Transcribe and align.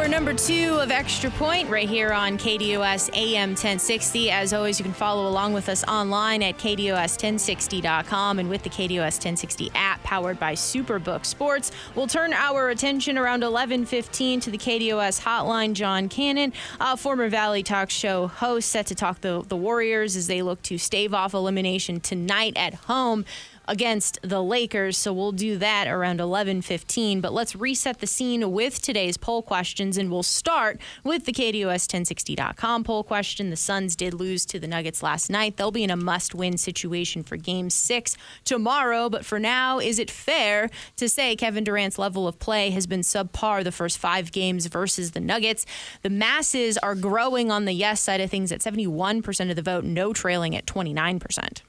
Hour 0.00 0.08
number 0.08 0.32
two 0.32 0.78
of 0.80 0.90
Extra 0.90 1.28
Point 1.32 1.68
right 1.68 1.86
here 1.86 2.10
on 2.10 2.38
KDUS 2.38 3.10
AM 3.14 3.50
1060. 3.50 4.30
As 4.30 4.54
always, 4.54 4.78
you 4.78 4.82
can 4.82 4.94
follow 4.94 5.28
along 5.28 5.52
with 5.52 5.68
us 5.68 5.84
online 5.84 6.42
at 6.42 6.56
KDUS1060.com 6.56 8.38
and 8.38 8.48
with 8.48 8.62
the 8.62 8.70
KDUS 8.70 9.18
1060 9.18 9.70
app 9.74 10.02
powered 10.02 10.40
by 10.40 10.54
Superbook 10.54 11.26
Sports. 11.26 11.70
We'll 11.94 12.06
turn 12.06 12.32
our 12.32 12.70
attention 12.70 13.18
around 13.18 13.42
11:15 13.42 14.40
to 14.40 14.50
the 14.50 14.56
KDUS 14.56 15.20
hotline. 15.20 15.74
John 15.74 16.08
Cannon, 16.08 16.54
former 16.96 17.28
Valley 17.28 17.62
Talk 17.62 17.90
Show 17.90 18.28
host, 18.28 18.70
set 18.70 18.86
to 18.86 18.94
talk 18.94 19.20
the 19.20 19.44
the 19.46 19.56
Warriors 19.56 20.16
as 20.16 20.28
they 20.28 20.40
look 20.40 20.62
to 20.62 20.78
stave 20.78 21.12
off 21.12 21.34
elimination 21.34 22.00
tonight 22.00 22.54
at 22.56 22.72
home 22.72 23.26
against 23.70 24.18
the 24.22 24.42
Lakers. 24.42 24.98
So 24.98 25.12
we'll 25.12 25.30
do 25.30 25.56
that 25.58 25.86
around 25.86 26.20
11:15. 26.20 27.20
But 27.20 27.32
let's 27.32 27.54
reset 27.54 28.00
the 28.00 28.06
scene 28.06 28.50
with 28.50 28.82
today's 28.82 29.16
poll 29.16 29.42
questions, 29.42 29.96
and 29.96 30.10
we'll 30.10 30.24
start 30.24 30.80
with 31.04 31.24
the 31.24 31.32
KDUS1060.com 31.32 32.82
poll 32.82 33.04
question. 33.04 33.48
The 33.50 33.56
Suns 33.56 33.94
did 33.94 34.12
lose 34.12 34.44
to 34.46 34.58
the 34.58 34.66
Nuggets 34.66 35.04
last 35.04 35.30
night. 35.30 35.56
They'll 35.56 35.70
be 35.70 35.84
in 35.84 35.90
a 35.90 35.96
must-win 35.96 36.58
situation 36.58 37.22
for 37.22 37.36
Game 37.36 37.70
Six 37.70 38.16
tomorrow. 38.44 39.08
But 39.08 39.24
for 39.24 39.38
now, 39.38 39.78
is 39.78 40.00
it 40.00 40.10
fair 40.10 40.68
to 40.96 41.08
say 41.08 41.36
Kevin 41.36 41.62
Durant's 41.62 41.98
level 41.98 42.26
of 42.26 42.40
play 42.40 42.70
has 42.70 42.88
been 42.88 43.02
subpar 43.02 43.62
the 43.62 43.72
first 43.72 43.98
five 43.98 44.32
games 44.32 44.66
versus 44.66 45.12
the 45.12 45.20
Nuggets? 45.20 45.64
The 46.02 46.10
masses 46.10 46.76
are 46.78 46.96
growing 46.96 47.52
on 47.52 47.66
the 47.66 47.72
yes 47.72 48.00
side 48.00 48.20
of 48.20 48.30
things 48.30 48.50
at 48.50 48.60
71% 48.60 49.50
of 49.50 49.54
the 49.54 49.62
vote, 49.62 49.84
no 49.84 50.12
trailing 50.12 50.56
at 50.56 50.66
29%. 50.66 51.62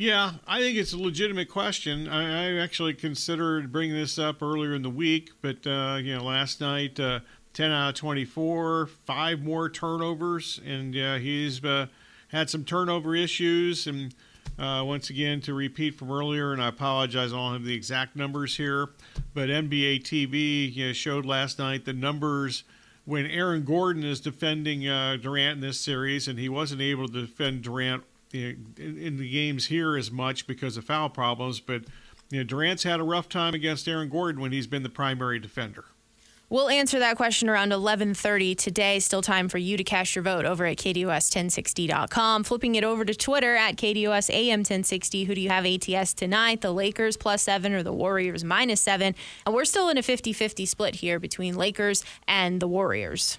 Yeah, 0.00 0.32
I 0.46 0.60
think 0.60 0.78
it's 0.78 0.94
a 0.94 0.98
legitimate 0.98 1.50
question. 1.50 2.08
I, 2.08 2.22
I 2.22 2.58
actually 2.58 2.94
considered 2.94 3.70
bringing 3.70 3.94
this 3.94 4.18
up 4.18 4.42
earlier 4.42 4.74
in 4.74 4.80
the 4.80 4.88
week, 4.88 5.32
but 5.42 5.66
uh, 5.66 5.98
you 6.00 6.16
know, 6.16 6.24
last 6.24 6.58
night, 6.58 6.98
uh, 6.98 7.20
ten 7.52 7.70
out 7.70 7.90
of 7.90 7.94
twenty-four, 7.96 8.86
five 9.04 9.42
more 9.42 9.68
turnovers, 9.68 10.58
and 10.64 10.96
uh, 10.96 11.16
he's 11.16 11.62
uh, 11.62 11.88
had 12.28 12.48
some 12.48 12.64
turnover 12.64 13.14
issues. 13.14 13.86
And 13.86 14.14
uh, 14.58 14.84
once 14.86 15.10
again, 15.10 15.42
to 15.42 15.52
repeat 15.52 15.96
from 15.96 16.10
earlier, 16.10 16.54
and 16.54 16.62
I 16.62 16.68
apologize, 16.68 17.34
I 17.34 17.36
don't 17.36 17.52
have 17.52 17.64
the 17.64 17.74
exact 17.74 18.16
numbers 18.16 18.56
here, 18.56 18.88
but 19.34 19.50
NBA 19.50 20.02
TV 20.02 20.74
you 20.74 20.86
know, 20.86 20.92
showed 20.94 21.26
last 21.26 21.58
night 21.58 21.84
the 21.84 21.92
numbers 21.92 22.64
when 23.04 23.26
Aaron 23.26 23.64
Gordon 23.64 24.04
is 24.04 24.20
defending 24.20 24.88
uh, 24.88 25.18
Durant 25.20 25.56
in 25.56 25.60
this 25.60 25.78
series, 25.78 26.26
and 26.26 26.38
he 26.38 26.48
wasn't 26.48 26.80
able 26.80 27.06
to 27.06 27.26
defend 27.26 27.60
Durant 27.64 28.04
in 28.32 29.16
the 29.18 29.28
games 29.28 29.66
here 29.66 29.96
as 29.96 30.10
much 30.10 30.46
because 30.46 30.76
of 30.76 30.84
foul 30.84 31.08
problems, 31.08 31.60
but 31.60 31.82
you 32.30 32.38
know, 32.38 32.44
Durant's 32.44 32.84
had 32.84 33.00
a 33.00 33.02
rough 33.02 33.28
time 33.28 33.54
against 33.54 33.88
Aaron 33.88 34.08
Gordon 34.08 34.40
when 34.40 34.52
he's 34.52 34.66
been 34.66 34.82
the 34.82 34.88
primary 34.88 35.38
defender. 35.38 35.84
We'll 36.48 36.68
answer 36.68 36.98
that 36.98 37.16
question 37.16 37.48
around 37.48 37.70
11:30 37.70 38.56
today. 38.56 38.98
Still 38.98 39.22
time 39.22 39.48
for 39.48 39.58
you 39.58 39.76
to 39.76 39.84
cast 39.84 40.16
your 40.16 40.24
vote 40.24 40.44
over 40.44 40.66
at 40.66 40.78
KDUS1060.com. 40.78 42.42
Flipping 42.42 42.74
it 42.74 42.82
over 42.82 43.04
to 43.04 43.14
Twitter 43.14 43.54
at 43.54 43.76
KDUS 43.76 44.30
AM 44.30 44.60
1060. 44.60 45.24
Who 45.24 45.36
do 45.36 45.40
you 45.40 45.48
have 45.48 45.64
ATS 45.64 46.12
tonight? 46.12 46.60
The 46.60 46.72
Lakers 46.72 47.16
plus 47.16 47.42
seven 47.42 47.72
or 47.72 47.84
the 47.84 47.92
Warriors 47.92 48.42
minus 48.42 48.80
seven? 48.80 49.14
And 49.46 49.54
we're 49.54 49.64
still 49.64 49.88
in 49.90 49.96
a 49.96 50.02
50-50 50.02 50.66
split 50.66 50.96
here 50.96 51.20
between 51.20 51.54
Lakers 51.54 52.04
and 52.26 52.58
the 52.58 52.66
Warriors. 52.66 53.38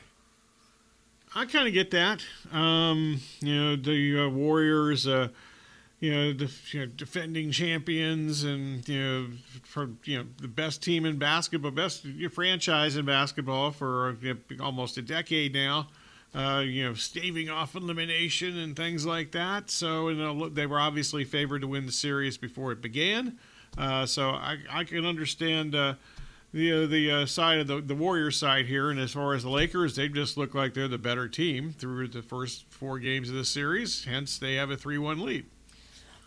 I 1.33 1.45
kind 1.45 1.67
of 1.67 1.73
get 1.73 1.91
that. 1.91 2.23
Um, 2.51 3.21
you 3.39 3.55
know, 3.55 3.75
the 3.77 4.25
uh, 4.25 4.29
Warriors, 4.29 5.07
uh, 5.07 5.29
you 6.01 6.13
know, 6.13 6.33
the 6.33 6.51
you 6.71 6.81
know, 6.81 6.85
defending 6.87 7.51
champions, 7.51 8.43
and 8.43 8.87
you 8.87 8.99
know, 8.99 9.27
for 9.63 9.91
you 10.03 10.19
know, 10.19 10.25
the 10.41 10.49
best 10.49 10.83
team 10.83 11.05
in 11.05 11.17
basketball, 11.17 11.71
best 11.71 12.05
franchise 12.31 12.97
in 12.97 13.05
basketball 13.05 13.71
for 13.71 14.17
you 14.21 14.37
know, 14.49 14.65
almost 14.65 14.97
a 14.97 15.01
decade 15.01 15.53
now. 15.53 15.87
Uh, 16.33 16.63
you 16.65 16.85
know, 16.85 16.93
staving 16.93 17.49
off 17.49 17.75
elimination 17.75 18.57
and 18.57 18.73
things 18.73 19.05
like 19.05 19.33
that. 19.33 19.69
So, 19.69 20.07
you 20.07 20.15
know, 20.15 20.47
they 20.47 20.65
were 20.65 20.79
obviously 20.79 21.25
favored 21.25 21.59
to 21.59 21.67
win 21.67 21.85
the 21.85 21.91
series 21.91 22.37
before 22.37 22.71
it 22.71 22.81
began. 22.81 23.37
Uh, 23.77 24.05
so, 24.05 24.29
I, 24.29 24.59
I 24.69 24.85
can 24.85 25.05
understand 25.05 25.75
uh, 25.75 25.95
the 26.53 26.83
uh, 26.83 26.87
the 26.87 27.11
uh, 27.11 27.25
side 27.25 27.59
of 27.59 27.67
the 27.67 27.81
the 27.81 27.95
Warriors 27.95 28.37
side 28.37 28.65
here, 28.65 28.89
and 28.89 28.99
as 28.99 29.11
far 29.11 29.33
as 29.33 29.43
the 29.43 29.49
Lakers, 29.49 29.95
they 29.95 30.09
just 30.09 30.37
look 30.37 30.53
like 30.53 30.73
they're 30.73 30.87
the 30.87 30.97
better 30.97 31.27
team 31.27 31.73
through 31.77 32.09
the 32.09 32.21
first 32.21 32.65
four 32.69 32.99
games 32.99 33.29
of 33.29 33.35
the 33.35 33.45
series. 33.45 34.05
Hence, 34.05 34.37
they 34.37 34.55
have 34.55 34.69
a 34.71 34.77
three-one 34.77 35.19
lead. 35.19 35.45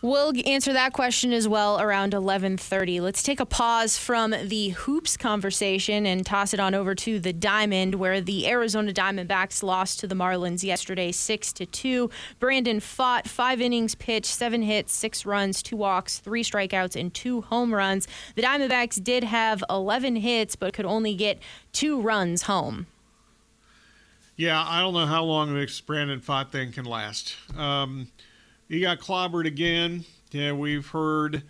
We'll 0.05 0.33
answer 0.45 0.71
that 0.71 0.93
question 0.93 1.33
as 1.33 1.47
well 1.47 1.81
around 1.81 2.13
11:30. 2.13 3.01
Let's 3.01 3.23
take 3.23 3.39
a 3.39 3.45
pause 3.45 3.97
from 3.97 4.35
the 4.43 4.69
hoops 4.69 5.17
conversation 5.17 6.05
and 6.05 6.23
toss 6.23 6.53
it 6.53 6.59
on 6.59 6.75
over 6.75 6.93
to 6.93 7.19
the 7.19 7.33
Diamond, 7.33 7.95
where 7.95 8.21
the 8.21 8.47
Arizona 8.47 8.93
Diamondbacks 8.93 9.63
lost 9.63 9.99
to 10.01 10.07
the 10.07 10.13
Marlins 10.13 10.61
yesterday, 10.61 11.11
six 11.11 11.51
to 11.53 11.65
two. 11.65 12.11
Brandon 12.39 12.79
Pfaadt 12.79 13.27
five 13.27 13.59
innings 13.59 13.95
pitched, 13.95 14.27
seven 14.27 14.61
hits, 14.61 14.93
six 14.93 15.25
runs, 15.25 15.63
two 15.63 15.75
walks, 15.75 16.19
three 16.19 16.43
strikeouts, 16.43 16.95
and 16.95 17.11
two 17.11 17.41
home 17.41 17.73
runs. 17.73 18.07
The 18.35 18.43
Diamondbacks 18.43 19.03
did 19.03 19.23
have 19.23 19.63
11 19.71 20.17
hits, 20.17 20.55
but 20.55 20.75
could 20.75 20.85
only 20.85 21.15
get 21.15 21.39
two 21.73 21.99
runs 21.99 22.43
home. 22.43 22.85
Yeah, 24.35 24.63
I 24.67 24.81
don't 24.81 24.93
know 24.93 25.07
how 25.07 25.23
long 25.23 25.55
this 25.55 25.81
Brandon 25.81 26.19
Pfaadt 26.19 26.51
thing 26.51 26.73
can 26.73 26.85
last. 26.85 27.35
Um, 27.57 28.09
he 28.69 28.79
got 28.81 28.99
clobbered 28.99 29.45
again. 29.45 30.05
Yeah, 30.31 30.53
we've 30.53 30.87
heard 30.87 31.43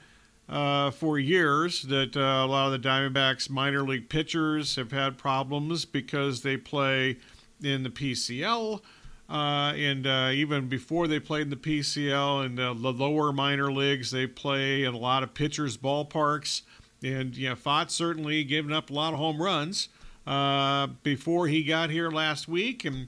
uh, 0.48 0.92
for 0.92 1.18
years 1.18 1.84
that 1.84 2.16
uh, 2.16 2.20
a 2.20 2.48
lot 2.48 2.72
of 2.72 2.81
the 2.81 2.88
Diamondbacks 2.88 3.50
minor 3.50 3.84
league 3.84 4.09
pitchers 4.09 4.76
have 4.76 4.92
had 4.92 5.18
problems 5.18 5.86
because 5.86 6.42
they 6.42 6.58
play 6.58 7.18
in 7.64 7.84
the 7.84 7.90
PCL. 7.90 8.81
Uh, 9.28 9.74
and 9.76 10.06
uh, 10.06 10.30
even 10.31 10.68
before 10.68 11.08
they 11.08 11.20
played 11.20 11.44
in 11.44 11.50
the 11.50 11.56
PCL 11.56 12.46
and 12.46 12.58
the 12.58 12.72
lower 12.74 13.32
minor 13.32 13.72
leagues, 13.72 14.12
they 14.12 14.28
play 14.28 14.84
in 14.84 14.94
a 14.94 14.97
lot 14.97 15.24
of 15.24 15.34
pitchers' 15.34 15.78
ballparks. 15.78 16.62
And 17.03 17.36
yeah, 17.36 17.56
Pfaadt 17.56 17.90
certainly 17.90 18.44
given 18.44 18.72
up 18.72 18.90
a 18.90 18.94
lot 18.94 19.14
of 19.14 19.20
home 19.20 19.42
runs 19.42 19.90
uh, 20.28 20.88
before 21.02 21.47
he 21.47 21.64
got 21.64 21.90
here 21.90 22.12
last 22.12 22.47
week. 22.47 22.86
And 22.86 23.08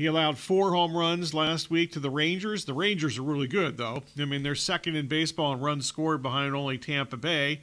he 0.00 0.06
allowed 0.06 0.38
four 0.38 0.70
home 0.70 0.96
runs 0.96 1.34
last 1.34 1.70
week 1.70 1.92
to 1.92 2.00
the 2.00 2.08
Rangers. 2.08 2.64
The 2.64 2.72
Rangers 2.72 3.18
are 3.18 3.22
really 3.22 3.46
good, 3.46 3.76
though. 3.76 4.02
I 4.18 4.24
mean, 4.24 4.42
they're 4.42 4.54
second 4.54 4.96
in 4.96 5.08
baseball 5.08 5.52
in 5.52 5.60
runs 5.60 5.84
scored 5.84 6.22
behind 6.22 6.54
only 6.54 6.78
Tampa 6.78 7.18
Bay 7.18 7.60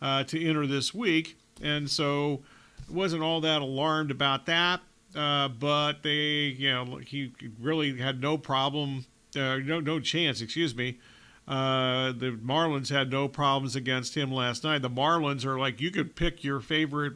uh, 0.00 0.22
to 0.22 0.48
enter 0.48 0.68
this 0.68 0.94
week. 0.94 1.36
And 1.60 1.90
so 1.90 2.42
wasn't 2.88 3.24
all 3.24 3.40
that 3.40 3.60
alarmed 3.60 4.12
about 4.12 4.46
that. 4.46 4.82
Uh, 5.16 5.48
but 5.48 6.04
they, 6.04 6.54
you 6.56 6.70
know, 6.70 7.00
he 7.04 7.32
really 7.58 7.98
had 7.98 8.20
no 8.20 8.38
problem, 8.38 9.06
uh, 9.34 9.56
no 9.56 9.80
no 9.80 9.98
chance, 9.98 10.40
excuse 10.40 10.76
me. 10.76 11.00
Uh, 11.48 12.12
the 12.12 12.38
Marlins 12.40 12.90
had 12.90 13.10
no 13.10 13.26
problems 13.26 13.74
against 13.74 14.16
him 14.16 14.30
last 14.30 14.62
night. 14.62 14.82
The 14.82 14.88
Marlins 14.88 15.44
are 15.44 15.58
like 15.58 15.80
you 15.80 15.90
could 15.90 16.14
pick 16.14 16.44
your 16.44 16.60
favorite 16.60 17.14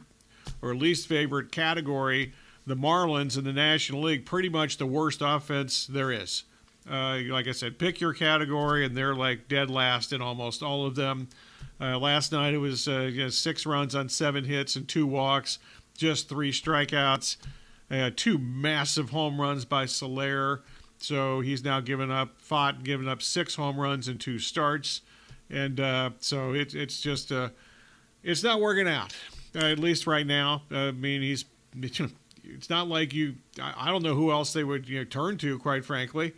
or 0.61 0.75
least 0.75 1.07
favorite 1.07 1.53
category 1.53 2.33
the 2.65 2.75
Marlins 2.75 3.37
in 3.37 3.43
the 3.43 3.53
National 3.53 4.01
League 4.01 4.25
pretty 4.25 4.49
much 4.49 4.77
the 4.77 4.85
worst 4.85 5.21
offense 5.23 5.85
there 5.87 6.11
is. 6.11 6.43
Uh, 6.89 7.19
like 7.29 7.47
I 7.47 7.51
said, 7.51 7.79
pick 7.79 7.99
your 7.99 8.13
category, 8.13 8.85
and 8.85 8.95
they're 8.95 9.15
like 9.15 9.47
dead 9.47 9.69
last 9.69 10.13
in 10.13 10.21
almost 10.21 10.61
all 10.61 10.85
of 10.85 10.95
them. 10.95 11.29
Uh, 11.81 11.97
last 11.97 12.31
night 12.31 12.53
it 12.53 12.59
was 12.59 12.87
uh, 12.87 13.09
you 13.11 13.23
know, 13.23 13.29
six 13.29 13.65
runs 13.65 13.95
on 13.95 14.07
seven 14.07 14.43
hits 14.45 14.75
and 14.75 14.87
two 14.87 15.05
walks, 15.05 15.59
just 15.97 16.29
three 16.29 16.51
strikeouts, 16.51 17.37
uh, 17.91 18.11
two 18.15 18.37
massive 18.37 19.09
home 19.09 19.41
runs 19.41 19.65
by 19.65 19.85
Soler. 19.85 20.61
So 20.99 21.41
he's 21.41 21.63
now 21.63 21.81
given 21.81 22.11
up, 22.11 22.41
Pfaadt, 22.41 22.83
given 22.83 23.07
up 23.07 23.21
six 23.21 23.55
home 23.55 23.79
runs 23.79 24.07
in 24.07 24.17
two 24.17 24.39
starts, 24.39 25.01
and 25.49 25.79
uh, 25.79 26.11
so 26.19 26.53
it, 26.53 26.73
it's 26.73 27.01
just 27.01 27.31
uh, 27.31 27.49
it's 28.23 28.43
not 28.43 28.61
working 28.61 28.87
out. 28.87 29.13
at 29.55 29.79
least 29.79 30.07
right 30.07 30.25
now. 30.25 30.63
I 30.71 30.91
mean, 30.91 31.21
he's 31.21 31.45
it's 32.53 32.69
not 32.69 32.87
like 32.87 33.13
you. 33.13 33.35
I, 33.61 33.89
don't 33.91 34.03
know 34.03 34.15
who 34.15 34.31
else 34.31 34.53
they 34.53 34.63
would 34.63 34.87
you 34.87 34.99
know, 34.99 35.05
turn 35.05 35.37
to, 35.39 35.57
quite 35.59 35.85
frankly. 35.85 36.33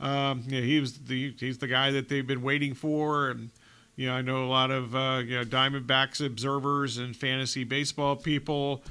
Um, 0.00 0.44
you 0.46 0.60
know, 0.60 0.66
he 0.66 0.80
was 0.80 0.98
the 0.98 1.34
he's 1.38 1.58
the 1.58 1.66
guy 1.66 1.90
that 1.90 2.08
they've 2.08 2.26
been 2.26 2.42
waiting 2.42 2.74
for, 2.74 3.30
and 3.30 3.50
You 3.96 4.08
know, 4.08 4.14
I 4.14 4.22
know 4.22 4.44
a 4.44 4.46
lot 4.46 4.70
of 4.70 4.94
uh, 4.94 5.22
you 5.24 5.36
know 5.38 5.44
Diamondbacks 5.44 6.24
observers 6.24 6.98
and 6.98 7.14
fantasy 7.14 7.64
baseball 7.64 8.16
people 8.16 8.82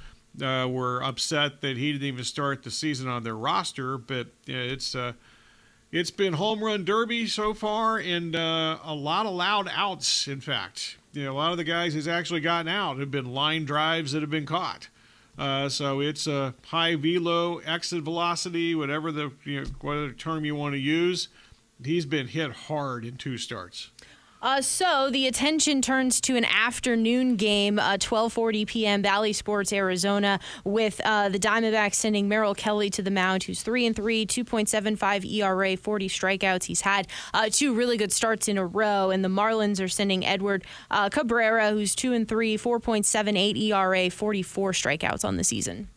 uh, 0.42 0.68
were 0.70 1.02
upset 1.04 1.62
that 1.62 1.78
he 1.78 1.92
didn't 1.92 2.08
even 2.08 2.24
start 2.24 2.64
the 2.64 2.72
season 2.72 3.08
on 3.08 3.24
their 3.24 3.36
roster. 3.36 3.98
But 3.98 4.28
you 4.46 4.56
know, 4.56 4.64
it's 4.64 4.96
uh, 4.96 5.14
it's 5.92 6.12
been 6.12 6.34
home 6.34 6.64
run 6.64 6.86
derby 6.86 7.28
so 7.28 7.54
far, 7.54 7.98
and 7.98 8.36
uh, 8.36 8.78
a 8.84 8.94
lot 8.94 9.26
of 9.26 9.34
loud 9.34 9.70
outs. 9.74 10.28
In 10.28 10.42
fact, 10.42 10.98
you 11.14 11.24
know, 11.24 11.32
a 11.32 11.38
lot 11.38 11.52
of 11.52 11.58
the 11.58 11.64
guys 11.64 11.94
he's 11.94 12.08
actually 12.08 12.42
gotten 12.42 12.68
out 12.68 13.00
have 13.00 13.12
been 13.12 13.34
line 13.34 13.66
drives 13.66 14.12
that 14.12 14.22
have 14.22 14.30
been 14.30 14.46
caught. 14.46 14.90
Uh, 15.40 15.70
so 15.70 16.02
it's 16.02 16.28
a 16.28 16.54
high 16.66 16.96
velo, 16.96 17.60
exit 17.60 18.04
velocity, 18.04 18.76
whatever 18.76 19.10
the 19.10 19.32
you 19.46 19.62
know, 19.62 19.68
whatever 19.80 20.12
term 20.12 20.44
you 20.44 20.54
want 20.54 20.74
to 20.74 20.80
use. 20.80 21.30
He's 21.82 22.06
been 22.06 22.28
hit 22.28 22.52
hard 22.52 23.06
in 23.06 23.16
two 23.16 23.38
starts. 23.38 23.90
Uh, 24.42 24.62
so 24.62 25.10
the 25.12 25.28
attention 25.28 25.82
turns 25.82 26.22
to 26.22 26.38
an 26.38 26.46
afternoon 26.46 27.36
game, 27.36 27.78
uh, 27.78 27.98
12:40 27.98 28.66
p.m. 28.66 29.02
Bally 29.02 29.34
Sports, 29.34 29.74
Arizona, 29.74 30.40
with 30.64 31.02
uh, 31.04 31.28
the 31.28 31.40
Diamondbacks 31.40 31.96
sending 31.96 32.30
Merrill 32.30 32.56
Kelly 32.56 32.90
to 32.92 33.02
the 33.02 33.12
mound, 33.12 33.44
who's 33.44 33.62
three 33.62 33.86
and 33.86 33.94
three, 33.94 34.26
2.75 34.26 35.30
ERA, 35.30 35.76
40 35.76 36.08
strikeouts. 36.08 36.64
He's 36.64 36.82
had 36.82 37.08
uh, 37.34 37.50
two 37.52 37.74
really 37.74 37.98
good 37.98 38.14
starts 38.14 38.48
in 38.48 38.58
a 38.58 38.66
row, 38.66 39.10
and 39.10 39.26
the 39.26 39.30
Marlins 39.30 39.84
are 39.84 39.90
sending 39.90 40.26
Edward 40.26 40.64
uh, 40.90 41.10
Cabrera, 41.10 41.72
who's 41.72 41.94
two 41.94 42.14
and 42.14 42.28
three, 42.28 42.58
4.78 42.58 43.58
ERA, 43.58 44.10
44 44.10 44.72
strikeouts 44.72 45.26
on 45.26 45.36
the 45.36 45.44
season. 45.44 45.90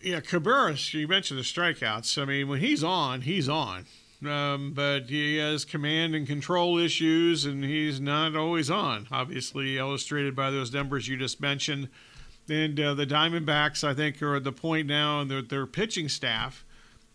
Yeah, 0.00 0.20
Cabrera, 0.20 0.76
you 0.92 1.08
mentioned 1.08 1.40
the 1.40 1.44
strikeouts. 1.44 2.22
I 2.22 2.24
mean, 2.24 2.48
when 2.48 2.60
he's 2.60 2.84
on, 2.84 3.22
he's 3.22 3.48
on 3.48 3.84
um, 4.26 4.72
but 4.74 5.08
he 5.08 5.36
has 5.36 5.64
command 5.64 6.14
and 6.14 6.26
control 6.26 6.78
issues, 6.78 7.44
and 7.44 7.64
he's 7.64 8.00
not 8.00 8.36
always 8.36 8.70
on. 8.70 9.06
Obviously, 9.10 9.78
illustrated 9.78 10.36
by 10.36 10.50
those 10.50 10.72
numbers 10.72 11.08
you 11.08 11.16
just 11.16 11.40
mentioned. 11.40 11.88
And 12.48 12.78
uh, 12.80 12.94
the 12.94 13.06
Diamondbacks, 13.06 13.84
I 13.84 13.94
think, 13.94 14.20
are 14.22 14.36
at 14.36 14.44
the 14.44 14.52
point 14.52 14.86
now, 14.86 15.20
and 15.20 15.30
their, 15.30 15.42
their 15.42 15.66
pitching 15.66 16.08
staff, 16.08 16.64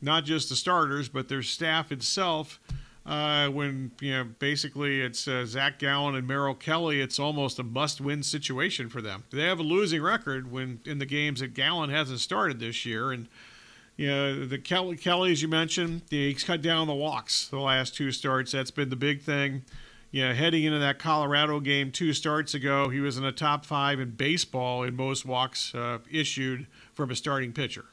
not 0.01 0.23
just 0.23 0.49
the 0.49 0.55
starters, 0.55 1.09
but 1.09 1.27
their 1.27 1.43
staff 1.43 1.91
itself. 1.91 2.59
Uh, 3.05 3.49
when 3.49 3.91
you 4.01 4.11
know, 4.11 4.23
basically 4.39 5.01
it's 5.01 5.27
uh, 5.27 5.45
Zach 5.45 5.77
Gallen 5.77 6.15
and 6.15 6.27
Merrill 6.27 6.55
Kelly, 6.55 7.01
it's 7.01 7.19
almost 7.19 7.59
a 7.59 7.63
must-win 7.63 8.23
situation 8.23 8.89
for 8.89 8.99
them. 8.99 9.25
They 9.31 9.43
have 9.43 9.59
a 9.59 9.63
losing 9.63 10.01
record 10.01 10.51
when 10.51 10.79
in 10.85 10.97
the 10.97 11.05
games 11.05 11.41
that 11.41 11.53
Gallen 11.53 11.91
hasn't 11.91 12.19
started 12.19 12.59
this 12.59 12.83
year, 12.83 13.11
and 13.11 13.27
you 13.97 14.07
know, 14.07 14.45
the 14.45 14.57
Kelly, 14.57 14.97
Kelly, 14.97 15.31
as 15.31 15.41
you 15.41 15.47
mentioned, 15.47 16.01
he's 16.09 16.43
cut 16.43 16.61
down 16.61 16.87
the 16.87 16.93
walks 16.93 17.47
the 17.47 17.59
last 17.59 17.95
two 17.95 18.11
starts. 18.11 18.51
That's 18.51 18.71
been 18.71 18.89
the 18.89 18.95
big 18.95 19.21
thing. 19.21 19.63
You 20.11 20.27
know, 20.27 20.33
heading 20.33 20.63
into 20.63 20.79
that 20.79 20.99
Colorado 20.99 21.59
game 21.59 21.91
two 21.91 22.13
starts 22.13 22.53
ago, 22.53 22.89
he 22.89 22.99
was 22.99 23.17
in 23.17 23.23
the 23.23 23.31
top 23.31 23.65
five 23.65 23.99
in 23.99 24.11
baseball 24.11 24.83
in 24.83 24.95
most 24.95 25.25
walks 25.25 25.73
uh, 25.75 25.99
issued 26.09 26.67
from 26.93 27.11
a 27.11 27.15
starting 27.15 27.51
pitcher. 27.51 27.85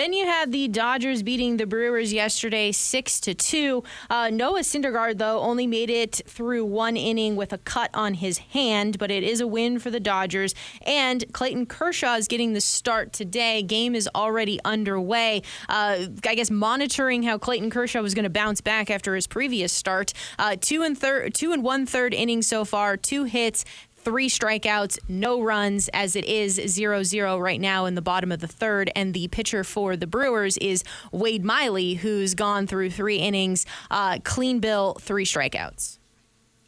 Then 0.00 0.14
you 0.14 0.24
had 0.24 0.50
the 0.50 0.66
Dodgers 0.66 1.22
beating 1.22 1.58
the 1.58 1.66
Brewers 1.66 2.10
yesterday, 2.10 2.72
six 2.72 3.20
to 3.20 3.34
two. 3.34 3.84
Uh, 4.08 4.30
Noah 4.30 4.60
Syndergaard 4.60 5.18
though 5.18 5.40
only 5.40 5.66
made 5.66 5.90
it 5.90 6.22
through 6.26 6.64
one 6.64 6.96
inning 6.96 7.36
with 7.36 7.52
a 7.52 7.58
cut 7.58 7.90
on 7.92 8.14
his 8.14 8.38
hand, 8.38 8.98
but 8.98 9.10
it 9.10 9.22
is 9.22 9.42
a 9.42 9.46
win 9.46 9.78
for 9.78 9.90
the 9.90 10.00
Dodgers. 10.00 10.54
And 10.86 11.30
Clayton 11.34 11.66
Kershaw 11.66 12.14
is 12.14 12.28
getting 12.28 12.54
the 12.54 12.62
start 12.62 13.12
today. 13.12 13.62
Game 13.62 13.94
is 13.94 14.08
already 14.14 14.58
underway. 14.64 15.42
Uh, 15.68 16.06
I 16.26 16.34
guess 16.34 16.50
monitoring 16.50 17.22
how 17.22 17.36
Clayton 17.36 17.68
Kershaw 17.68 18.00
was 18.00 18.14
going 18.14 18.22
to 18.22 18.30
bounce 18.30 18.62
back 18.62 18.90
after 18.90 19.14
his 19.14 19.26
previous 19.26 19.70
start. 19.70 20.14
Uh, 20.38 20.56
two 20.58 20.82
and 20.82 20.96
third, 20.96 21.34
two 21.34 21.52
and 21.52 21.62
one 21.62 21.84
third 21.84 22.14
innings 22.14 22.46
so 22.46 22.64
far, 22.64 22.96
two 22.96 23.24
hits, 23.24 23.66
three 24.02 24.28
strikeouts, 24.28 24.98
no 25.08 25.42
runs, 25.42 25.88
as 25.88 26.16
it 26.16 26.24
is 26.24 26.54
0 26.54 27.02
0 27.02 27.38
right 27.38 27.60
now 27.60 27.84
in 27.84 27.94
the 27.94 28.02
bottom 28.02 28.32
of 28.32 28.40
the 28.40 28.48
third. 28.48 28.90
And 28.94 29.14
the 29.14 29.28
pitcher 29.28 29.64
for 29.64 29.96
the 29.96 30.06
Brewers 30.06 30.56
is 30.58 30.84
Wade 31.12 31.44
Miley, 31.44 31.94
who's 31.94 32.34
gone 32.34 32.66
through 32.66 32.90
three 32.90 33.18
innings, 33.18 33.66
uh, 33.90 34.18
clean 34.24 34.60
bill, 34.60 34.94
three 35.00 35.24
strikeouts. 35.24 35.98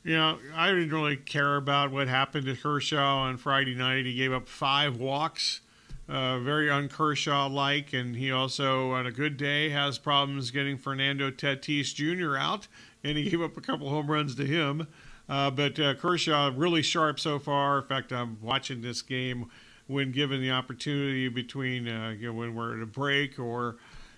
You 0.04 0.16
know, 0.16 0.38
I 0.54 0.70
didn't 0.70 0.90
really 0.90 1.16
care 1.16 1.56
about 1.56 1.92
what 1.92 2.08
happened 2.08 2.46
to 2.46 2.56
Kershaw 2.56 3.18
on 3.18 3.36
Friday 3.36 3.74
night. 3.74 4.04
He 4.04 4.14
gave 4.14 4.32
up 4.32 4.48
five 4.48 4.96
walks, 4.96 5.60
uh, 6.08 6.40
very 6.40 6.68
un-Kershaw 6.68 7.46
like, 7.48 7.92
and 7.92 8.16
he 8.16 8.32
also, 8.32 8.90
on 8.90 9.06
a 9.06 9.12
good 9.12 9.36
day, 9.36 9.70
has 9.70 9.98
problems 9.98 10.50
getting 10.50 10.76
Fernando 10.76 11.30
Tatis 11.30 11.94
Jr. 11.94 12.36
out, 12.36 12.66
and 13.04 13.16
he 13.16 13.30
gave 13.30 13.40
up 13.40 13.56
a 13.56 13.60
couple 13.60 13.90
home 13.90 14.10
runs 14.10 14.34
to 14.34 14.44
him. 14.44 14.88
Uh, 15.32 15.50
but 15.50 15.80
uh, 15.80 15.94
Kershaw 15.94 16.52
really 16.54 16.82
sharp 16.82 17.18
so 17.18 17.38
far. 17.38 17.78
In 17.78 17.86
fact, 17.86 18.12
I'm 18.12 18.36
watching 18.42 18.82
this 18.82 19.00
game 19.00 19.46
when 19.86 20.12
given 20.12 20.42
the 20.42 20.50
opportunity 20.50 21.26
between 21.28 21.88
uh, 21.88 22.10
you 22.10 22.26
know 22.26 22.34
when 22.34 22.54
we're 22.54 22.76
at 22.76 22.82
a 22.82 22.86
break 22.86 23.38
or 23.38 23.76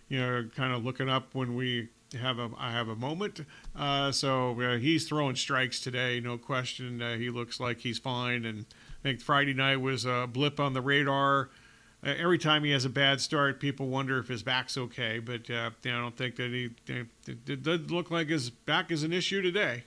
you 0.08 0.18
know 0.18 0.48
kind 0.56 0.74
of 0.74 0.84
looking 0.84 1.08
up 1.08 1.28
when 1.32 1.54
we 1.54 1.88
have 2.20 2.40
a 2.40 2.50
I 2.58 2.72
have 2.72 2.88
a 2.88 2.96
moment. 2.96 3.42
Uh, 3.76 4.10
so 4.10 4.60
uh, 4.60 4.78
he's 4.78 5.06
throwing 5.06 5.36
strikes 5.36 5.78
today, 5.78 6.18
no 6.18 6.36
question. 6.36 7.00
Uh, 7.00 7.16
he 7.16 7.30
looks 7.30 7.60
like 7.60 7.78
he's 7.78 8.00
fine, 8.00 8.44
and 8.44 8.66
I 8.98 9.02
think 9.04 9.20
Friday 9.20 9.54
night 9.54 9.76
was 9.76 10.04
a 10.04 10.28
blip 10.28 10.58
on 10.58 10.72
the 10.72 10.82
radar. 10.82 11.50
every 12.04 12.38
time 12.38 12.64
he 12.64 12.72
has 12.72 12.84
a 12.84 12.90
bad 12.90 13.20
start, 13.20 13.60
people 13.60 13.86
wonder 13.86 14.18
if 14.18 14.26
his 14.26 14.42
back's 14.42 14.76
okay, 14.76 15.20
but 15.20 15.48
I 15.48 15.70
don't 15.84 16.16
think 16.16 16.34
that 16.34 16.50
he 16.50 16.70
it, 16.88 17.62
doesn't 17.62 17.92
look 17.92 18.10
like 18.10 18.30
his 18.30 18.50
back 18.50 18.90
is 18.90 19.04
an 19.04 19.12
issue 19.12 19.42
today. 19.42 19.84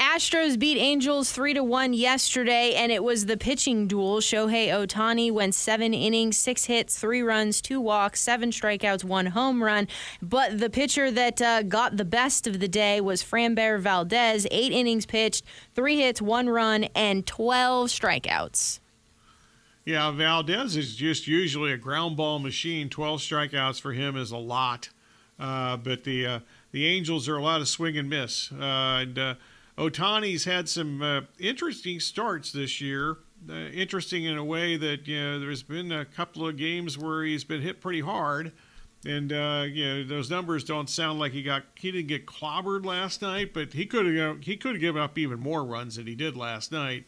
Astros 0.00 0.58
beat 0.58 0.78
Angels 0.78 1.30
3 1.30 1.52
to 1.54 1.62
1 1.62 1.92
yesterday, 1.92 2.72
and 2.74 2.90
it 2.90 3.04
was 3.04 3.26
the 3.26 3.36
pitching 3.36 3.86
duel. 3.86 4.20
Shohei 4.20 4.68
Ohtani 4.68 5.30
went 5.30 5.54
seven 5.54 5.92
innings, 5.92 6.38
six 6.38 6.64
hits, 6.64 6.98
three 6.98 7.20
runs, 7.20 7.60
two 7.60 7.82
walks, 7.82 8.18
seven 8.18 8.50
strikeouts, 8.50 9.04
one 9.04 9.26
home 9.26 9.62
run. 9.62 9.88
But 10.22 10.58
the 10.58 10.70
pitcher 10.70 11.10
that 11.10 11.42
uh, 11.42 11.64
got 11.64 11.98
the 11.98 12.06
best 12.06 12.46
of 12.46 12.60
the 12.60 12.66
day 12.66 13.02
was 13.02 13.22
Framber 13.22 13.78
Valdez. 13.78 14.46
Eight 14.50 14.72
innings 14.72 15.04
pitched, 15.04 15.44
three 15.74 15.98
hits, 15.98 16.22
one 16.22 16.48
run, 16.48 16.84
and 16.94 17.26
12 17.26 17.90
strikeouts. 17.90 18.80
Yeah, 19.84 20.10
Valdez 20.12 20.78
is 20.78 20.96
just 20.96 21.26
usually 21.26 21.72
a 21.72 21.76
ground 21.76 22.16
ball 22.16 22.38
machine. 22.38 22.88
12 22.88 23.20
strikeouts 23.20 23.78
for 23.78 23.92
him 23.92 24.16
is 24.16 24.30
a 24.30 24.38
lot. 24.38 24.88
Uh, 25.38 25.76
but 25.76 26.04
the 26.04 26.26
uh, 26.26 26.40
the 26.72 26.86
Angels 26.86 27.28
are 27.28 27.36
a 27.36 27.42
lot 27.42 27.60
of 27.60 27.68
swing 27.68 27.98
and 27.98 28.08
miss. 28.08 28.50
Uh, 28.52 29.04
and 29.04 29.36
Ohtani's 29.80 30.44
had 30.44 30.68
some 30.68 31.00
uh, 31.00 31.22
interesting 31.38 32.00
starts 32.00 32.52
this 32.52 32.82
year. 32.82 33.16
Uh, 33.48 33.54
interesting 33.54 34.26
in 34.26 34.36
a 34.36 34.44
way 34.44 34.76
that 34.76 35.08
you 35.08 35.18
know 35.18 35.40
there's 35.40 35.62
been 35.62 35.90
a 35.90 36.04
couple 36.04 36.46
of 36.46 36.58
games 36.58 36.98
where 36.98 37.24
he's 37.24 37.44
been 37.44 37.62
hit 37.62 37.80
pretty 37.80 38.02
hard, 38.02 38.52
and 39.06 39.32
uh, 39.32 39.64
you 39.66 39.86
know 39.86 40.04
those 40.04 40.28
numbers 40.28 40.64
don't 40.64 40.90
sound 40.90 41.18
like 41.18 41.32
he 41.32 41.42
got 41.42 41.62
he 41.76 41.90
didn't 41.90 42.08
get 42.08 42.26
clobbered 42.26 42.84
last 42.84 43.22
night, 43.22 43.54
but 43.54 43.72
he 43.72 43.86
could 43.86 44.04
have 44.14 44.42
he 44.42 44.58
could 44.58 44.72
have 44.72 44.80
given 44.82 45.00
up 45.00 45.16
even 45.16 45.40
more 45.40 45.64
runs 45.64 45.96
than 45.96 46.06
he 46.06 46.14
did 46.14 46.36
last 46.36 46.70
night. 46.70 47.06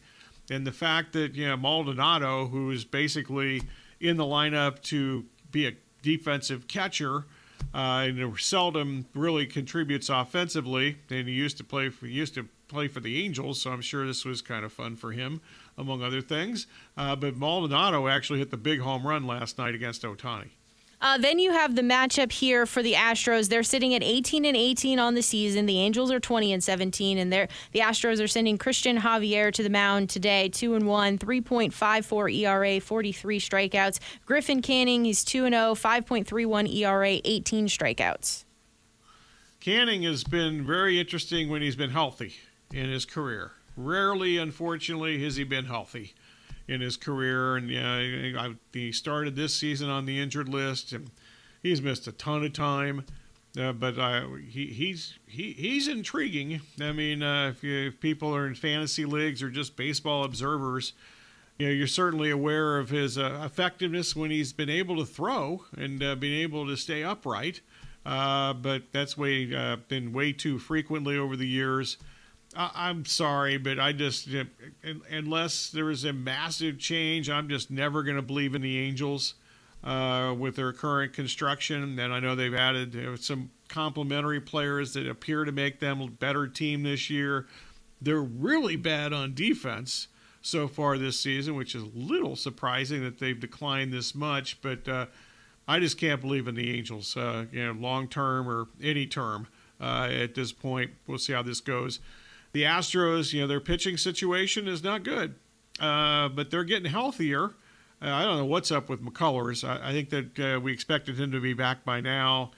And 0.49 0.65
the 0.65 0.71
fact 0.71 1.13
that 1.13 1.35
you 1.35 1.47
know 1.47 1.55
Maldonado, 1.55 2.47
who 2.47 2.71
is 2.71 2.85
basically 2.85 3.61
in 3.99 4.17
the 4.17 4.25
lineup 4.25 4.81
to 4.85 5.25
be 5.51 5.67
a 5.67 5.73
defensive 6.01 6.67
catcher, 6.67 7.25
uh, 7.73 8.05
and 8.07 8.39
seldom 8.39 9.05
really 9.13 9.45
contributes 9.45 10.09
offensively. 10.09 10.97
And 11.09 11.27
he 11.27 11.33
used 11.33 11.57
to 11.57 11.63
play 11.63 11.89
for 11.89 12.07
used 12.07 12.35
to 12.35 12.47
play 12.67 12.87
for 12.87 12.99
the 12.99 13.23
Angels, 13.23 13.61
so 13.61 13.71
I'm 13.71 13.81
sure 13.81 14.05
this 14.05 14.25
was 14.25 14.41
kind 14.41 14.65
of 14.65 14.73
fun 14.73 14.95
for 14.95 15.11
him, 15.11 15.41
among 15.77 16.01
other 16.01 16.21
things. 16.21 16.65
Uh, 16.97 17.15
but 17.15 17.35
Maldonado 17.35 18.07
actually 18.07 18.39
hit 18.39 18.49
the 18.51 18.57
big 18.57 18.79
home 18.79 19.05
run 19.05 19.27
last 19.27 19.57
night 19.57 19.75
against 19.75 20.01
Ohtani. 20.01 20.49
Uh, 21.03 21.17
then 21.17 21.37
you 21.37 21.51
have 21.51 21.75
the 21.75 21.81
matchup 21.81 22.31
here 22.31 22.65
for 22.65 22.81
the 22.81 22.93
Astros. 22.93 23.49
They're 23.49 23.61
sitting 23.61 23.93
at 23.93 24.01
18 24.01 24.45
and 24.45 24.55
18 24.55 24.99
on 24.99 25.15
the 25.15 25.21
season. 25.21 25.65
The 25.65 25.77
Angels 25.77 26.09
are 26.11 26.19
20 26.21 26.53
and 26.53 26.63
17, 26.63 27.17
and 27.17 27.31
they're, 27.31 27.49
the 27.73 27.81
Astros 27.81 28.23
are 28.23 28.27
sending 28.27 28.57
Christian 28.57 28.97
Javier 28.99 29.51
to 29.51 29.61
the 29.61 29.69
mound 29.69 30.09
today, 30.09 30.47
two 30.47 30.75
and 30.75 30.87
one, 30.87 31.17
3.54 31.17 32.33
ERA, 32.33 32.79
43 32.79 33.39
strikeouts. 33.39 33.99
Griffin 34.25 34.61
Canning, 34.61 35.03
he's 35.03 35.25
two 35.25 35.43
and 35.43 35.53
0, 35.53 35.75
5.31 35.75 36.73
ERA, 36.73 37.19
18 37.25 37.67
strikeouts. 37.67 38.45
Canning 39.59 40.03
has 40.03 40.23
been 40.23 40.65
very 40.65 41.01
interesting 41.01 41.49
when 41.49 41.61
he's 41.61 41.75
been 41.75 41.89
healthy 41.89 42.35
in 42.71 42.89
his 42.89 43.03
career. 43.03 43.51
Rarely, 43.75 44.37
unfortunately, 44.37 45.21
has 45.23 45.35
he 45.35 45.43
been 45.43 45.65
healthy 45.65 46.13
in 46.67 46.81
his 46.81 46.97
career. 46.97 47.55
And 47.55 47.69
yeah, 47.69 48.53
he 48.71 48.91
started 48.91 49.35
this 49.35 49.53
season 49.53 49.89
on 49.89 50.05
the 50.05 50.19
injured 50.19 50.49
list, 50.49 50.91
and 50.91 51.11
he's 51.61 51.81
missed 51.81 52.07
a 52.07 52.11
ton 52.11 52.43
of 52.43 52.53
time. 52.53 53.05
Uh, 53.59 53.71
but 53.71 53.93
he, 54.49 54.67
he's 54.67 55.19
he, 55.27 55.53
he's 55.53 55.87
intriguing. 55.87 56.61
I 56.81 56.91
mean, 56.91 57.21
uh, 57.21 57.49
if, 57.49 57.63
you, 57.63 57.87
if, 57.89 57.99
people 57.99 58.35
are 58.35 58.47
in 58.47 58.55
fantasy 58.55 59.05
leagues 59.05 59.43
or 59.43 59.51
just 59.51 59.75
baseball 59.75 60.23
observers, 60.23 60.93
you 61.59 61.67
know, 61.67 61.71
you're 61.71 61.85
certainly 61.85 62.31
aware 62.31 62.79
of 62.79 62.89
his 62.89 63.15
uh, 63.15 63.43
effectiveness 63.45 64.15
when 64.15 64.31
he's 64.31 64.53
been 64.53 64.71
able 64.71 64.97
to 64.97 65.05
throw 65.05 65.65
and 65.77 66.01
uh, 66.01 66.15
been 66.15 66.33
able 66.33 66.65
to 66.65 66.75
stay 66.75 67.03
upright. 67.03 67.61
Uh, 68.05 68.53
but 68.53 68.91
that's 68.91 69.17
way 69.17 69.45
been 69.87 70.11
way 70.11 70.33
too 70.33 70.57
frequently 70.57 71.15
over 71.17 71.37
the 71.37 71.47
years 71.47 71.97
I, 72.55 72.89
am 72.89 73.05
sorry, 73.05 73.57
but 73.57 73.79
I 73.79 73.93
just 73.93 74.27
unless 75.09 75.69
there 75.69 75.89
is 75.89 76.03
a 76.05 76.13
massive 76.13 76.79
change, 76.79 77.29
I'm 77.29 77.49
just 77.49 77.71
never 77.71 78.03
going 78.03 78.15
to 78.15 78.21
believe 78.21 78.55
in 78.55 78.61
the 78.61 78.79
Angels 78.79 79.35
uh, 79.83 80.33
with 80.37 80.55
their 80.55 80.71
current 80.73 81.13
construction. 81.13 81.99
And 81.99 82.13
I 82.13 82.19
know 82.19 82.35
they've 82.35 82.53
added 82.53 83.19
some 83.19 83.51
complementary 83.67 84.39
players 84.39 84.93
that 84.93 85.07
appear 85.07 85.45
to 85.45 85.51
make 85.51 85.79
them 85.79 86.01
a 86.01 86.07
better 86.07 86.47
team 86.47 86.83
this 86.83 87.09
year. 87.09 87.47
They're 88.01 88.21
really 88.21 88.75
bad 88.75 89.13
on 89.13 89.33
defense 89.33 90.07
so 90.41 90.67
far 90.67 90.97
this 90.97 91.19
season, 91.19 91.55
which 91.55 91.73
is 91.73 91.83
a 91.83 91.91
little 91.93 92.35
surprising 92.35 93.03
that 93.03 93.19
they've 93.19 93.39
declined 93.39 93.93
this 93.93 94.13
much. 94.13 94.61
But 94.61 94.87
uh, 94.87 95.05
I 95.67 95.79
just 95.79 95.97
can't 95.97 96.21
believe 96.21 96.47
in 96.47 96.55
the 96.55 96.75
Angels, 96.77 97.15
uh, 97.15 97.45
you 97.51 97.65
know, 97.65 97.71
long 97.71 98.07
term 98.07 98.49
or 98.49 98.67
any 98.81 99.07
term 99.07 99.47
uh, 99.79 100.09
at 100.11 100.35
this 100.35 100.51
point. 100.51 100.91
We'll 101.07 101.17
see 101.17 101.33
how 101.33 101.41
this 101.41 101.61
goes. 101.61 101.99
The 102.53 102.63
Astros, 102.63 103.33
you 103.33 103.41
know, 103.41 103.47
their 103.47 103.59
pitching 103.59 103.97
situation 103.97 104.67
is 104.67 104.83
not 104.83 105.03
good, 105.03 105.35
uh, 105.79 106.29
but 106.29 106.51
they're 106.51 106.63
getting 106.63 106.89
healthier. 106.89 107.55
Uh, 107.99 108.09
I 108.09 108.23
don't 108.23 108.37
know 108.37 108.45
what's 108.45 108.71
up 108.71 108.89
with 108.89 109.03
McCullers. 109.03 109.67
I, 109.67 109.89
I 109.89 109.91
think 109.91 110.09
that 110.11 110.39
uh, 110.39 110.59
we 110.59 110.71
expected 110.71 111.19
him 111.19 111.31
to 111.31 111.41
be 111.41 111.53
back 111.53 111.83
by 111.83 111.99
now. 111.99 112.51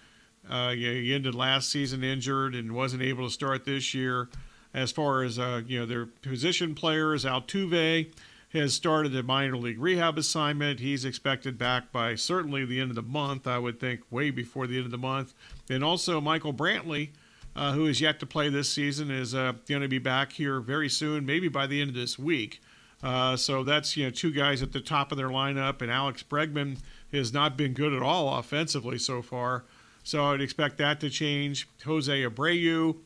Uh, 0.50 0.72
he 0.72 1.14
ended 1.14 1.34
last 1.34 1.70
season 1.70 2.04
injured 2.04 2.56
and 2.56 2.74
wasn't 2.74 3.02
able 3.02 3.26
to 3.26 3.34
start 3.34 3.66
this 3.66 3.94
year. 3.94 4.30
As 4.74 4.92
far 4.92 5.24
as 5.24 5.40
uh, 5.40 5.62
you 5.66 5.80
know, 5.80 5.86
their 5.86 6.06
position 6.06 6.76
players, 6.76 7.24
Altuve 7.24 8.12
has 8.50 8.74
started 8.74 9.16
a 9.16 9.24
minor 9.24 9.56
league 9.58 9.80
rehab 9.80 10.18
assignment. 10.18 10.82
He's 10.82 11.06
expected 11.06 11.58
back 11.58 11.92
by 11.92 12.16
certainly 12.16 12.66
the 12.66 12.82
end 12.82 12.92
of 12.92 12.96
the 12.96 13.02
month. 13.02 13.48
I 13.48 13.60
would 13.60 13.80
think 13.80 14.02
way 14.12 14.30
before 14.32 14.68
the 14.68 14.76
end 14.76 14.86
of 14.86 14.92
the 14.92 14.98
month. 14.98 15.34
And 15.70 15.84
also 15.84 16.20
Michael 16.20 16.54
Brantley 16.54 17.12
uh, 17.56 17.72
who 17.72 17.86
is 17.86 18.02
yet 18.02 18.20
to 18.20 18.26
play 18.26 18.50
this 18.50 18.70
season, 18.70 19.10
is 19.10 19.34
uh, 19.34 19.54
going 19.68 19.82
to 19.82 19.88
be 19.88 20.00
back 20.00 20.34
here 20.34 20.60
very 20.60 20.90
soon, 20.90 21.26
maybe 21.26 21.48
by 21.48 21.66
the 21.68 21.82
end 21.82 21.90
of 21.90 21.96
this 21.96 22.20
week. 22.20 22.62
Uh, 23.04 23.38
so 23.38 23.64
that's 23.64 23.96
you 23.96 24.06
know 24.06 24.10
two 24.10 24.32
guys 24.32 24.62
at 24.62 24.72
the 24.72 24.82
top 24.82 25.12
of 25.12 25.18
their 25.18 25.30
lineup, 25.30 25.82
and 25.82 25.92
Alex 25.92 26.24
Bregman 26.24 26.80
has 27.14 27.34
not 27.34 27.56
been 27.56 27.74
good 27.74 27.94
at 27.94 28.02
all 28.02 28.38
offensively 28.38 28.98
so 28.98 29.22
far. 29.22 29.64
So 30.04 30.26
I'd 30.26 30.42
expect 30.42 30.78
that 30.78 31.00
to 31.02 31.10
change. 31.10 31.68
Jose 31.84 32.12
Abreu, 32.12 32.98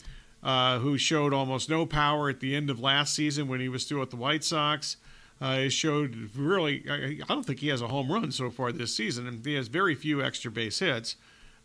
uh, 0.44 0.80
who 0.80 0.98
showed 0.98 1.34
almost 1.34 1.70
no 1.70 1.86
power 1.86 2.30
at 2.30 2.40
the 2.40 2.56
end 2.56 2.70
of 2.70 2.80
last 2.80 3.14
season 3.14 3.48
when 3.48 3.60
he 3.60 3.70
was 3.70 3.84
still 3.84 4.02
at 4.02 4.10
the 4.10 4.16
White 4.16 4.44
Sox, 4.44 4.98
uh, 5.42 5.70
showed 5.70 6.30
really. 6.36 6.84
I, 6.90 7.20
I, 7.24 7.34
don't 7.34 7.46
think 7.46 7.60
he 7.60 7.70
has 7.70 7.82
a 7.82 7.88
home 7.88 8.12
run 8.12 8.32
so 8.32 8.50
far 8.50 8.72
this 8.72 8.96
season, 8.96 9.28
and 9.28 9.46
he 9.46 9.56
has 9.56 9.68
very 9.68 9.96
few 9.96 10.24
extra 10.24 10.52
base 10.52 10.80
hits. 10.80 11.16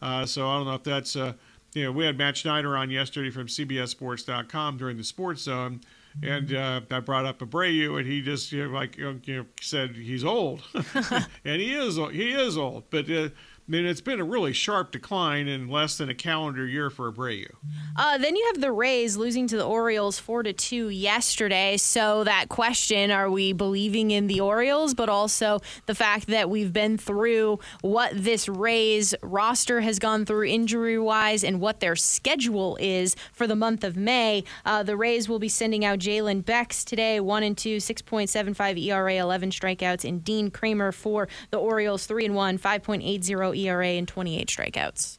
Uh, 0.03 0.27
so 0.27 0.49
I 0.49 0.57
don't 0.57 0.67
know 0.67 0.75
if 0.75 0.83
that's 0.83 1.17
uh, 1.17 1.33
you 1.75 1.85
know, 1.85 1.93
we 1.93 2.05
had 2.05 2.17
Matt 2.17 2.37
Schneider 2.37 2.77
on 2.77 2.91
yesterday 2.91 3.31
from 3.31 3.47
CBSSports.com 3.47 4.77
during 4.77 4.97
the 4.97 5.05
Sports 5.05 5.43
Zone, 5.43 5.81
and 6.23 6.55
uh, 6.55 6.81
I 6.91 7.01
brought 7.01 7.27
up 7.27 7.41
Abreu, 7.41 7.99
and 7.99 8.07
he 8.07 8.23
just 8.23 8.53
you 8.53 8.67
know, 8.67 8.73
like 8.73 8.97
you 8.97 9.21
know, 9.27 9.47
said 9.61 9.97
he's 9.97 10.25
old, 10.25 10.63
and 11.45 11.61
he 11.61 11.75
is 11.75 11.97
he 11.97 12.33
is 12.33 12.57
old, 12.57 12.85
but. 12.91 13.11
Uh, 13.11 13.29
I 13.67 13.71
mean, 13.71 13.87
it's 13.87 14.03
been 14.03 14.21
a 14.21 14.25
really 14.25 14.53
sharp 14.53 14.93
decline 14.93 15.49
in 15.49 15.69
less 15.69 15.97
than 15.97 16.11
a 16.11 16.15
calendar 16.15 16.67
year 16.67 16.91
for 16.91 17.11
Abreu. 17.11 17.47
Uh, 17.97 18.19
then 18.19 18.37
you 18.37 18.45
have 18.53 18.61
the 18.61 18.71
Rays 18.71 19.17
losing 19.17 19.47
to 19.47 19.57
the 19.57 19.65
Orioles 19.65 20.19
four 20.19 20.43
to 20.43 20.53
two 20.53 20.91
yesterday. 20.91 21.79
So 21.79 22.25
that 22.25 22.51
question: 22.51 23.11
Are 23.11 23.31
we 23.31 23.55
believing 23.55 24.11
in 24.11 24.27
the 24.27 24.41
Orioles? 24.41 24.93
But 24.93 25.09
also 25.09 25.61
the 25.87 25.95
fact 25.95 26.27
that 26.27 26.51
we've 26.51 26.75
been 26.75 26.99
through 26.99 27.59
what 27.81 28.13
this 28.15 28.51
Rays 28.51 29.15
roster 29.23 29.81
has 29.81 29.99
gone 29.99 30.27
through 30.27 30.45
injury 30.45 30.99
wise 30.99 31.43
and 31.43 31.59
what 31.59 31.81
their 31.81 31.97
schedule 31.97 32.77
is 32.81 33.17
for 33.33 33.47
the 33.47 33.57
month 33.57 33.83
of 33.83 33.97
May. 33.97 34.45
Uh, 34.67 34.83
the 34.83 34.97
Rays 34.97 35.27
will 35.27 35.39
be 35.39 35.49
sending 35.49 35.87
out 35.87 36.01
Jalen 36.01 36.45
Beeks 36.45 36.85
today, 36.85 37.19
one 37.19 37.43
and 37.43 37.57
two, 37.57 37.79
6.75 37.79 38.79
ERA, 38.79 39.15
11 39.15 39.51
strikeouts, 39.51 40.07
and 40.07 40.23
Dean 40.23 40.51
Kremer 40.51 40.93
for 40.93 41.29
the 41.51 41.57
Orioles, 41.57 42.05
three 42.05 42.27
and 42.27 42.35
one, 42.35 42.59
5.80 42.59 43.54
ERA 43.55 43.89
and 43.89 44.09
28 44.09 44.49
strikeouts. 44.49 45.19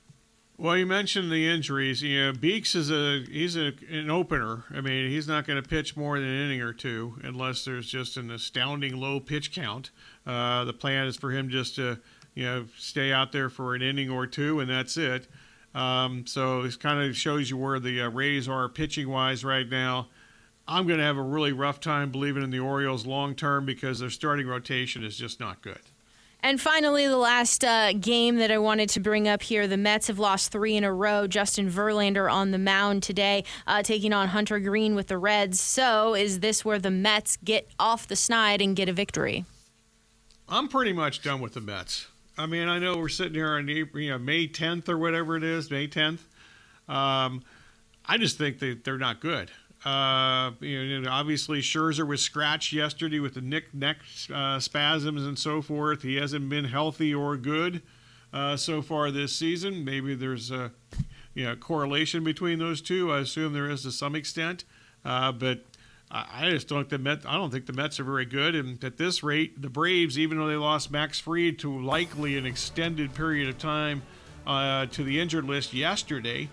Well, 0.57 0.77
you 0.77 0.85
mentioned 0.85 1.31
the 1.31 1.49
injuries. 1.49 2.01
You 2.01 2.25
know, 2.27 2.33
Beeks 2.33 2.75
is 2.75 2.89
a 2.89 3.23
he's 3.29 3.57
a, 3.57 3.73
an 3.89 4.09
opener. 4.09 4.63
I 4.73 4.79
mean, 4.79 5.09
he's 5.09 5.27
not 5.27 5.45
going 5.45 5.61
to 5.61 5.67
pitch 5.67 5.97
more 5.97 6.17
than 6.17 6.29
an 6.29 6.45
inning 6.45 6.61
or 6.61 6.71
two 6.71 7.15
unless 7.23 7.65
there's 7.65 7.89
just 7.89 8.15
an 8.15 8.31
astounding 8.31 8.95
low 8.95 9.19
pitch 9.19 9.51
count. 9.53 9.91
Uh, 10.25 10.63
the 10.63 10.71
plan 10.71 11.07
is 11.07 11.17
for 11.17 11.31
him 11.31 11.49
just 11.49 11.75
to 11.75 11.99
you 12.35 12.45
know 12.45 12.65
stay 12.77 13.11
out 13.11 13.33
there 13.33 13.49
for 13.49 13.75
an 13.75 13.81
inning 13.81 14.09
or 14.09 14.27
two, 14.27 14.61
and 14.61 14.69
that's 14.69 14.95
it. 14.95 15.27
Um, 15.73 16.25
so 16.25 16.63
this 16.63 16.77
kind 16.77 17.05
of 17.05 17.17
shows 17.17 17.49
you 17.49 17.57
where 17.57 17.79
the 17.79 18.03
uh, 18.03 18.09
Rays 18.09 18.47
are 18.47 18.69
pitching 18.69 19.09
wise 19.09 19.43
right 19.43 19.67
now. 19.67 20.07
I'm 20.67 20.87
going 20.87 20.99
to 20.99 21.05
have 21.05 21.17
a 21.17 21.21
really 21.21 21.51
rough 21.51 21.81
time 21.81 22.11
believing 22.11 22.43
in 22.43 22.49
the 22.49 22.59
Orioles 22.59 23.05
long 23.05 23.35
term 23.35 23.65
because 23.65 23.99
their 23.99 24.09
starting 24.09 24.47
rotation 24.47 25.03
is 25.03 25.17
just 25.17 25.41
not 25.41 25.61
good. 25.61 25.81
And 26.45 26.61
finally, 26.61 27.07
the 27.07 27.17
last 27.17 27.65
uh, 27.65 27.93
game 27.93 28.35
that 28.35 28.51
I 28.51 28.59
wanted 28.59 28.89
to 28.89 28.99
bring 28.99 29.27
up 29.27 29.41
here 29.41 29.65
the 29.65 29.77
Mets 29.77 30.05
have 30.09 30.19
lost 30.19 30.51
three 30.51 30.75
in 30.75 30.83
a 30.83 30.93
row. 30.93 31.25
Justin 31.25 31.71
Verlander 31.71 32.31
on 32.31 32.51
the 32.51 32.59
mound 32.59 33.01
today, 33.01 33.43
uh, 33.65 33.81
taking 33.81 34.13
on 34.13 34.27
Hunter 34.27 34.59
Greene 34.59 34.93
with 34.93 35.07
the 35.07 35.17
Reds. 35.17 35.59
So, 35.59 36.13
is 36.13 36.41
this 36.41 36.63
where 36.63 36.77
the 36.77 36.91
Mets 36.91 37.39
get 37.43 37.67
off 37.79 38.07
the 38.07 38.15
snide 38.15 38.61
and 38.61 38.75
get 38.75 38.87
a 38.87 38.93
victory? 38.93 39.45
I'm 40.47 40.67
pretty 40.67 40.93
much 40.93 41.23
done 41.23 41.41
with 41.41 41.55
the 41.55 41.61
Mets. 41.61 42.05
I 42.37 42.45
mean, 42.45 42.67
I 42.67 42.77
know 42.77 42.95
we're 42.95 43.09
sitting 43.09 43.33
here 43.33 43.55
on 43.55 43.67
you 43.67 43.87
know, 44.11 44.19
May 44.19 44.47
10th 44.47 44.87
or 44.87 44.99
whatever 44.99 45.35
it 45.37 45.43
is, 45.43 45.71
May 45.71 45.87
10th. 45.87 46.19
Um, 46.87 47.41
I 48.05 48.19
just 48.19 48.37
think 48.37 48.59
that 48.59 48.83
they're 48.83 48.99
not 48.99 49.19
good. 49.19 49.49
Uh, 49.85 50.51
you 50.61 50.99
know, 50.99 51.11
obviously, 51.11 51.61
Scherzer 51.61 52.07
was 52.07 52.19
scratched 52.21 52.73
yesterday 52.73 53.19
with 53.19 53.35
the 53.35 53.41
neck, 53.41 53.65
neck 53.71 53.97
uh, 54.33 54.59
spasms 54.59 55.25
and 55.25 55.37
so 55.37 55.61
forth. 55.61 56.01
He 56.01 56.15
hasn't 56.15 56.49
been 56.49 56.65
healthy 56.65 57.13
or 57.13 57.37
good 57.37 57.83
uh, 58.33 58.57
so 58.57 58.81
far 58.81 59.11
this 59.11 59.35
season. 59.35 59.85
Maybe 59.85 60.15
there's 60.15 60.49
a 60.49 60.71
you 61.35 61.45
know, 61.45 61.55
correlation 61.55 62.23
between 62.23 62.57
those 62.57 62.81
two. 62.81 63.11
I 63.11 63.19
assume 63.19 63.53
there 63.53 63.69
is 63.69 63.83
to 63.83 63.91
some 63.91 64.15
extent, 64.15 64.63
uh, 65.03 65.31
but 65.31 65.63
I 66.09 66.49
just 66.49 66.67
don't 66.67 66.89
think 66.89 66.89
the 66.89 66.97
Mets. 66.99 67.25
I 67.25 67.33
don't 67.33 67.51
think 67.51 67.65
the 67.65 67.73
Mets 67.73 67.99
are 67.99 68.03
very 68.03 68.25
good. 68.25 68.55
And 68.55 68.81
at 68.83 68.97
this 68.97 69.21
rate, 69.21 69.61
the 69.61 69.69
Braves, 69.69 70.17
even 70.17 70.37
though 70.37 70.47
they 70.47 70.55
lost 70.55 70.89
Max 70.89 71.19
Fried 71.19 71.59
to 71.59 71.79
likely 71.83 72.37
an 72.37 72.45
extended 72.45 73.13
period 73.13 73.49
of 73.49 73.57
time 73.57 74.01
uh, 74.47 74.85
to 74.87 75.03
the 75.03 75.19
injured 75.19 75.45
list 75.45 75.73
yesterday. 75.73 76.49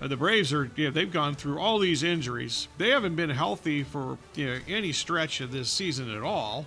Uh, 0.00 0.08
the 0.08 0.16
Braves 0.16 0.52
are, 0.52 0.70
you 0.76 0.86
know, 0.86 0.90
they've 0.90 1.12
gone 1.12 1.34
through 1.34 1.58
all 1.58 1.78
these 1.78 2.02
injuries. 2.02 2.68
They 2.78 2.90
haven't 2.90 3.14
been 3.14 3.30
healthy 3.30 3.82
for 3.82 4.18
you 4.34 4.46
know, 4.46 4.58
any 4.68 4.92
stretch 4.92 5.40
of 5.40 5.52
this 5.52 5.70
season 5.70 6.14
at 6.14 6.22
all. 6.22 6.66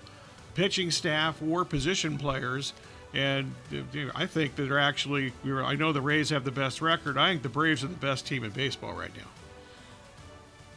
Pitching 0.55 0.91
staff 0.91 1.41
or 1.41 1.65
position 1.65 2.17
players. 2.17 2.73
And 3.13 3.53
you 3.71 4.05
know, 4.05 4.11
I 4.15 4.25
think 4.25 4.55
that 4.55 4.63
they're 4.63 4.79
actually, 4.79 5.33
I 5.45 5.75
know 5.75 5.91
the 5.91 6.01
Rays 6.01 6.29
have 6.29 6.43
the 6.43 6.51
best 6.51 6.81
record. 6.81 7.17
I 7.17 7.31
think 7.31 7.41
the 7.41 7.49
Braves 7.49 7.83
are 7.83 7.87
the 7.87 7.95
best 7.95 8.27
team 8.27 8.43
in 8.43 8.51
baseball 8.51 8.93
right 8.93 9.15
now. 9.15 9.27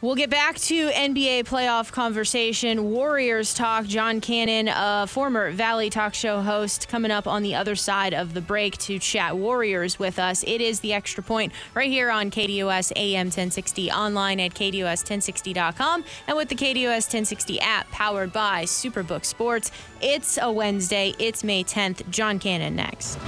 We'll 0.01 0.15
get 0.15 0.31
back 0.31 0.57
to 0.57 0.89
NBA 0.89 1.43
playoff 1.43 1.91
conversation. 1.91 2.89
Warriors 2.89 3.53
talk. 3.53 3.85
John 3.85 4.19
Cannon, 4.19 4.67
a 4.67 5.05
former 5.05 5.51
Valley 5.51 5.91
Talk 5.91 6.15
Show 6.15 6.41
host, 6.41 6.87
coming 6.87 7.11
up 7.11 7.27
on 7.27 7.43
the 7.43 7.53
other 7.53 7.75
side 7.75 8.15
of 8.15 8.33
the 8.33 8.41
break 8.41 8.79
to 8.79 8.97
chat 8.97 9.37
Warriors 9.37 9.99
with 9.99 10.17
us. 10.17 10.43
It 10.47 10.59
is 10.59 10.79
the 10.79 10.91
extra 10.93 11.21
point 11.21 11.53
right 11.75 11.89
here 11.89 12.09
on 12.09 12.31
KDUS 12.31 12.91
AM 12.95 13.27
1060, 13.27 13.91
online 13.91 14.39
at 14.39 14.55
KDUS1060.com, 14.55 16.03
and 16.27 16.35
with 16.35 16.49
the 16.49 16.55
KDUS 16.55 17.05
1060 17.05 17.59
app 17.59 17.87
powered 17.91 18.33
by 18.33 18.63
Superbook 18.63 19.23
Sports. 19.23 19.71
It's 20.01 20.39
a 20.41 20.51
Wednesday. 20.51 21.13
It's 21.19 21.43
May 21.43 21.63
10th. 21.63 22.09
John 22.09 22.39
Cannon 22.39 22.75
next. 22.75 23.19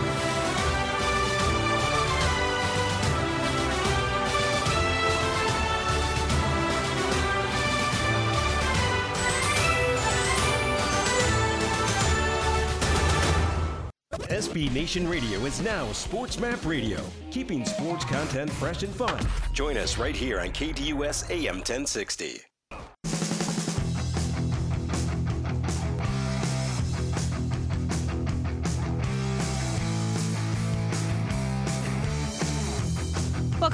SB 14.53 14.71
Nation 14.71 15.07
Radio 15.07 15.39
is 15.45 15.61
now 15.61 15.91
Sports 15.93 16.39
Map 16.39 16.63
Radio, 16.63 16.99
keeping 17.31 17.65
sports 17.65 18.05
content 18.05 18.51
fresh 18.51 18.83
and 18.83 18.93
fun. 18.93 19.19
Join 19.51 19.77
us 19.77 19.97
right 19.97 20.15
here 20.15 20.39
on 20.39 20.49
KDUS 20.49 21.31
AM 21.31 21.55
1060. 21.55 22.52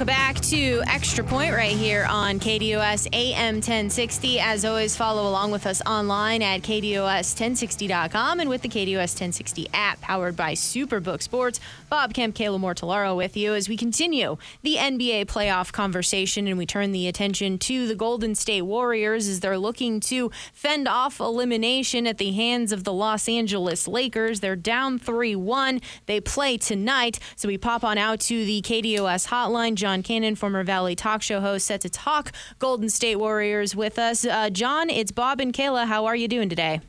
Welcome 0.00 0.16
back 0.16 0.40
to 0.44 0.82
Extra 0.86 1.22
Point 1.22 1.52
right 1.52 1.76
here 1.76 2.06
on 2.08 2.40
KDUS 2.40 3.08
AM 3.12 3.56
1060. 3.56 4.40
As 4.40 4.64
always, 4.64 4.96
follow 4.96 5.28
along 5.28 5.50
with 5.50 5.66
us 5.66 5.82
online 5.84 6.40
at 6.40 6.62
KDUS1060.com 6.62 8.40
and 8.40 8.48
with 8.48 8.62
the 8.62 8.70
KDUS 8.70 8.96
1060 8.96 9.68
app 9.74 10.00
powered 10.00 10.36
by 10.36 10.54
Superbook 10.54 11.20
Sports. 11.20 11.60
Bob 11.90 12.14
Kemp, 12.14 12.34
Kayla 12.34 12.58
Mortellaro 12.58 13.14
with 13.14 13.36
you 13.36 13.52
as 13.52 13.68
we 13.68 13.76
continue 13.76 14.38
the 14.62 14.76
NBA 14.76 15.26
playoff 15.26 15.70
conversation 15.70 16.48
and 16.48 16.56
we 16.56 16.64
turn 16.64 16.92
the 16.92 17.06
attention 17.06 17.58
to 17.58 17.86
the 17.86 17.94
Golden 17.94 18.34
State 18.34 18.62
Warriors 18.62 19.28
as 19.28 19.40
they're 19.40 19.58
looking 19.58 20.00
to 20.00 20.30
fend 20.54 20.88
off 20.88 21.20
elimination 21.20 22.06
at 22.06 22.16
the 22.16 22.32
hands 22.32 22.72
of 22.72 22.84
the 22.84 22.92
Los 22.94 23.28
Angeles 23.28 23.86
Lakers. 23.86 24.40
They're 24.40 24.56
down 24.56 24.98
3 24.98 25.36
1. 25.36 25.82
They 26.06 26.22
play 26.22 26.56
tonight. 26.56 27.18
So 27.36 27.48
we 27.48 27.58
pop 27.58 27.84
on 27.84 27.98
out 27.98 28.20
to 28.20 28.46
the 28.46 28.62
KDUS 28.62 29.28
hotline. 29.28 29.74
John 29.74 29.89
Cannon, 30.02 30.36
former 30.36 30.64
Valley 30.64 30.94
talk 30.94 31.22
show 31.22 31.40
host, 31.40 31.66
set 31.66 31.80
to 31.82 31.90
talk 31.90 32.32
Golden 32.58 32.88
State 32.88 33.16
Warriors 33.16 33.76
with 33.76 33.98
us. 33.98 34.24
Uh, 34.24 34.48
John, 34.50 34.88
it's 34.88 35.12
Bob 35.12 35.40
and 35.40 35.52
Kayla. 35.52 35.86
How 35.86 36.06
are 36.06 36.16
you 36.16 36.28
doing 36.28 36.48
today? 36.48 36.80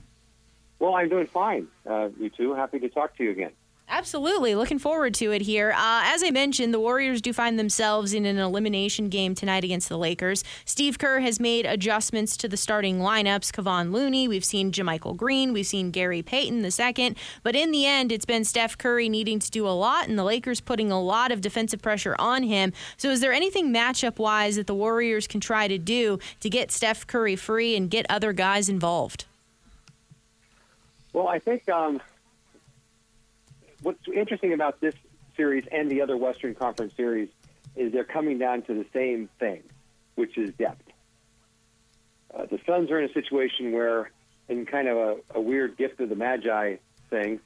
Well, 0.80 0.96
I'm 0.96 1.10
doing 1.10 1.28
fine. 1.28 1.68
Uh, 1.86 2.10
you 2.20 2.30
two, 2.30 2.54
happy 2.54 2.80
to 2.80 2.90
talk 2.90 3.16
to 3.18 3.24
you 3.24 3.32
again. 3.32 3.52
Absolutely. 3.94 4.56
Looking 4.56 4.80
forward 4.80 5.14
to 5.16 5.34
it 5.34 5.42
here. 5.42 5.72
Uh, 5.74 6.02
as 6.06 6.24
I 6.24 6.32
mentioned, 6.32 6.74
the 6.74 6.80
Warriors 6.80 7.22
do 7.22 7.34
find 7.34 7.60
themselves 7.60 8.14
in 8.14 8.26
an 8.26 8.38
elimination 8.38 9.10
game 9.10 9.36
tonight 9.36 9.66
against 9.66 9.90
the 9.90 9.98
Lakers. 9.98 10.46
Steve 10.64 10.98
Kerr 10.98 11.20
has 11.20 11.42
made 11.42 11.66
adjustments 11.66 12.38
to 12.38 12.48
the 12.48 12.56
starting 12.56 13.00
lineups. 13.00 13.52
Kevon 13.52 13.92
Looney, 13.92 14.30
we've 14.30 14.46
seen 14.46 14.72
JaMychal 14.72 15.18
Green, 15.18 15.52
we've 15.52 15.68
seen 15.68 15.92
Gary 15.92 16.22
Payton 16.22 16.62
the 16.62 16.72
second. 16.72 17.18
But 17.44 17.54
in 17.54 17.72
the 17.72 17.86
end, 17.86 18.14
it's 18.14 18.24
been 18.24 18.46
Steph 18.46 18.78
Curry 18.78 19.10
needing 19.10 19.40
to 19.40 19.52
do 19.52 19.68
a 19.68 19.76
lot 19.76 20.08
and 20.08 20.18
the 20.18 20.24
Lakers 20.24 20.62
putting 20.62 20.90
a 20.90 21.02
lot 21.02 21.34
of 21.34 21.42
defensive 21.42 21.82
pressure 21.82 22.16
on 22.18 22.44
him. 22.44 22.72
So 22.96 23.10
is 23.10 23.20
there 23.20 23.34
anything 23.34 23.74
matchup 23.74 24.20
wise 24.20 24.56
that 24.56 24.68
the 24.68 24.76
Warriors 24.76 25.28
can 25.28 25.42
try 25.42 25.68
to 25.68 25.78
do 25.78 26.18
to 26.40 26.50
get 26.50 26.72
Steph 26.72 27.06
Curry 27.08 27.36
free 27.36 27.76
and 27.76 27.90
get 27.90 28.06
other 28.10 28.32
guys 28.32 28.70
involved? 28.70 29.26
Well, 31.12 31.28
I 31.28 31.40
think 31.40 31.68
um, 31.68 32.00
what's 33.82 34.00
interesting 34.14 34.54
about 34.54 34.80
this 34.82 34.96
series 35.36 35.66
and 35.72 35.90
the 35.90 36.02
other 36.02 36.18
Western 36.18 36.56
Conference 36.56 36.94
series 36.96 37.30
is 37.76 37.92
they're 37.92 38.04
coming 38.04 38.38
down 38.38 38.62
to 38.64 38.74
the 38.74 38.86
same 38.94 39.30
thing, 39.40 39.64
which 40.16 40.38
is 40.38 40.54
depth. 40.54 40.84
Uh, 42.34 42.46
the 42.46 42.60
Suns 42.66 42.92
are 42.92 43.00
in 43.00 43.10
a 43.10 43.14
situation 43.14 43.72
where, 43.72 44.12
in 44.50 44.66
kind 44.66 44.88
of 44.88 44.98
a, 44.98 45.16
a 45.36 45.42
weird 45.42 45.78
gift 45.78 46.00
of 46.00 46.10
the 46.10 46.16
Magi 46.16 46.76
thing, 47.10 47.40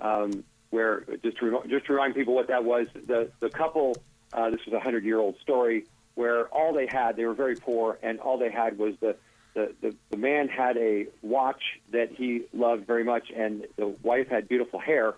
um, 0.00 0.44
where 0.70 1.04
just 1.22 1.38
to, 1.38 1.50
rem- 1.50 1.68
just 1.68 1.86
to 1.86 1.92
remind 1.92 2.14
people 2.14 2.34
what 2.34 2.48
that 2.48 2.64
was, 2.64 2.86
the 2.94 3.30
the 3.40 3.50
couple, 3.50 3.96
uh, 4.32 4.50
this 4.50 4.60
was 4.64 4.74
a 4.74 4.80
hundred 4.80 5.04
year 5.04 5.18
old 5.18 5.36
story 5.40 5.86
where 6.14 6.46
all 6.48 6.74
they 6.74 6.86
had, 6.86 7.16
they 7.16 7.24
were 7.24 7.34
very 7.34 7.56
poor, 7.56 7.98
and 8.02 8.18
all 8.20 8.38
they 8.38 8.50
had 8.50 8.78
was 8.78 8.94
the 9.00 9.16
the, 9.54 9.74
the, 9.80 9.96
the 10.10 10.16
man 10.16 10.48
had 10.48 10.76
a 10.76 11.06
watch 11.22 11.62
that 11.90 12.12
he 12.12 12.42
loved 12.52 12.86
very 12.86 13.04
much, 13.04 13.30
and 13.34 13.66
the 13.76 13.86
wife 14.02 14.28
had 14.28 14.48
beautiful 14.48 14.78
hair, 14.78 15.14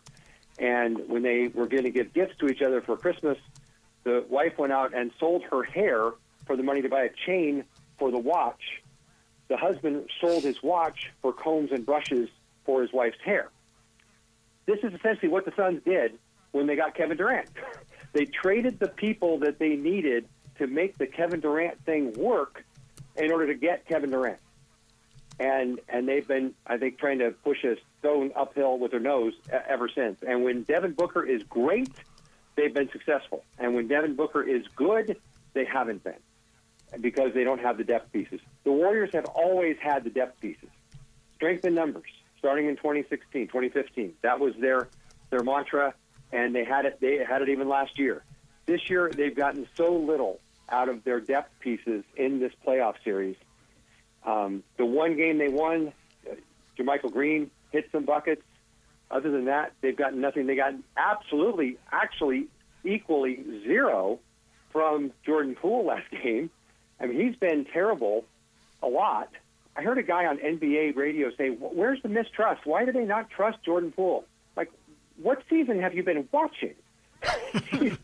and 0.62 1.08
when 1.08 1.22
they 1.22 1.48
were 1.48 1.66
going 1.66 1.82
to 1.82 1.90
give 1.90 2.14
gifts 2.14 2.36
to 2.38 2.46
each 2.46 2.62
other 2.62 2.80
for 2.80 2.96
Christmas, 2.96 3.36
the 4.04 4.24
wife 4.28 4.56
went 4.58 4.72
out 4.72 4.94
and 4.94 5.10
sold 5.18 5.42
her 5.50 5.64
hair 5.64 6.12
for 6.46 6.56
the 6.56 6.62
money 6.62 6.82
to 6.82 6.88
buy 6.88 7.02
a 7.02 7.10
chain 7.26 7.64
for 7.98 8.12
the 8.12 8.18
watch. 8.18 8.80
The 9.48 9.56
husband 9.56 10.08
sold 10.20 10.44
his 10.44 10.62
watch 10.62 11.10
for 11.20 11.32
combs 11.32 11.72
and 11.72 11.84
brushes 11.84 12.28
for 12.64 12.80
his 12.80 12.92
wife's 12.92 13.18
hair. 13.24 13.50
This 14.66 14.78
is 14.84 14.94
essentially 14.94 15.28
what 15.28 15.44
the 15.44 15.52
Suns 15.56 15.82
did 15.84 16.12
when 16.52 16.68
they 16.68 16.76
got 16.76 16.94
Kevin 16.94 17.16
Durant. 17.16 17.48
they 18.12 18.24
traded 18.24 18.78
the 18.78 18.88
people 18.88 19.38
that 19.40 19.58
they 19.58 19.74
needed 19.74 20.26
to 20.58 20.68
make 20.68 20.96
the 20.96 21.08
Kevin 21.08 21.40
Durant 21.40 21.84
thing 21.84 22.12
work 22.12 22.64
in 23.16 23.32
order 23.32 23.48
to 23.48 23.54
get 23.54 23.84
Kevin 23.88 24.10
Durant. 24.10 24.38
And 25.42 25.80
and 25.88 26.06
they've 26.06 26.26
been, 26.26 26.54
I 26.64 26.76
think, 26.78 26.98
trying 26.98 27.18
to 27.18 27.32
push 27.32 27.64
a 27.64 27.74
stone 27.98 28.30
uphill 28.36 28.78
with 28.78 28.92
their 28.92 29.00
nose 29.00 29.34
ever 29.50 29.88
since. 29.88 30.22
And 30.26 30.44
when 30.44 30.62
Devin 30.62 30.92
Booker 30.92 31.24
is 31.24 31.42
great, 31.42 31.90
they've 32.54 32.72
been 32.72 32.88
successful. 32.90 33.42
And 33.58 33.74
when 33.74 33.88
Devin 33.88 34.14
Booker 34.14 34.42
is 34.42 34.64
good, 34.76 35.16
they 35.52 35.64
haven't 35.64 36.04
been 36.04 36.20
because 37.00 37.34
they 37.34 37.42
don't 37.42 37.60
have 37.60 37.76
the 37.76 37.82
depth 37.82 38.12
pieces. 38.12 38.38
The 38.62 38.70
Warriors 38.70 39.10
have 39.14 39.24
always 39.24 39.76
had 39.80 40.04
the 40.04 40.10
depth 40.10 40.40
pieces. 40.40 40.68
Strength 41.34 41.64
in 41.64 41.74
numbers, 41.74 42.10
starting 42.38 42.68
in 42.68 42.76
2016, 42.76 43.48
2015. 43.48 44.14
That 44.22 44.38
was 44.38 44.54
their 44.60 44.88
their 45.30 45.42
mantra, 45.42 45.92
and 46.30 46.54
they 46.54 46.62
had 46.62 46.84
it. 46.84 47.00
They 47.00 47.24
had 47.24 47.42
it 47.42 47.48
even 47.48 47.68
last 47.68 47.98
year. 47.98 48.22
This 48.66 48.88
year, 48.88 49.10
they've 49.12 49.34
gotten 49.34 49.66
so 49.76 49.92
little 49.92 50.38
out 50.68 50.88
of 50.88 51.02
their 51.02 51.18
depth 51.18 51.58
pieces 51.58 52.04
in 52.16 52.38
this 52.38 52.52
playoff 52.64 52.94
series. 53.02 53.34
Um, 54.24 54.62
the 54.76 54.86
one 54.86 55.16
game 55.16 55.38
they 55.38 55.48
won, 55.48 55.92
uh, 56.30 56.34
JaMychal 56.78 57.12
Green 57.12 57.50
hit 57.70 57.88
some 57.92 58.04
buckets. 58.04 58.42
Other 59.10 59.30
than 59.30 59.46
that, 59.46 59.72
they've 59.80 59.96
got 59.96 60.14
nothing. 60.14 60.46
They 60.46 60.56
got 60.56 60.74
absolutely, 60.96 61.76
actually, 61.90 62.46
equally 62.84 63.44
zero 63.64 64.18
from 64.70 65.12
Jordan 65.24 65.54
Poole 65.54 65.84
last 65.84 66.10
game. 66.22 66.50
I 67.00 67.06
mean, 67.06 67.20
he's 67.20 67.36
been 67.36 67.66
terrible 67.66 68.24
a 68.82 68.88
lot. 68.88 69.28
I 69.76 69.82
heard 69.82 69.98
a 69.98 70.02
guy 70.02 70.26
on 70.26 70.38
NBA 70.38 70.96
radio 70.96 71.30
say, 71.36 71.48
"Where's 71.48 72.02
the 72.02 72.08
mistrust? 72.08 72.66
Why 72.66 72.84
do 72.84 72.92
they 72.92 73.04
not 73.04 73.30
trust 73.30 73.62
Jordan 73.64 73.92
Poole? 73.92 74.24
Like, 74.56 74.70
what 75.16 75.42
season 75.48 75.80
have 75.80 75.94
you 75.94 76.02
been 76.02 76.28
watching? 76.30 76.74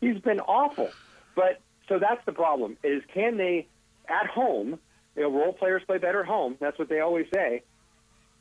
he's 0.00 0.18
been 0.18 0.40
awful." 0.40 0.90
But 1.34 1.60
so 1.88 1.98
that's 1.98 2.24
the 2.26 2.32
problem: 2.32 2.76
is 2.82 3.02
can 3.12 3.38
they 3.38 3.66
at 4.08 4.26
home? 4.26 4.78
You 5.16 5.22
know, 5.22 5.30
role 5.30 5.52
players 5.52 5.82
play 5.86 5.98
better 5.98 6.20
at 6.20 6.26
home. 6.26 6.56
That's 6.60 6.78
what 6.78 6.88
they 6.88 7.00
always 7.00 7.26
say 7.32 7.62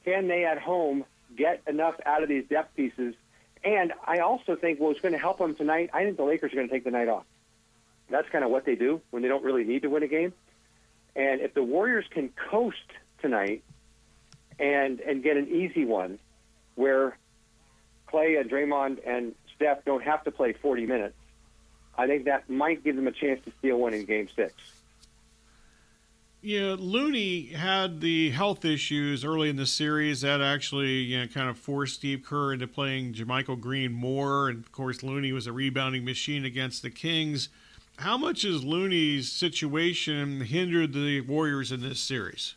can 0.06 0.28
they 0.28 0.46
at 0.46 0.60
home 0.60 1.04
get 1.36 1.62
enough 1.68 1.96
out 2.06 2.24
of 2.24 2.30
these 2.30 2.46
depth 2.48 2.76
pieces? 2.76 3.16
And 3.64 3.92
I 4.06 4.20
also 4.20 4.56
think 4.56 4.80
what's 4.80 5.02
going 5.02 5.14
to 5.14 5.20
help 5.20 5.40
them 5.40 5.56
tonight, 5.56 5.90
I 5.94 6.04
think 6.04 6.18
the 6.18 6.24
Lakers 6.24 6.54
are 6.54 6.56
going 6.56 6.68
to 6.68 6.74
take 6.74 6.84
the 6.84 6.92
night 6.92 7.10
off. 7.10 7.26
That's 8.10 8.30
kind 8.30 8.46
of 8.46 8.52
what 8.52 8.66
they 8.66 8.76
do 8.76 9.02
when 9.10 9.24
they 9.24 9.28
don't 9.28 9.44
really 9.44 9.64
need 9.64 9.82
to 9.82 9.90
win 9.90 10.04
a 10.04 10.08
game. 10.08 10.32
And 11.16 11.42
if 11.42 11.56
the 11.56 11.64
Warriors 11.64 12.06
can 12.12 12.30
coast 12.52 12.78
tonight 13.20 13.64
and 14.60 15.00
and 15.00 15.24
get 15.24 15.38
an 15.38 15.48
easy 15.48 15.86
one 15.86 16.20
where 16.76 17.18
Klay 18.08 18.40
and 18.40 18.50
Draymond 18.50 19.00
and 19.06 19.34
Steph 19.56 19.84
don't 19.86 20.04
have 20.04 20.24
to 20.26 20.32
play 20.32 20.54
40 20.54 20.86
minutes, 20.86 21.16
I 21.98 22.06
think 22.06 22.26
that 22.26 22.48
might 22.48 22.84
give 22.84 22.96
them 22.96 23.08
a 23.08 23.12
chance 23.12 23.44
to 23.46 23.52
steal 23.58 23.78
one 23.78 23.96
in 23.96 24.06
game 24.06 24.28
six 24.36 24.54
you 26.46 26.62
know, 26.62 26.76
Looney 26.76 27.48
had 27.48 28.02
the 28.02 28.30
health 28.30 28.66
issues 28.66 29.26
early 29.26 29.50
in 29.50 29.56
the 29.56 29.66
series 29.66 30.22
that 30.22 30.42
actually, 30.42 30.98
you 30.98 31.20
know, 31.20 31.28
kind 31.28 31.50
of 31.50 31.58
forced 31.58 31.96
Steve 31.96 32.22
Kerr 32.24 32.54
into 32.54 32.68
playing 32.68 33.14
JaMychal 33.14 33.60
Green 33.60 33.92
more. 33.92 34.50
And 34.50 34.60
of 34.60 34.72
course, 34.72 35.02
Looney 35.02 35.32
was 35.32 35.48
a 35.48 35.52
rebounding 35.52 36.06
machine 36.06 36.46
against 36.46 36.84
the 36.84 36.92
Kings. 36.92 37.50
How 37.98 38.16
much 38.16 38.44
has 38.44 38.64
Looney's 38.64 39.32
situation 39.32 40.42
hindered 40.42 40.94
the 40.94 41.22
Warriors 41.22 41.72
in 41.72 41.82
this 41.82 42.00
series? 42.00 42.54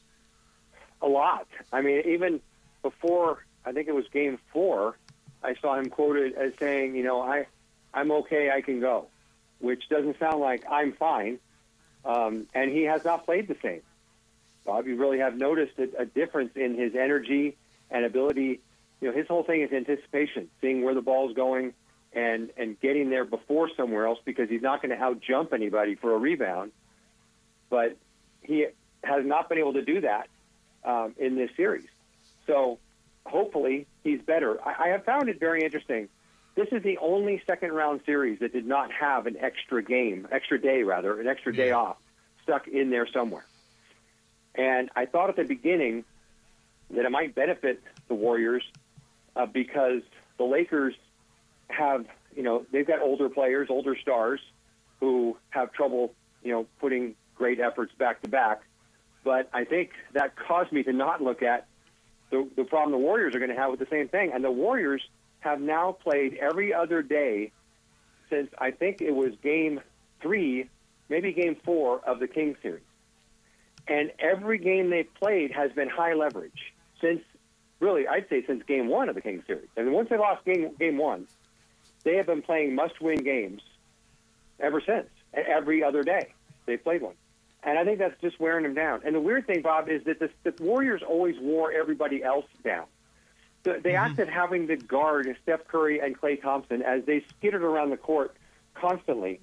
A 1.01 1.09
lot. 1.09 1.47
I 1.73 1.81
mean, 1.81 2.03
even 2.05 2.43
before 2.83 3.47
I 3.65 3.73
think 3.73 3.89
it 3.89 3.95
was 3.95 4.07
Game 4.13 4.39
Four, 4.53 4.97
I 5.43 5.55
saw 5.63 5.79
him 5.79 5.89
quoted 5.89 6.35
as 6.35 6.53
saying, 6.59 6.95
"You 6.95 7.05
know, 7.05 7.23
I, 7.23 7.47
I'm 7.95 8.11
okay. 8.11 8.51
I 8.51 8.61
can 8.61 8.81
go," 8.81 9.07
which 9.61 9.89
doesn't 9.89 10.19
sound 10.19 10.41
like 10.41 10.65
I'm 10.71 10.93
fine 10.93 11.39
um, 12.09 12.47
and 12.55 12.71
he 12.73 12.85
has 12.85 13.05
not 13.05 13.27
played 13.27 13.47
the 13.47 13.57
same. 13.63 13.83
Bob, 14.65 14.87
you 14.87 14.97
really 14.97 15.19
have 15.19 15.37
noticed 15.37 15.79
a, 15.79 16.03
a 16.03 16.07
difference 16.07 16.53
in 16.57 16.75
his 16.75 16.95
energy 16.95 17.57
and 17.91 18.05
ability. 18.05 18.61
You 19.01 19.09
know, 19.09 19.17
his 19.17 19.29
whole 19.29 19.45
thing 19.45 19.61
is 19.61 19.73
anticipation, 19.73 20.49
seeing 20.61 20.83
where 20.83 20.95
the 20.95 21.03
ball's 21.03 21.35
going, 21.35 21.75
and 22.13 22.51
and 22.57 22.81
getting 22.81 23.11
there 23.11 23.25
before 23.25 23.71
somewhere 23.77 24.07
else 24.07 24.19
because 24.25 24.49
he's 24.49 24.63
not 24.63 24.83
going 24.83 24.97
to 24.97 25.03
out 25.03 25.21
jump 25.21 25.53
anybody 25.53 25.95
for 25.95 26.15
a 26.15 26.19
rebound. 26.19 26.73
But 27.71 27.97
he 28.43 28.67
has 29.05 29.25
not 29.25 29.51
been 29.51 29.59
able 29.59 29.75
to 29.75 29.85
do 29.85 30.01
that 30.01 30.29
um, 30.85 31.15
in 31.19 31.37
this 31.37 31.51
series. 31.57 31.87
So 32.47 32.79
hopefully 33.27 33.87
he's 34.03 34.23
better. 34.23 34.59
I, 34.67 34.87
I 34.87 34.89
have 34.89 35.05
found 35.05 35.29
it 35.29 35.39
very 35.39 35.63
interesting 35.63 36.09
this 36.59 36.69
is 36.73 36.83
the 36.83 36.99
only 36.99 37.41
second 37.47 37.73
round 37.73 38.01
series 38.05 38.41
that 38.41 38.53
did 38.53 38.67
not 38.67 38.91
have 38.91 39.27
an 39.27 39.37
extra 39.39 39.81
game, 39.81 40.27
extra 40.33 40.61
day 40.61 40.83
rather, 40.83 41.21
an 41.21 41.29
extra 41.29 41.55
day 41.55 41.71
off 41.71 41.97
stuck 42.43 42.67
in 42.67 42.91
there 42.91 43.07
somewhere. 43.07 43.47
And 44.57 44.91
I 44.97 45.07
thought 45.07 45.31
at 45.31 45.37
the 45.37 45.45
beginning 45.45 46.05
that 46.91 47.05
it 47.05 47.11
might 47.11 47.37
benefit 47.37 47.81
the 48.09 48.15
Warriors 48.15 48.65
uh, 49.37 49.47
because 49.47 50.03
the 50.37 50.45
Lakers 50.45 50.95
have, 51.69 52.07
you 52.35 52.43
know, 52.43 52.67
they've 52.73 52.87
got 52.87 53.03
older 53.03 53.29
players, 53.29 53.69
older 53.71 53.97
stars 53.97 54.41
who 54.99 55.37
have 55.51 55.73
trouble, 55.73 56.13
you 56.43 56.51
know, 56.51 56.67
putting 56.81 57.15
great 57.37 57.61
efforts 57.61 57.93
back 57.99 58.21
to 58.23 58.29
back. 58.29 58.63
But 59.23 59.49
I 59.53 59.63
think 59.65 59.91
that 60.15 60.35
caused 60.35 60.73
me 60.73 60.83
to 60.83 60.93
not 60.93 61.23
look 61.23 61.41
at 61.43 61.69
the, 62.31 62.49
the 62.57 62.65
problem 62.65 62.91
the 62.91 62.99
Warriors 62.99 63.37
are 63.37 63.39
going 63.39 63.55
to 63.55 63.57
have 63.57 63.71
with 63.71 63.79
the 63.79 63.87
same 63.91 64.09
thing. 64.09 64.33
And 64.35 64.43
the 64.43 64.51
Warriors 64.51 65.03
have 65.41 65.61
now 65.61 65.93
played 65.93 66.35
every 66.35 66.75
other 66.75 67.03
day 67.03 67.53
since 68.31 68.51
I 68.59 68.71
think 68.71 69.01
it 69.01 69.15
was 69.15 69.33
game 69.43 69.81
three, 70.21 70.69
maybe 71.09 71.33
game 71.33 71.57
four 71.65 72.01
of 72.01 72.21
the 72.21 72.29
King 72.29 72.57
series. 72.63 72.83
And 73.87 74.13
every 74.19 74.59
game 74.59 74.91
they've 74.91 75.13
played 75.15 75.51
has 75.53 75.73
been 75.73 75.89
high 75.89 76.13
leverage 76.13 76.75
since, 77.01 77.21
really, 77.81 78.07
I'd 78.07 78.29
say 78.29 78.45
since 78.47 78.63
game 78.65 78.89
one 78.89 79.09
of 79.09 79.15
the 79.15 79.23
King 79.23 79.43
series. 79.47 79.69
And 79.77 79.93
once 79.93 80.11
they 80.11 80.19
lost 80.19 80.45
game, 80.45 80.75
game 80.79 80.99
one, 80.99 81.27
they 82.05 82.17
have 82.17 82.27
been 82.27 82.43
playing 82.43 82.75
must 82.75 83.01
win 83.01 83.23
games 83.23 83.63
ever 84.61 84.81
since. 84.81 85.09
Every 85.33 85.83
other 85.83 86.03
day 86.03 86.29
they 86.67 86.77
played 86.77 87.03
one. 87.03 87.15
And 87.63 87.79
I 87.79 87.85
think 87.85 87.99
that's 87.99 88.21
just 88.21 88.39
wearing 88.39 88.63
them 88.63 88.75
down. 88.75 89.01
And 89.05 89.15
the 89.15 89.21
weird 89.21 89.47
thing, 89.47 89.63
Bob, 89.63 89.89
is 89.89 90.05
that 90.05 90.19
the, 90.21 90.31
the 90.45 90.63
Warriors 90.63 91.03
always 91.07 91.37
wore 91.41 91.73
everybody 91.73 92.23
else 92.23 92.47
down. 92.63 92.87
The, 93.65 93.81
they 93.83 93.91
mm-hmm. 93.91 94.11
acted 94.11 94.29
having 94.29 94.69
to 94.69 94.77
guard 94.77 95.35
Steph 95.43 95.67
Curry 95.67 96.01
and 96.01 96.19
Klay 96.19 96.41
Thompson 96.41 96.83
as 96.83 97.05
they 97.05 97.25
skittered 97.31 97.63
around 97.63 97.91
the 97.91 97.97
court 97.97 98.35
constantly 98.75 99.41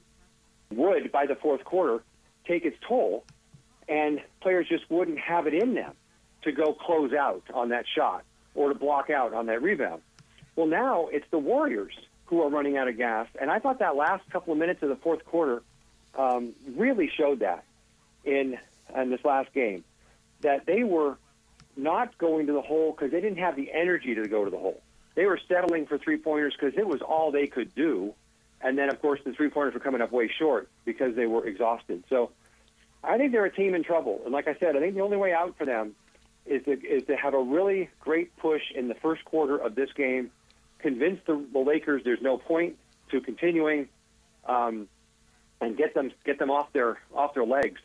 would, 0.72 1.12
by 1.12 1.26
the 1.26 1.36
fourth 1.36 1.64
quarter, 1.64 2.04
take 2.46 2.66
its 2.66 2.78
toll 2.88 3.26
and 3.88 4.22
players 4.42 4.68
just 4.68 4.90
wouldn't 4.90 5.20
have 5.20 5.48
it 5.48 5.54
in 5.54 5.74
them 5.74 5.94
to 6.44 6.52
go 6.52 6.74
close 6.74 7.14
out 7.14 7.44
on 7.54 7.70
that 7.70 7.86
shot 7.88 8.24
or 8.54 8.70
to 8.70 8.76
block 8.76 9.10
out 9.10 9.34
on 9.34 9.48
that 9.48 9.62
rebound. 9.62 10.02
Well, 10.56 10.68
now 10.68 11.08
it's 11.08 11.26
the 11.32 11.38
Warriors 11.38 11.94
who 12.26 12.42
are 12.42 12.50
running 12.50 12.78
out 12.78 12.88
of 12.88 12.98
gas, 12.98 13.28
and 13.40 13.52
I 13.52 13.60
thought 13.60 13.80
that 13.80 13.96
last 13.96 14.28
couple 14.30 14.54
of 14.54 14.60
minutes 14.60 14.82
of 14.82 14.90
the 14.90 14.96
fourth 14.96 15.26
quarter 15.26 15.62
um, 16.18 16.54
really 16.76 17.12
showed 17.16 17.40
that 17.40 17.64
in 18.24 18.58
in 18.96 19.10
this 19.10 19.24
last 19.26 19.52
game 19.54 19.84
that 20.42 20.66
they 20.66 20.84
were 20.84 21.18
not 21.78 22.18
going 22.18 22.48
to 22.48 22.54
the 22.54 22.62
hole 22.62 22.92
because 22.92 23.12
they 23.12 23.22
didn't 23.22 23.40
have 23.40 23.56
the 23.56 23.72
energy 23.72 24.16
to 24.16 24.28
go 24.28 24.46
to 24.46 24.52
the 24.52 24.58
hole. 24.58 24.82
They 25.16 25.26
were 25.26 25.40
settling 25.48 25.86
for 25.86 25.98
three 25.98 26.18
pointers 26.18 26.56
because 26.60 26.78
it 26.78 26.88
was 26.88 27.02
all 27.02 27.32
they 27.32 27.48
could 27.48 27.74
do, 27.74 28.14
and 28.62 28.78
then 28.78 28.90
of 28.90 29.02
course 29.02 29.20
the 29.26 29.34
three 29.34 29.50
pointers 29.50 29.74
were 29.74 29.80
coming 29.80 30.02
up 30.02 30.12
way 30.12 30.30
short 30.38 30.70
because 30.84 31.16
they 31.16 31.26
were 31.26 31.46
exhausted. 31.46 32.04
So 32.10 32.32
I 33.04 33.18
think 33.18 33.32
they're 33.32 33.46
a 33.46 33.54
team 33.54 33.76
in 33.76 33.84
trouble. 33.84 34.22
And 34.26 34.34
like 34.34 34.48
I 34.48 34.56
said, 34.60 34.76
I 34.76 34.80
think 34.80 34.96
the 34.96 35.02
only 35.02 35.18
way 35.18 35.34
out 35.34 35.56
for 35.58 35.66
them 35.66 35.96
is 36.46 36.64
to, 36.66 36.72
is 36.72 37.04
to 37.08 37.16
have 37.16 37.34
a 37.34 37.42
really 37.42 37.90
great 38.00 38.36
push 38.38 38.62
in 38.74 38.88
the 38.88 38.96
first 38.96 39.24
quarter 39.26 39.58
of 39.58 39.76
this 39.76 39.90
game, 39.94 40.32
convince 40.80 41.20
the, 41.26 41.44
the 41.54 41.60
Lakers 41.60 42.02
there's 42.04 42.22
no 42.22 42.38
point 42.38 42.78
to 43.12 43.22
continuing, 43.22 43.88
um, 44.46 44.88
and 45.62 45.78
get 45.78 45.94
them 45.94 46.12
get 46.26 46.38
them 46.38 46.52
off 46.52 46.72
their 46.74 47.00
off 47.14 47.34
their 47.34 47.46
legs 47.46 47.80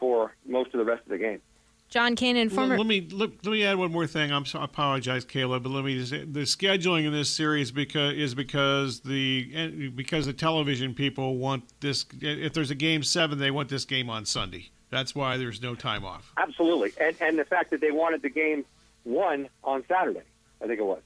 for 0.00 0.34
most 0.44 0.74
of 0.74 0.78
the 0.78 0.84
rest 0.84 1.02
of 1.02 1.08
the 1.08 1.18
game. 1.18 1.40
John 1.88 2.16
Cannon, 2.16 2.50
former. 2.50 2.76
Let, 2.76 2.86
me 2.86 3.08
let, 3.12 3.30
let, 3.44 3.52
me 3.52 3.64
add 3.64 3.76
one 3.76 3.92
more 3.92 4.06
thing. 4.06 4.32
I'm 4.32 4.44
so, 4.44 4.58
I 4.58 4.64
apologize, 4.64 5.24
Caleb, 5.24 5.62
but 5.62 5.70
let 5.70 5.84
me 5.84 5.98
just, 5.98 6.10
the 6.10 6.40
scheduling 6.40 7.04
in 7.04 7.12
this 7.12 7.30
series 7.30 7.70
because 7.70 8.14
is 8.14 8.34
because 8.34 9.00
the 9.00 9.90
because 9.94 10.26
the 10.26 10.32
television 10.32 10.94
people 10.94 11.36
want 11.36 11.64
this. 11.80 12.04
If 12.20 12.52
there's 12.52 12.70
a 12.70 12.74
game 12.74 13.02
seven, 13.02 13.38
they 13.38 13.50
want 13.50 13.68
this 13.68 13.84
game 13.84 14.10
on 14.10 14.24
Sunday. 14.26 14.70
That's 14.90 15.14
why 15.14 15.36
there's 15.36 15.62
no 15.62 15.74
time 15.74 16.04
off. 16.04 16.32
Absolutely, 16.36 16.92
and 17.00 17.16
and 17.20 17.38
the 17.38 17.44
fact 17.44 17.70
that 17.70 17.80
they 17.80 17.90
wanted 17.90 18.22
the 18.22 18.30
game 18.30 18.64
one 19.04 19.48
on 19.62 19.84
Saturday, 19.88 20.22
I 20.62 20.66
think 20.66 20.80
it 20.80 20.84
was, 20.84 21.02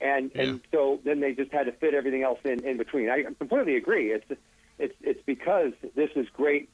and 0.00 0.30
yeah. 0.34 0.42
and 0.42 0.60
so 0.70 1.00
then 1.04 1.20
they 1.20 1.32
just 1.32 1.52
had 1.52 1.66
to 1.66 1.72
fit 1.72 1.94
everything 1.94 2.22
else 2.22 2.38
in 2.44 2.64
in 2.64 2.78
between. 2.78 3.10
I 3.10 3.24
completely 3.38 3.76
agree. 3.76 4.12
It's 4.12 4.40
it's 4.78 4.94
it's 5.02 5.22
because 5.26 5.72
this 5.94 6.10
is 6.14 6.26
great 6.30 6.68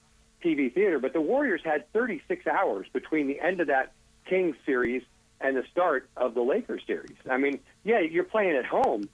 TV 0.44 0.72
theater. 0.72 0.98
But 0.98 1.12
the 1.12 1.20
Warriors 1.20 1.60
had 1.64 1.90
36 1.92 2.46
hours 2.46 2.86
between 2.92 3.26
the 3.26 3.40
end 3.40 3.60
of 3.60 3.68
that 3.68 3.92
Kings 4.28 4.56
series 4.66 5.02
and 5.40 5.56
the 5.56 5.64
start 5.70 6.08
of 6.16 6.34
the 6.34 6.42
Lakers 6.42 6.82
series. 6.86 7.16
I 7.30 7.36
mean, 7.36 7.60
yeah, 7.84 8.00
you're 8.00 8.24
playing 8.24 8.56
at 8.56 8.66
home, 8.66 9.08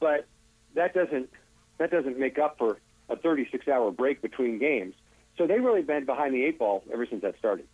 but 0.00 0.26
that 0.74 0.94
doesn't 0.94 1.30
that 1.78 1.90
doesn't 1.90 2.18
make 2.18 2.38
up 2.38 2.58
for 2.58 2.78
a 3.08 3.16
36 3.16 3.66
hour 3.68 3.90
break 3.90 4.22
between 4.22 4.58
games. 4.58 4.94
So 5.38 5.46
they 5.46 5.58
really 5.58 5.82
been 5.82 6.04
behind 6.04 6.34
the 6.34 6.44
eight 6.44 6.58
ball 6.58 6.84
ever 6.92 7.06
since 7.06 7.22
that 7.22 7.38
started. 7.38 7.66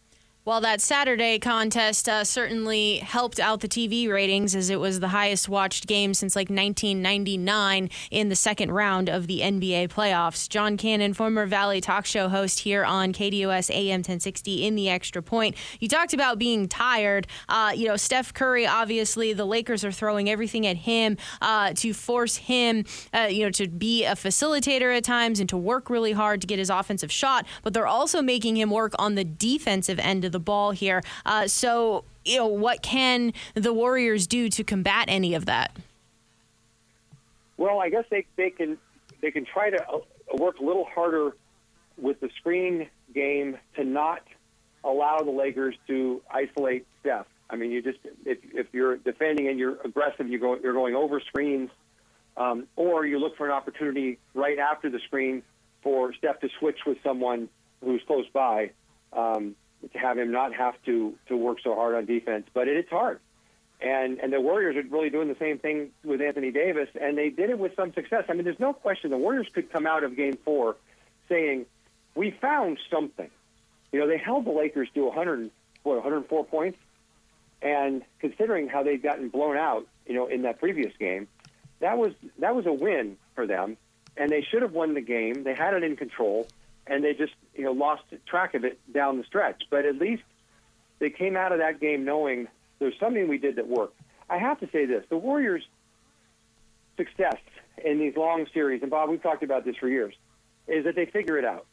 Well, 0.48 0.62
that 0.62 0.80
Saturday 0.80 1.38
contest 1.38 2.08
uh, 2.08 2.24
certainly 2.24 3.00
helped 3.00 3.38
out 3.38 3.60
the 3.60 3.68
TV 3.68 4.08
ratings 4.08 4.56
as 4.56 4.70
it 4.70 4.80
was 4.80 4.98
the 4.98 5.08
highest 5.08 5.46
watched 5.46 5.86
game 5.86 6.14
since 6.14 6.34
like 6.34 6.48
1999 6.48 7.90
in 8.10 8.28
the 8.30 8.34
second 8.34 8.72
round 8.72 9.10
of 9.10 9.26
the 9.26 9.40
NBA 9.40 9.88
playoffs. 9.88 10.48
John 10.48 10.78
Cannon, 10.78 11.12
former 11.12 11.44
Valley 11.44 11.82
talk 11.82 12.06
show 12.06 12.30
host 12.30 12.60
here 12.60 12.82
on 12.82 13.12
KDUS 13.12 13.68
AM 13.70 13.98
1060 13.98 14.66
in 14.66 14.74
the 14.74 14.88
extra 14.88 15.20
point. 15.20 15.54
You 15.80 15.88
talked 15.88 16.14
about 16.14 16.38
being 16.38 16.66
tired. 16.66 17.26
Uh, 17.50 17.72
you 17.76 17.86
know, 17.86 17.98
Steph 17.98 18.32
Curry, 18.32 18.66
obviously, 18.66 19.34
the 19.34 19.44
Lakers 19.44 19.84
are 19.84 19.92
throwing 19.92 20.30
everything 20.30 20.66
at 20.66 20.78
him 20.78 21.18
uh, 21.42 21.74
to 21.74 21.92
force 21.92 22.36
him, 22.36 22.86
uh, 23.12 23.28
you 23.30 23.44
know, 23.44 23.50
to 23.50 23.68
be 23.68 24.06
a 24.06 24.12
facilitator 24.12 24.96
at 24.96 25.04
times 25.04 25.40
and 25.40 25.48
to 25.50 25.58
work 25.58 25.90
really 25.90 26.12
hard 26.12 26.40
to 26.40 26.46
get 26.46 26.58
his 26.58 26.70
offensive 26.70 27.12
shot, 27.12 27.46
but 27.62 27.74
they're 27.74 27.86
also 27.86 28.22
making 28.22 28.56
him 28.56 28.70
work 28.70 28.94
on 28.98 29.14
the 29.14 29.24
defensive 29.24 29.98
end 29.98 30.24
of 30.24 30.32
the 30.32 30.37
the 30.38 30.44
ball 30.44 30.70
here. 30.70 31.02
Uh, 31.26 31.48
so, 31.48 32.04
you 32.24 32.38
know, 32.38 32.46
what 32.46 32.80
can 32.82 33.32
the 33.54 33.72
Warriors 33.72 34.26
do 34.26 34.48
to 34.48 34.62
combat 34.62 35.06
any 35.08 35.34
of 35.34 35.46
that? 35.46 35.76
Well, 37.56 37.80
I 37.80 37.90
guess 37.90 38.04
they, 38.08 38.24
they 38.36 38.50
can 38.50 38.78
they 39.20 39.32
can 39.32 39.44
try 39.44 39.70
to 39.70 39.88
uh, 39.88 39.98
work 40.34 40.60
a 40.60 40.64
little 40.64 40.84
harder 40.84 41.32
with 42.00 42.20
the 42.20 42.30
screen 42.38 42.88
game 43.12 43.58
to 43.74 43.82
not 43.82 44.22
allow 44.84 45.18
the 45.18 45.32
Lakers 45.32 45.74
to 45.88 46.22
isolate 46.30 46.86
Steph. 47.00 47.26
I 47.50 47.56
mean, 47.56 47.72
you 47.72 47.82
just 47.82 47.98
if 48.24 48.38
if 48.54 48.66
you're 48.72 48.96
defending 48.96 49.48
and 49.48 49.58
you're 49.58 49.80
aggressive, 49.84 50.28
you 50.28 50.38
go 50.38 50.56
you're 50.62 50.74
going 50.74 50.94
over 50.94 51.20
screens, 51.20 51.70
um, 52.36 52.68
or 52.76 53.04
you 53.04 53.18
look 53.18 53.36
for 53.36 53.46
an 53.46 53.52
opportunity 53.52 54.18
right 54.34 54.58
after 54.58 54.88
the 54.88 55.00
screen 55.06 55.42
for 55.82 56.14
Steph 56.14 56.38
to 56.40 56.48
switch 56.60 56.78
with 56.86 56.98
someone 57.02 57.48
who's 57.82 58.02
close 58.06 58.26
by. 58.32 58.70
Um, 59.12 59.56
to 59.92 59.98
have 59.98 60.18
him 60.18 60.30
not 60.30 60.54
have 60.54 60.74
to 60.86 61.14
to 61.28 61.36
work 61.36 61.58
so 61.62 61.74
hard 61.74 61.94
on 61.94 62.04
defense. 62.06 62.46
But 62.52 62.68
it, 62.68 62.76
it's 62.76 62.90
hard, 62.90 63.20
and 63.80 64.18
and 64.18 64.32
the 64.32 64.40
Warriors 64.40 64.76
are 64.76 64.88
really 64.88 65.10
doing 65.10 65.28
the 65.28 65.36
same 65.38 65.58
thing 65.58 65.90
with 66.04 66.20
Anthony 66.20 66.50
Davis, 66.50 66.88
and 67.00 67.16
they 67.16 67.30
did 67.30 67.50
it 67.50 67.58
with 67.58 67.74
some 67.76 67.92
success. 67.92 68.24
I 68.28 68.34
mean, 68.34 68.44
there's 68.44 68.60
no 68.60 68.72
question 68.72 69.10
the 69.10 69.18
Warriors 69.18 69.48
could 69.52 69.72
come 69.72 69.86
out 69.86 70.04
of 70.04 70.16
Game 70.16 70.38
Four 70.44 70.76
saying 71.28 71.66
we 72.14 72.30
found 72.30 72.78
something. 72.90 73.30
You 73.92 74.00
know, 74.00 74.06
they 74.06 74.18
held 74.18 74.44
the 74.44 74.50
Lakers 74.50 74.88
to 74.94 75.04
100 75.04 75.50
what 75.82 75.94
104 75.94 76.44
points, 76.44 76.78
and 77.62 78.02
considering 78.20 78.68
how 78.68 78.82
they'd 78.82 79.02
gotten 79.02 79.28
blown 79.28 79.56
out, 79.56 79.86
you 80.06 80.14
know, 80.14 80.26
in 80.26 80.42
that 80.42 80.58
previous 80.58 80.92
game, 80.98 81.28
that 81.80 81.96
was 81.96 82.12
that 82.38 82.54
was 82.54 82.66
a 82.66 82.72
win 82.72 83.16
for 83.34 83.46
them, 83.46 83.76
and 84.16 84.30
they 84.30 84.42
should 84.42 84.62
have 84.62 84.72
won 84.72 84.94
the 84.94 85.00
game. 85.00 85.44
They 85.44 85.54
had 85.54 85.74
it 85.74 85.84
in 85.84 85.96
control 85.96 86.48
and 86.88 87.04
they 87.04 87.14
just 87.14 87.34
you 87.54 87.64
know 87.64 87.72
lost 87.72 88.02
track 88.26 88.54
of 88.54 88.64
it 88.64 88.78
down 88.92 89.18
the 89.18 89.24
stretch. 89.24 89.62
But 89.70 89.84
at 89.84 89.96
least 89.96 90.22
they 90.98 91.10
came 91.10 91.36
out 91.36 91.52
of 91.52 91.58
that 91.58 91.80
game 91.80 92.04
knowing 92.04 92.48
there's 92.78 92.98
something 92.98 93.28
we 93.28 93.38
did 93.38 93.56
that 93.56 93.68
worked. 93.68 94.00
I 94.28 94.38
have 94.38 94.60
to 94.60 94.68
say 94.70 94.86
this: 94.86 95.04
the 95.08 95.16
Warriors' 95.16 95.66
success 96.96 97.36
in 97.84 97.98
these 97.98 98.16
long 98.16 98.46
series, 98.52 98.82
and 98.82 98.90
Bob, 98.90 99.08
we've 99.10 99.22
talked 99.22 99.42
about 99.42 99.64
this 99.64 99.76
for 99.76 99.88
years, 99.88 100.14
is 100.66 100.84
that 100.84 100.96
they 100.96 101.06
figure 101.06 101.38
it 101.38 101.44
out. 101.44 101.66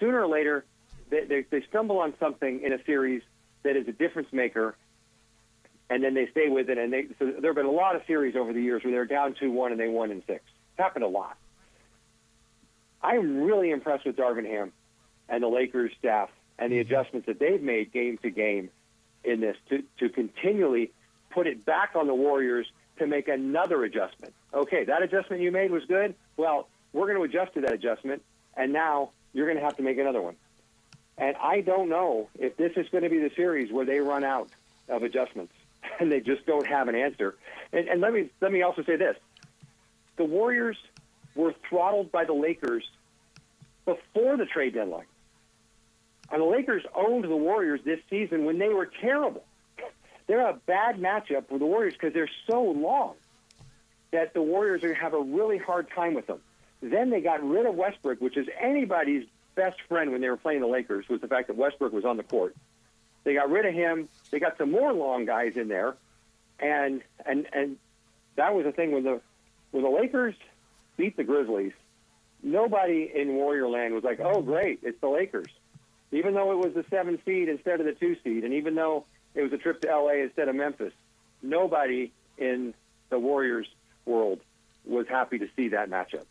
Sooner 0.00 0.20
or 0.20 0.26
later, 0.26 0.64
they, 1.10 1.24
they, 1.24 1.46
they 1.50 1.62
stumble 1.68 1.98
on 1.98 2.14
something 2.18 2.62
in 2.62 2.72
a 2.72 2.84
series 2.84 3.22
that 3.62 3.76
is 3.76 3.88
a 3.88 3.92
difference 3.92 4.28
maker, 4.32 4.76
and 5.88 6.02
then 6.02 6.14
they 6.14 6.28
stay 6.30 6.48
with 6.48 6.68
it. 6.68 6.78
And 6.78 6.92
they 6.92 7.06
so 7.18 7.26
there 7.40 7.50
have 7.50 7.56
been 7.56 7.66
a 7.66 7.70
lot 7.70 7.96
of 7.96 8.02
series 8.06 8.36
over 8.36 8.52
the 8.52 8.62
years 8.62 8.84
where 8.84 8.92
they're 8.92 9.04
down 9.06 9.34
two 9.38 9.50
one 9.50 9.72
and 9.72 9.80
they 9.80 9.88
won 9.88 10.10
in 10.10 10.22
six. 10.26 10.42
It's 10.72 10.78
happened 10.78 11.04
a 11.04 11.08
lot. 11.08 11.36
I'm 13.04 13.42
really 13.42 13.70
impressed 13.70 14.06
with 14.06 14.16
Darvin 14.16 14.46
Ham 14.46 14.72
and 15.28 15.42
the 15.42 15.48
Lakers 15.48 15.92
staff 15.98 16.30
and 16.58 16.72
the 16.72 16.78
adjustments 16.78 17.26
that 17.26 17.38
they've 17.38 17.62
made 17.62 17.92
game 17.92 18.18
to 18.18 18.30
game 18.30 18.70
in 19.22 19.40
this 19.40 19.56
to, 19.68 19.82
to 19.98 20.08
continually 20.08 20.90
put 21.30 21.46
it 21.46 21.64
back 21.64 21.90
on 21.94 22.06
the 22.06 22.14
Warriors 22.14 22.66
to 22.98 23.06
make 23.06 23.28
another 23.28 23.84
adjustment. 23.84 24.32
Okay, 24.52 24.84
that 24.84 25.02
adjustment 25.02 25.42
you 25.42 25.52
made 25.52 25.70
was 25.70 25.84
good. 25.84 26.14
Well, 26.36 26.68
we're 26.92 27.06
going 27.06 27.18
to 27.18 27.24
adjust 27.24 27.54
to 27.54 27.60
that 27.62 27.72
adjustment, 27.72 28.22
and 28.56 28.72
now 28.72 29.10
you're 29.32 29.46
going 29.46 29.58
to 29.58 29.64
have 29.64 29.76
to 29.76 29.82
make 29.82 29.98
another 29.98 30.22
one. 30.22 30.36
And 31.18 31.36
I 31.36 31.60
don't 31.60 31.88
know 31.88 32.28
if 32.38 32.56
this 32.56 32.72
is 32.76 32.88
going 32.90 33.04
to 33.04 33.10
be 33.10 33.18
the 33.18 33.30
series 33.36 33.70
where 33.70 33.84
they 33.84 34.00
run 34.00 34.24
out 34.24 34.48
of 34.88 35.02
adjustments 35.02 35.52
and 36.00 36.10
they 36.10 36.20
just 36.20 36.46
don't 36.46 36.66
have 36.66 36.88
an 36.88 36.94
answer. 36.94 37.36
And, 37.72 37.88
and 37.88 38.00
let 38.00 38.12
me 38.12 38.30
let 38.40 38.52
me 38.52 38.62
also 38.62 38.82
say 38.82 38.96
this: 38.96 39.16
the 40.16 40.24
Warriors 40.24 40.76
were 41.34 41.54
throttled 41.68 42.12
by 42.12 42.24
the 42.24 42.32
Lakers 42.32 42.84
before 43.84 44.36
the 44.36 44.46
trade 44.46 44.74
deadline. 44.74 45.06
And 46.30 46.40
the 46.40 46.46
Lakers 46.46 46.84
owned 46.94 47.24
the 47.24 47.36
Warriors 47.36 47.80
this 47.84 48.00
season 48.08 48.44
when 48.44 48.58
they 48.58 48.68
were 48.68 48.90
terrible. 49.00 49.44
They're 50.26 50.48
a 50.48 50.58
bad 50.66 50.96
matchup 50.96 51.48
for 51.48 51.58
the 51.58 51.66
Warriors 51.66 51.94
because 51.94 52.14
they're 52.14 52.30
so 52.48 52.62
long 52.62 53.14
that 54.10 54.32
the 54.32 54.40
Warriors 54.40 54.82
are 54.82 54.88
going 54.88 54.96
to 54.96 55.02
have 55.02 55.12
a 55.12 55.20
really 55.20 55.58
hard 55.58 55.90
time 55.90 56.14
with 56.14 56.26
them. 56.26 56.40
Then 56.80 57.10
they 57.10 57.20
got 57.20 57.46
rid 57.46 57.66
of 57.66 57.74
Westbrook, 57.74 58.20
which 58.20 58.36
is 58.36 58.46
anybody's 58.58 59.26
best 59.54 59.80
friend 59.88 60.12
when 60.12 60.20
they 60.20 60.28
were 60.28 60.36
playing 60.36 60.60
the 60.60 60.66
Lakers, 60.66 61.08
was 61.08 61.20
the 61.20 61.28
fact 61.28 61.48
that 61.48 61.56
Westbrook 61.56 61.92
was 61.92 62.04
on 62.04 62.16
the 62.16 62.22
court. 62.22 62.54
They 63.24 63.34
got 63.34 63.50
rid 63.50 63.66
of 63.66 63.74
him. 63.74 64.08
They 64.30 64.38
got 64.38 64.56
some 64.58 64.70
more 64.70 64.92
long 64.92 65.24
guys 65.24 65.56
in 65.56 65.68
there, 65.68 65.96
and 66.60 67.02
and 67.24 67.46
and 67.52 67.76
that 68.36 68.54
was 68.54 68.64
the 68.64 68.72
thing 68.72 68.92
when 68.92 69.02
the 69.02 69.20
when 69.70 69.82
the 69.82 69.90
Lakers 69.90 70.34
beat 70.96 71.16
the 71.16 71.24
Grizzlies 71.24 71.72
nobody 72.44 73.10
in 73.12 73.34
Warrior 73.34 73.68
Land 73.68 73.94
was 73.94 74.04
like, 74.04 74.20
"Oh, 74.20 74.42
great, 74.42 74.80
it's 74.82 75.00
the 75.00 75.08
Lakers," 75.08 75.50
even 76.12 76.34
though 76.34 76.52
it 76.52 76.58
was 76.58 76.74
the 76.74 76.84
seven 76.90 77.18
seed 77.24 77.48
instead 77.48 77.80
of 77.80 77.86
the 77.86 77.92
two 77.92 78.16
seed, 78.22 78.44
and 78.44 78.54
even 78.54 78.74
though 78.74 79.06
it 79.34 79.42
was 79.42 79.52
a 79.52 79.58
trip 79.58 79.80
to 79.80 79.90
L.A. 79.90 80.20
instead 80.20 80.48
of 80.48 80.54
Memphis. 80.54 80.92
Nobody 81.42 82.12
in 82.38 82.72
the 83.10 83.18
Warriors 83.18 83.66
world 84.06 84.40
was 84.84 85.06
happy 85.08 85.38
to 85.38 85.48
see 85.56 85.68
that 85.68 85.90
matchup. 85.90 86.24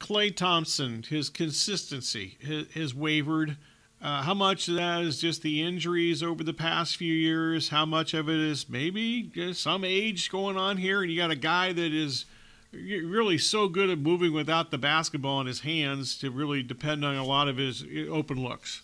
Klay 0.00 0.34
Thompson, 0.34 1.04
his 1.08 1.30
consistency 1.30 2.36
has, 2.74 2.94
wavered. 2.94 3.56
Uh, 4.02 4.22
how 4.22 4.34
much 4.34 4.68
of 4.68 4.74
that 4.74 5.02
is 5.02 5.18
just 5.18 5.42
the 5.42 5.62
injuries 5.62 6.22
over 6.22 6.44
the 6.44 6.52
past 6.52 6.96
few 6.96 7.14
years? 7.14 7.70
How 7.70 7.86
much 7.86 8.12
of 8.12 8.28
it 8.28 8.38
is 8.38 8.68
maybe 8.68 9.30
some 9.54 9.84
age 9.84 10.30
going 10.30 10.58
on 10.58 10.76
here? 10.76 11.00
And 11.02 11.10
you 11.10 11.16
got 11.16 11.30
a 11.30 11.36
guy 11.36 11.72
that 11.72 11.92
is 11.92 12.26
really 12.74 13.38
so 13.38 13.68
good 13.68 13.90
at 13.90 13.98
moving 13.98 14.32
without 14.32 14.70
the 14.70 14.78
basketball 14.78 15.40
in 15.40 15.46
his 15.46 15.60
hands 15.60 16.16
to 16.18 16.30
really 16.30 16.62
depend 16.62 17.04
on 17.04 17.16
a 17.16 17.24
lot 17.24 17.48
of 17.48 17.56
his 17.56 17.82
uh, 17.82 18.10
open 18.10 18.42
looks. 18.42 18.82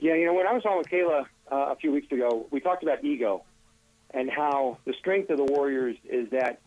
Yeah, 0.00 0.14
you 0.14 0.26
know, 0.26 0.34
when 0.34 0.46
I 0.46 0.52
was 0.52 0.64
on 0.64 0.78
with 0.78 0.88
Kayla 0.88 1.26
uh, 1.50 1.72
a 1.72 1.76
few 1.76 1.92
weeks 1.92 2.10
ago, 2.10 2.46
we 2.50 2.60
talked 2.60 2.82
about 2.82 3.04
ego 3.04 3.44
and 4.12 4.28
how 4.30 4.78
the 4.84 4.92
strength 4.94 5.30
of 5.30 5.38
the 5.38 5.44
Warriors 5.44 5.96
is 6.04 6.30
that 6.30 6.60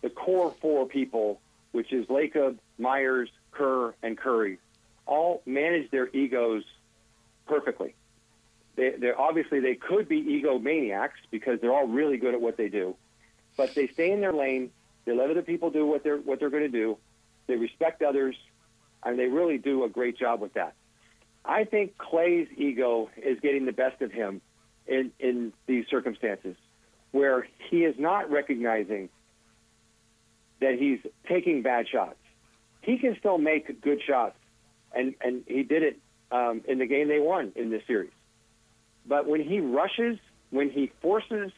the 0.00 0.10
core 0.10 0.54
four 0.60 0.86
people, 0.86 1.40
which 1.72 1.92
is 1.92 2.06
Lacob, 2.06 2.58
Myers, 2.78 3.28
Kerr, 3.52 3.94
and 4.02 4.16
Curry, 4.16 4.58
all 5.06 5.42
manage 5.46 5.90
their 5.90 6.08
egos 6.08 6.64
perfectly. 7.46 7.94
They, 8.76 8.90
they're 8.98 9.20
obviously 9.20 9.60
they 9.60 9.74
could 9.74 10.08
be 10.08 10.22
egomaniacs 10.22 11.18
because 11.30 11.60
they're 11.60 11.72
all 11.72 11.86
really 11.86 12.16
good 12.16 12.34
at 12.34 12.40
what 12.40 12.56
they 12.56 12.68
do, 12.68 12.96
but 13.58 13.74
they 13.74 13.88
stay 13.88 14.10
in 14.10 14.22
their 14.22 14.32
lane. 14.32 14.70
They 15.04 15.14
let 15.14 15.30
other 15.30 15.42
people 15.42 15.70
do 15.70 15.84
what 15.84 16.02
they're 16.02 16.16
what 16.16 16.40
they're 16.40 16.48
going 16.48 16.62
to 16.62 16.68
do. 16.70 16.96
They 17.46 17.56
respect 17.56 18.00
others, 18.00 18.36
and 19.04 19.18
they 19.18 19.26
really 19.26 19.58
do 19.58 19.84
a 19.84 19.88
great 19.90 20.16
job 20.16 20.40
with 20.40 20.54
that. 20.54 20.74
I 21.44 21.64
think 21.64 21.98
Klay's 21.98 22.48
ego 22.56 23.10
is 23.16 23.38
getting 23.40 23.66
the 23.66 23.72
best 23.72 24.00
of 24.00 24.12
him 24.12 24.40
in, 24.86 25.12
in 25.18 25.52
these 25.66 25.86
circumstances 25.90 26.56
where 27.10 27.46
he 27.70 27.84
is 27.84 27.94
not 27.98 28.30
recognizing 28.30 29.08
that 30.60 30.78
he's 30.78 30.98
taking 31.26 31.62
bad 31.62 31.88
shots. 31.88 32.18
He 32.82 32.98
can 32.98 33.16
still 33.18 33.38
make 33.38 33.80
good 33.80 34.00
shots, 34.06 34.36
and, 34.94 35.14
and 35.22 35.42
he 35.46 35.62
did 35.62 35.82
it 35.82 35.98
um, 36.30 36.62
in 36.68 36.78
the 36.78 36.86
game 36.86 37.08
they 37.08 37.20
won 37.20 37.52
in 37.56 37.70
this 37.70 37.82
series. 37.86 38.10
But 39.06 39.26
when 39.26 39.42
he 39.42 39.60
rushes, 39.60 40.18
when 40.50 40.68
he 40.68 40.92
forces, 41.00 41.50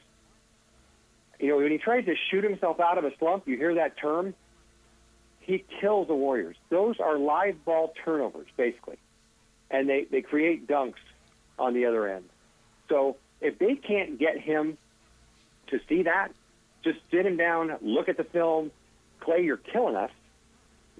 you 1.40 1.48
know, 1.48 1.57
when 1.57 1.70
he 1.70 1.79
tries 1.79 2.05
to 2.05 2.14
shoot 2.31 2.44
himself 2.44 2.81
out 2.81 2.98
of 2.98 3.05
a 3.05 3.16
slump, 3.18 3.48
you 3.48 3.57
hear 3.57 3.74
that 3.74 3.96
term, 3.98 4.35
he 5.40 5.64
kills 5.81 6.07
the 6.09 6.14
Warriors. 6.14 6.57
Those 6.68 7.00
are 7.00 7.18
live 7.18 7.64
ball 7.64 7.92
turnovers, 8.05 8.48
basically 8.57 8.98
and 9.70 9.88
they, 9.88 10.07
they 10.11 10.20
create 10.20 10.66
dunks 10.66 10.94
on 11.59 11.74
the 11.74 11.87
other 11.87 12.09
end. 12.09 12.24
So 12.88 13.16
if 13.40 13.59
they 13.59 13.76
can't 13.76 14.18
get 14.18 14.38
him 14.38 14.76
to 15.68 15.81
see 15.88 16.03
that, 16.03 16.33
just 16.83 16.98
sit 17.11 17.24
him 17.24 17.37
down, 17.37 17.76
look 17.81 18.09
at 18.09 18.16
the 18.16 18.24
film, 18.24 18.70
Klay, 19.20 19.44
you're 19.44 19.57
killing 19.57 19.96
us, 19.96 20.11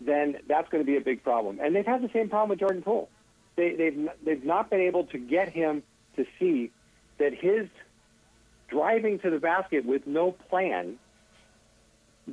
then 0.01 0.37
that's 0.47 0.69
going 0.69 0.85
to 0.85 0.87
be 0.87 0.97
a 0.97 1.01
big 1.01 1.25
problem. 1.25 1.59
And 1.61 1.75
they've 1.75 1.87
had 1.87 2.03
the 2.03 2.11
same 2.13 2.29
problem 2.29 2.51
with 2.51 2.61
Jordan 2.61 2.83
Poole. 2.83 3.09
They, 3.57 3.75
they've, 3.75 4.09
they've 4.25 4.45
not 4.45 4.71
been 4.71 4.81
able 4.81 5.05
to 5.07 5.19
get 5.19 5.49
him 5.51 5.83
to 6.17 6.25
see 6.39 6.71
that 7.19 7.35
his 7.35 7.69
driving 8.71 9.19
to 9.21 9.31
the 9.31 9.39
basket 9.39 9.85
with 9.85 10.07
no 10.07 10.33
plan 10.33 10.99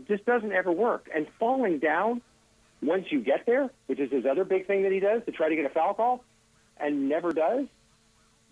just 0.08 0.26
doesn't 0.26 0.52
ever 0.52 0.72
work. 0.72 1.10
And 1.14 1.28
falling 1.40 1.80
down 1.80 2.22
once 2.82 3.06
you 3.10 3.22
get 3.22 3.46
there, 3.46 3.70
which 3.88 4.00
is 4.00 4.12
his 4.12 4.26
other 4.26 4.44
big 4.44 4.68
thing 4.68 4.84
that 4.84 4.92
he 4.92 5.00
does 5.00 5.24
to 5.26 5.32
try 5.32 5.50
to 5.50 5.56
get 5.56 5.66
a 5.66 5.70
foul 5.70 5.94
call 5.94 6.24
and 6.80 7.10
never 7.10 7.32
does, 7.34 7.66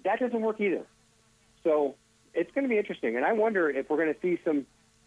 that 0.04 0.20
doesn't 0.20 0.42
work 0.42 0.60
either. 0.60 0.86
So 1.64 1.96
it's 2.34 2.52
going 2.54 2.64
to 2.64 2.70
be 2.70 2.78
interesting. 2.78 3.16
And 3.16 3.26
I 3.26 3.34
wonder 3.34 3.70
if 3.70 3.90
we're 3.90 3.98
going 3.98 4.14
to 4.14 4.20
see 4.22 4.40
some 4.44 4.66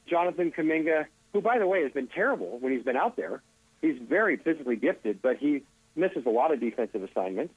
Jonathan 0.08 0.52
Kuminga, 0.52 1.06
who, 1.32 1.40
by 1.40 1.58
the 1.58 1.66
way, 1.66 1.82
has 1.82 1.92
been 1.92 2.08
terrible 2.08 2.58
when 2.60 2.72
he's 2.72 2.84
been 2.84 2.96
out 2.96 3.16
there. 3.16 3.42
He's 3.82 3.98
very 4.00 4.36
physically 4.36 4.76
gifted, 4.76 5.20
but 5.22 5.36
he 5.36 5.62
misses 5.94 6.24
a 6.26 6.30
lot 6.30 6.52
of 6.52 6.60
defensive 6.60 7.02
assignments 7.02 7.54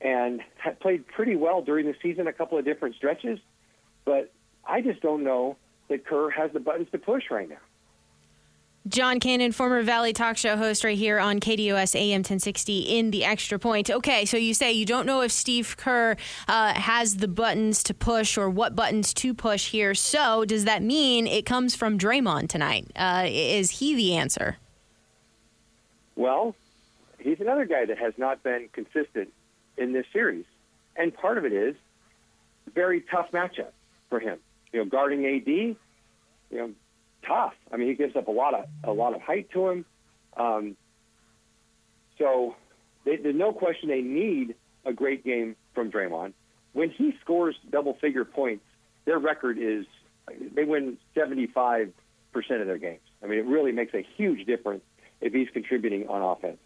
and 0.00 0.40
played 0.80 1.06
pretty 1.06 1.36
well 1.36 1.62
during 1.62 1.86
the 1.86 1.94
season, 2.02 2.26
a 2.26 2.32
couple 2.32 2.58
of 2.58 2.64
different 2.64 2.96
stretches. 2.96 3.38
But 4.04 4.32
I 4.64 4.80
just 4.80 5.00
don't 5.00 5.24
know 5.24 5.56
that 5.88 6.06
Kerr 6.06 6.30
has 6.30 6.50
the 6.52 6.60
buttons 6.60 6.88
to 6.92 6.98
push 6.98 7.24
right 7.30 7.48
now. 7.48 7.56
John 8.88 9.20
Cannon, 9.20 9.52
former 9.52 9.82
Valley 9.82 10.12
Talk 10.12 10.36
Show 10.36 10.56
host, 10.56 10.82
right 10.82 10.98
here 10.98 11.20
on 11.20 11.38
KDUS 11.38 11.94
AM 11.94 12.18
1060 12.18 12.80
in 12.80 13.12
the 13.12 13.24
Extra 13.24 13.56
Point. 13.56 13.88
Okay, 13.90 14.24
so 14.24 14.36
you 14.36 14.54
say 14.54 14.72
you 14.72 14.84
don't 14.84 15.06
know 15.06 15.20
if 15.20 15.30
Steve 15.30 15.76
Kerr 15.76 16.16
uh, 16.48 16.74
has 16.74 17.18
the 17.18 17.28
buttons 17.28 17.84
to 17.84 17.94
push 17.94 18.36
or 18.36 18.50
what 18.50 18.74
buttons 18.74 19.14
to 19.14 19.34
push 19.34 19.70
here. 19.70 19.94
So 19.94 20.44
does 20.44 20.64
that 20.64 20.82
mean 20.82 21.28
it 21.28 21.46
comes 21.46 21.76
from 21.76 21.96
Draymond 21.96 22.48
tonight? 22.48 22.90
Uh, 22.96 23.26
is 23.28 23.70
he 23.70 23.94
the 23.94 24.16
answer? 24.16 24.56
Well, 26.16 26.56
he's 27.20 27.40
another 27.40 27.66
guy 27.66 27.84
that 27.84 27.98
has 27.98 28.14
not 28.16 28.42
been 28.42 28.68
consistent 28.72 29.32
in 29.76 29.92
this 29.92 30.06
series, 30.12 30.44
and 30.96 31.14
part 31.14 31.38
of 31.38 31.44
it 31.44 31.52
is 31.52 31.76
very 32.74 33.00
tough 33.00 33.30
matchup 33.30 33.70
for 34.12 34.20
him. 34.20 34.38
You 34.74 34.80
know, 34.80 34.84
guarding 34.84 35.24
AD, 35.24 35.46
you 35.46 35.76
know, 36.52 36.70
tough. 37.26 37.54
I 37.72 37.78
mean, 37.78 37.88
he 37.88 37.94
gives 37.94 38.14
up 38.14 38.28
a 38.28 38.30
lot 38.30 38.52
of 38.52 38.66
a 38.84 38.92
lot 38.92 39.14
of 39.14 39.22
height 39.22 39.48
to 39.54 39.68
him. 39.68 39.84
Um, 40.36 40.76
so 42.18 42.54
they, 43.06 43.16
there's 43.16 43.34
no 43.34 43.52
question 43.52 43.88
they 43.88 44.02
need 44.02 44.54
a 44.84 44.92
great 44.92 45.24
game 45.24 45.56
from 45.74 45.90
Draymond. 45.90 46.34
When 46.74 46.90
he 46.90 47.14
scores 47.22 47.56
double 47.70 47.94
figure 48.02 48.26
points, 48.26 48.64
their 49.06 49.18
record 49.18 49.56
is 49.58 49.86
they 50.54 50.64
win 50.64 50.98
75 51.14 51.90
percent 52.34 52.60
of 52.60 52.66
their 52.66 52.78
games. 52.78 53.00
I 53.22 53.26
mean, 53.26 53.38
it 53.38 53.46
really 53.46 53.72
makes 53.72 53.94
a 53.94 54.06
huge 54.16 54.46
difference 54.46 54.82
if 55.22 55.32
he's 55.32 55.48
contributing 55.54 56.06
on 56.08 56.20
offense. 56.20 56.58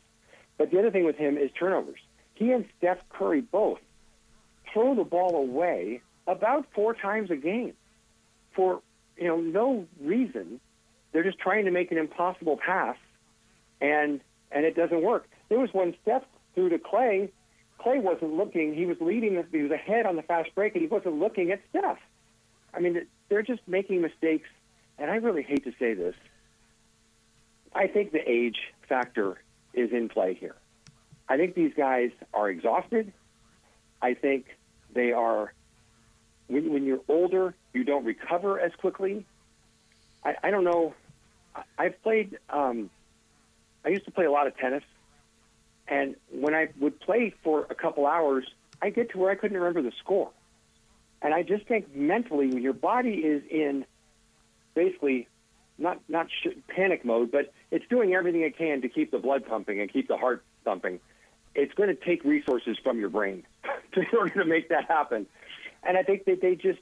But 0.58 0.72
the 0.72 0.80
other 0.80 0.90
thing 0.90 1.04
with 1.04 1.16
him 1.16 1.38
is 1.38 1.50
turnovers. 1.56 2.00
He 2.34 2.50
and 2.50 2.64
Steph 2.78 2.98
Curry 3.08 3.40
both 3.40 3.78
throw 4.72 4.96
the 4.96 5.04
ball 5.04 5.36
away 5.36 6.02
about 6.26 6.66
four 6.74 6.94
times 6.94 7.30
a 7.30 7.36
game 7.36 7.74
for 8.54 8.80
you 9.16 9.28
know, 9.28 9.38
no 9.38 9.86
reason. 10.00 10.60
They're 11.12 11.22
just 11.22 11.38
trying 11.38 11.64
to 11.64 11.70
make 11.70 11.90
an 11.90 11.98
impossible 11.98 12.58
pass, 12.58 12.96
and 13.80 14.20
and 14.52 14.64
it 14.64 14.76
doesn't 14.76 15.02
work. 15.02 15.28
There 15.48 15.58
was 15.58 15.70
one 15.72 15.94
step 16.02 16.26
through 16.54 16.70
to 16.70 16.78
Klay. 16.78 17.30
Klay 17.80 18.00
wasn't 18.00 18.34
looking. 18.34 18.74
He 18.74 18.86
was 18.86 18.96
leading. 19.00 19.42
He 19.50 19.62
was 19.62 19.70
ahead 19.70 20.06
on 20.06 20.16
the 20.16 20.22
fast 20.22 20.54
break, 20.54 20.74
and 20.74 20.82
he 20.82 20.88
wasn't 20.88 21.18
looking 21.18 21.50
at 21.50 21.60
Steph. 21.70 21.98
I 22.74 22.80
mean, 22.80 23.06
they're 23.28 23.42
just 23.42 23.62
making 23.66 24.02
mistakes, 24.02 24.48
and 24.98 25.10
I 25.10 25.16
really 25.16 25.42
hate 25.42 25.64
to 25.64 25.72
say 25.78 25.94
this. 25.94 26.14
I 27.74 27.86
think 27.86 28.12
the 28.12 28.30
age 28.30 28.58
factor 28.88 29.40
is 29.72 29.92
in 29.92 30.08
play 30.08 30.34
here. 30.34 30.56
I 31.28 31.36
think 31.36 31.54
these 31.54 31.72
guys 31.76 32.10
are 32.32 32.48
exhausted. 32.48 33.12
I 34.00 34.14
think 34.14 34.46
they 34.94 35.12
are 35.12 35.52
when, 36.48 36.72
when 36.72 36.84
you're 36.84 37.00
older, 37.08 37.54
you 37.72 37.84
don't 37.84 38.04
recover 38.04 38.60
as 38.60 38.72
quickly. 38.74 39.24
I, 40.24 40.34
I 40.42 40.50
don't 40.50 40.64
know. 40.64 40.94
I, 41.54 41.62
I've 41.78 42.02
played. 42.02 42.38
Um, 42.50 42.90
I 43.84 43.90
used 43.90 44.04
to 44.06 44.10
play 44.10 44.24
a 44.24 44.30
lot 44.30 44.46
of 44.46 44.56
tennis, 44.56 44.82
and 45.88 46.16
when 46.30 46.54
I 46.54 46.68
would 46.80 46.98
play 47.00 47.34
for 47.44 47.66
a 47.70 47.74
couple 47.74 48.06
hours, 48.06 48.46
I 48.82 48.90
get 48.90 49.10
to 49.10 49.18
where 49.18 49.30
I 49.30 49.36
couldn't 49.36 49.56
remember 49.56 49.82
the 49.82 49.96
score. 50.00 50.30
And 51.22 51.32
I 51.32 51.42
just 51.42 51.66
think 51.66 51.94
mentally, 51.94 52.48
when 52.48 52.62
your 52.62 52.72
body 52.72 53.14
is 53.14 53.42
in 53.50 53.84
basically 54.74 55.28
not 55.78 56.00
not 56.08 56.28
sh- 56.30 56.56
panic 56.68 57.04
mode, 57.04 57.30
but 57.30 57.52
it's 57.70 57.84
doing 57.88 58.14
everything 58.14 58.42
it 58.42 58.56
can 58.56 58.82
to 58.82 58.88
keep 58.88 59.10
the 59.10 59.18
blood 59.18 59.46
pumping 59.46 59.80
and 59.80 59.92
keep 59.92 60.08
the 60.08 60.16
heart 60.16 60.44
thumping. 60.64 61.00
It's 61.54 61.72
going 61.74 61.88
to 61.88 61.94
take 61.94 62.24
resources 62.24 62.76
from 62.82 62.98
your 62.98 63.08
brain 63.08 63.44
in 63.96 64.06
order 64.16 64.42
to 64.42 64.44
make 64.44 64.68
that 64.68 64.84
happen. 64.86 65.26
And 65.86 65.96
I 65.96 66.02
think 66.02 66.24
that 66.24 66.40
they 66.40 66.54
just 66.54 66.80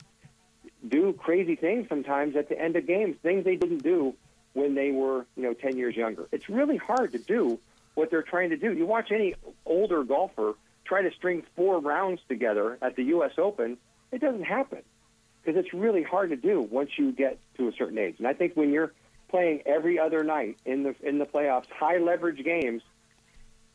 do 0.86 1.12
crazy 1.12 1.56
things 1.56 1.88
sometimes 1.88 2.36
at 2.36 2.48
the 2.48 2.60
end 2.60 2.76
of 2.76 2.86
games, 2.86 3.16
things 3.22 3.44
they 3.44 3.56
didn't 3.56 3.82
do 3.82 4.14
when 4.52 4.74
they 4.74 4.90
were, 4.90 5.26
you 5.36 5.42
know, 5.42 5.54
10 5.54 5.76
years 5.76 5.96
younger. 5.96 6.26
It's 6.32 6.48
really 6.48 6.76
hard 6.76 7.12
to 7.12 7.18
do 7.18 7.58
what 7.94 8.10
they're 8.10 8.22
trying 8.22 8.50
to 8.50 8.56
do. 8.56 8.72
You 8.72 8.86
watch 8.86 9.10
any 9.10 9.34
older 9.66 10.04
golfer 10.04 10.54
try 10.84 11.02
to 11.02 11.10
string 11.12 11.42
four 11.56 11.80
rounds 11.80 12.20
together 12.28 12.78
at 12.82 12.96
the 12.96 13.04
U.S. 13.04 13.32
Open, 13.38 13.78
it 14.12 14.20
doesn't 14.20 14.44
happen 14.44 14.82
because 15.42 15.58
it's 15.58 15.72
really 15.74 16.02
hard 16.02 16.30
to 16.30 16.36
do 16.36 16.60
once 16.60 16.90
you 16.98 17.12
get 17.12 17.38
to 17.56 17.68
a 17.68 17.72
certain 17.72 17.98
age. 17.98 18.16
And 18.18 18.26
I 18.26 18.32
think 18.32 18.54
when 18.54 18.70
you're 18.70 18.92
playing 19.28 19.62
every 19.66 19.98
other 19.98 20.22
night 20.22 20.58
in 20.64 20.82
the 20.82 20.94
in 21.02 21.18
the 21.18 21.26
playoffs, 21.26 21.68
high 21.70 21.98
leverage 21.98 22.42
games, 22.44 22.82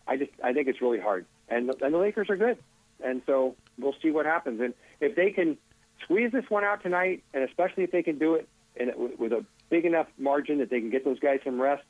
I 0.07 0.17
just 0.17 0.31
I 0.43 0.53
think 0.53 0.67
it's 0.67 0.81
really 0.81 0.99
hard. 0.99 1.25
And 1.49 1.69
the, 1.69 1.83
and 1.83 1.93
the 1.93 1.97
Lakers 1.97 2.29
are 2.29 2.37
good, 2.37 2.57
and 3.03 3.21
so 3.25 3.55
we'll 3.77 3.95
see 4.01 4.11
what 4.11 4.25
happens. 4.25 4.59
And 4.61 4.73
if 4.99 5.15
they 5.15 5.31
can 5.31 5.57
squeeze 6.03 6.31
this 6.31 6.45
one 6.49 6.63
out 6.63 6.81
tonight, 6.83 7.23
and 7.33 7.43
especially 7.43 7.83
if 7.83 7.91
they 7.91 8.03
can 8.03 8.17
do 8.17 8.35
it 8.35 8.47
in, 8.75 8.91
with 9.17 9.31
a 9.33 9.45
big 9.69 9.85
enough 9.85 10.07
margin 10.17 10.57
that 10.59 10.69
they 10.69 10.79
can 10.79 10.89
get 10.89 11.05
those 11.05 11.19
guys 11.19 11.39
some 11.43 11.59
rest, 11.61 11.83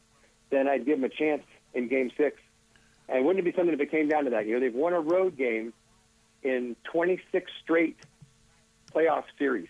then 0.49 0.67
I'd 0.67 0.85
give 0.85 0.99
them 0.99 1.03
a 1.05 1.09
chance 1.13 1.43
in 1.73 1.87
Game 1.87 2.11
Six. 2.17 2.37
And 3.07 3.25
wouldn't 3.25 3.45
it 3.45 3.51
be 3.51 3.55
something 3.57 3.73
if 3.73 3.79
it 3.79 3.91
came 3.91 4.07
down 4.07 4.25
to 4.25 4.29
that? 4.31 4.45
You 4.45 4.53
know, 4.55 4.59
they've 4.59 4.73
won 4.73 4.93
a 4.93 4.99
road 4.99 5.35
game 5.37 5.73
in 6.43 6.75
26 6.91 7.51
straight 7.63 7.97
playoff 8.93 9.23
series, 9.37 9.67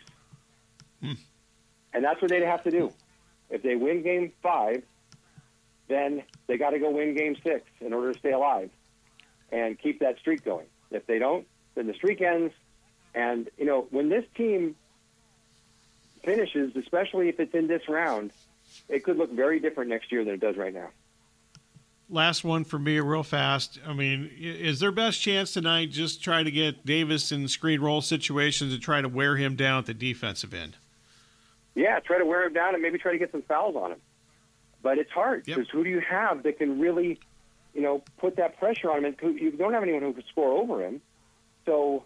Hmm. 1.02 1.14
and 1.94 2.04
that's 2.04 2.22
what 2.22 2.30
they'd 2.32 2.44
have 2.44 2.64
to 2.64 2.72
do. 2.72 2.92
If 3.50 3.62
they 3.64 3.76
win 3.76 4.04
Game 4.04 4.32
Five, 4.44 4.84
then 5.88 6.24
they 6.48 6.58
got 6.58 6.70
to 6.72 6.80
go 6.80 6.92
win 6.92 7.16
Game 7.16 7.36
Six 7.44 7.66
in 7.82 7.94
order 7.94 8.14
to 8.14 8.20
stay 8.20 8.32
alive 8.32 8.70
and 9.52 9.78
keep 9.80 10.00
that 10.02 10.20
streak 10.20 10.44
going. 10.46 10.68
If 10.92 11.06
they 11.06 11.20
don't, 11.20 11.46
then 11.76 11.88
the 11.88 11.94
streak 11.94 12.22
ends. 12.22 12.54
And 13.16 13.50
you 13.58 13.66
know, 13.66 13.88
when 13.92 14.10
this 14.10 14.26
team 14.36 14.76
finishes, 16.24 16.76
especially 16.76 17.30
if 17.30 17.40
it's 17.40 17.54
in 17.54 17.68
this 17.68 17.88
round, 17.88 18.32
it 18.88 19.04
could 19.04 19.18
look 19.18 19.32
very 19.32 19.60
different 19.60 19.90
next 19.90 20.12
year 20.12 20.24
than 20.24 20.34
it 20.36 20.40
does 20.40 20.58
right 20.58 20.74
now. 20.74 20.90
Last 22.12 22.44
one 22.44 22.64
for 22.64 22.80
me, 22.80 23.00
real 23.00 23.22
fast. 23.22 23.80
I 23.86 23.94
mean, 23.94 24.32
is 24.40 24.80
their 24.80 24.92
best 24.92 25.22
chance 25.22 25.54
tonight 25.54 25.92
just 25.92 26.24
try 26.24 26.42
to 26.42 26.50
get 26.50 26.84
Davis 26.84 27.32
in 27.32 27.48
screen 27.48 27.82
roll 27.82 28.02
situations 28.02 28.74
and 28.74 28.82
try 28.82 29.02
to 29.02 29.08
wear 29.08 29.36
him 29.38 29.56
down 29.56 29.80
at 29.80 29.86
the 29.86 29.94
defensive 29.94 30.54
end? 30.54 30.76
Yeah, 31.76 32.00
try 32.00 32.18
to 32.18 32.26
wear 32.26 32.46
him 32.48 32.54
down 32.54 32.74
and 32.74 32.82
maybe 32.82 32.98
try 32.98 33.12
to 33.12 33.20
get 33.20 33.32
some 33.32 33.44
fouls 33.44 33.76
on 33.76 33.92
him. 33.92 34.00
But 34.82 34.98
it's 34.98 35.12
hard 35.12 35.48
Yep. 35.48 35.58
because 35.58 35.70
who 35.70 35.84
do 35.84 35.90
you 35.92 36.00
have 36.00 36.42
that 36.44 36.58
can 36.58 36.80
really, 36.80 37.20
you 37.80 37.86
know, 37.86 38.04
put 38.18 38.36
that 38.36 38.60
pressure 38.60 38.92
on 38.92 39.06
him? 39.06 39.16
And 39.22 39.40
you 39.40 39.52
don't 39.52 39.72
have 39.72 39.84
anyone 39.84 40.02
who 40.02 40.12
can 40.12 40.26
score 40.30 40.52
over 40.52 40.86
him. 40.86 41.00
So 41.66 42.04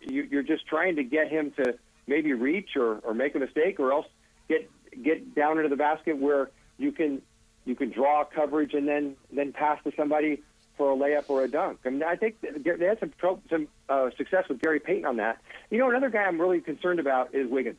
you, 0.00 0.26
you're 0.30 0.42
just 0.42 0.66
trying 0.66 0.96
to 0.96 1.04
get 1.04 1.28
him 1.28 1.52
to 1.58 1.74
maybe 2.06 2.32
reach 2.32 2.70
or, 2.74 3.00
or 3.00 3.12
make 3.12 3.34
a 3.34 3.38
mistake, 3.38 3.78
or 3.78 3.92
else 3.92 4.06
get 4.48 4.70
get 5.02 5.34
down 5.34 5.58
into 5.58 5.68
the 5.68 5.76
basket 5.76 6.16
where 6.16 6.48
you 6.78 6.90
can 6.90 7.20
you 7.66 7.74
can 7.74 7.90
draw 7.90 8.24
coverage 8.24 8.72
and 8.72 8.88
then 8.88 9.14
then 9.30 9.52
pass 9.52 9.78
to 9.84 9.92
somebody 9.94 10.42
for 10.78 10.90
a 10.90 10.96
layup 10.96 11.28
or 11.28 11.44
a 11.44 11.48
dunk. 11.48 11.80
I 11.84 11.90
mean, 11.90 12.02
I 12.02 12.16
think 12.16 12.36
they 12.40 12.86
had 12.86 12.98
some 12.98 13.12
some 13.50 13.68
uh, 13.90 14.08
success 14.16 14.48
with 14.48 14.62
Gary 14.62 14.80
Payton 14.80 15.04
on 15.04 15.18
that. 15.18 15.38
You 15.68 15.76
know, 15.76 15.90
another 15.90 16.08
guy 16.08 16.22
I'm 16.22 16.40
really 16.40 16.62
concerned 16.62 16.98
about 16.98 17.34
is 17.34 17.46
Wiggins 17.50 17.76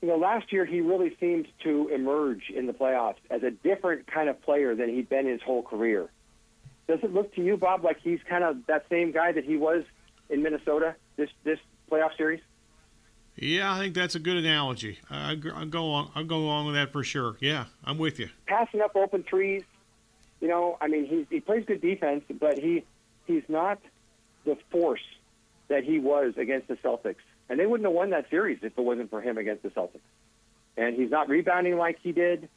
you 0.00 0.08
know, 0.08 0.16
last 0.16 0.52
year 0.52 0.64
he 0.64 0.80
really 0.80 1.16
seemed 1.18 1.48
to 1.64 1.88
emerge 1.88 2.50
in 2.54 2.66
the 2.66 2.72
playoffs 2.72 3.16
as 3.30 3.42
a 3.42 3.50
different 3.50 4.06
kind 4.06 4.28
of 4.28 4.40
player 4.42 4.74
than 4.74 4.88
he'd 4.88 5.08
been 5.08 5.26
his 5.26 5.42
whole 5.42 5.62
career. 5.62 6.08
Does 6.86 7.00
it 7.02 7.12
look 7.12 7.34
to 7.34 7.42
you, 7.42 7.56
Bob, 7.56 7.84
like 7.84 8.00
he's 8.00 8.20
kind 8.28 8.44
of 8.44 8.64
that 8.66 8.86
same 8.88 9.12
guy 9.12 9.32
that 9.32 9.44
he 9.44 9.56
was 9.56 9.84
in 10.30 10.42
Minnesota 10.42 10.94
this 11.16 11.30
this 11.44 11.58
playoff 11.90 12.16
series? 12.16 12.40
Yeah, 13.36 13.72
I 13.72 13.78
think 13.78 13.94
that's 13.94 14.14
a 14.14 14.18
good 14.18 14.36
analogy. 14.36 14.98
I, 15.10 15.36
I'll 15.54 15.66
go 15.66 15.90
on. 15.92 16.10
I'll 16.14 16.24
go 16.24 16.38
along 16.38 16.66
with 16.66 16.74
that 16.76 16.92
for 16.92 17.04
sure. 17.04 17.36
Yeah, 17.40 17.66
I'm 17.84 17.98
with 17.98 18.18
you. 18.18 18.28
Passing 18.46 18.80
up 18.80 18.96
open 18.96 19.22
threes, 19.22 19.62
you 20.40 20.48
know, 20.48 20.78
I 20.80 20.88
mean, 20.88 21.06
he 21.06 21.26
he 21.30 21.40
plays 21.40 21.64
good 21.66 21.80
defense, 21.80 22.24
but 22.40 22.58
he 22.58 22.84
he's 23.26 23.44
not 23.48 23.80
the 24.44 24.56
force 24.70 25.04
that 25.68 25.84
he 25.84 25.98
was 25.98 26.34
against 26.36 26.68
the 26.68 26.76
Celtics, 26.76 27.16
and 27.48 27.58
they 27.58 27.66
wouldn't 27.66 27.86
have 27.86 27.94
won 27.94 28.10
that 28.10 28.28
series 28.30 28.58
if 28.62 28.76
it 28.76 28.80
wasn't 28.80 29.10
for 29.10 29.20
him 29.20 29.38
against 29.38 29.62
the 29.62 29.70
Celtics. 29.70 30.00
And 30.76 30.96
he's 30.96 31.10
not 31.10 31.28
rebounding 31.28 31.76
like 31.76 31.98
he 32.02 32.12
did, 32.12 32.48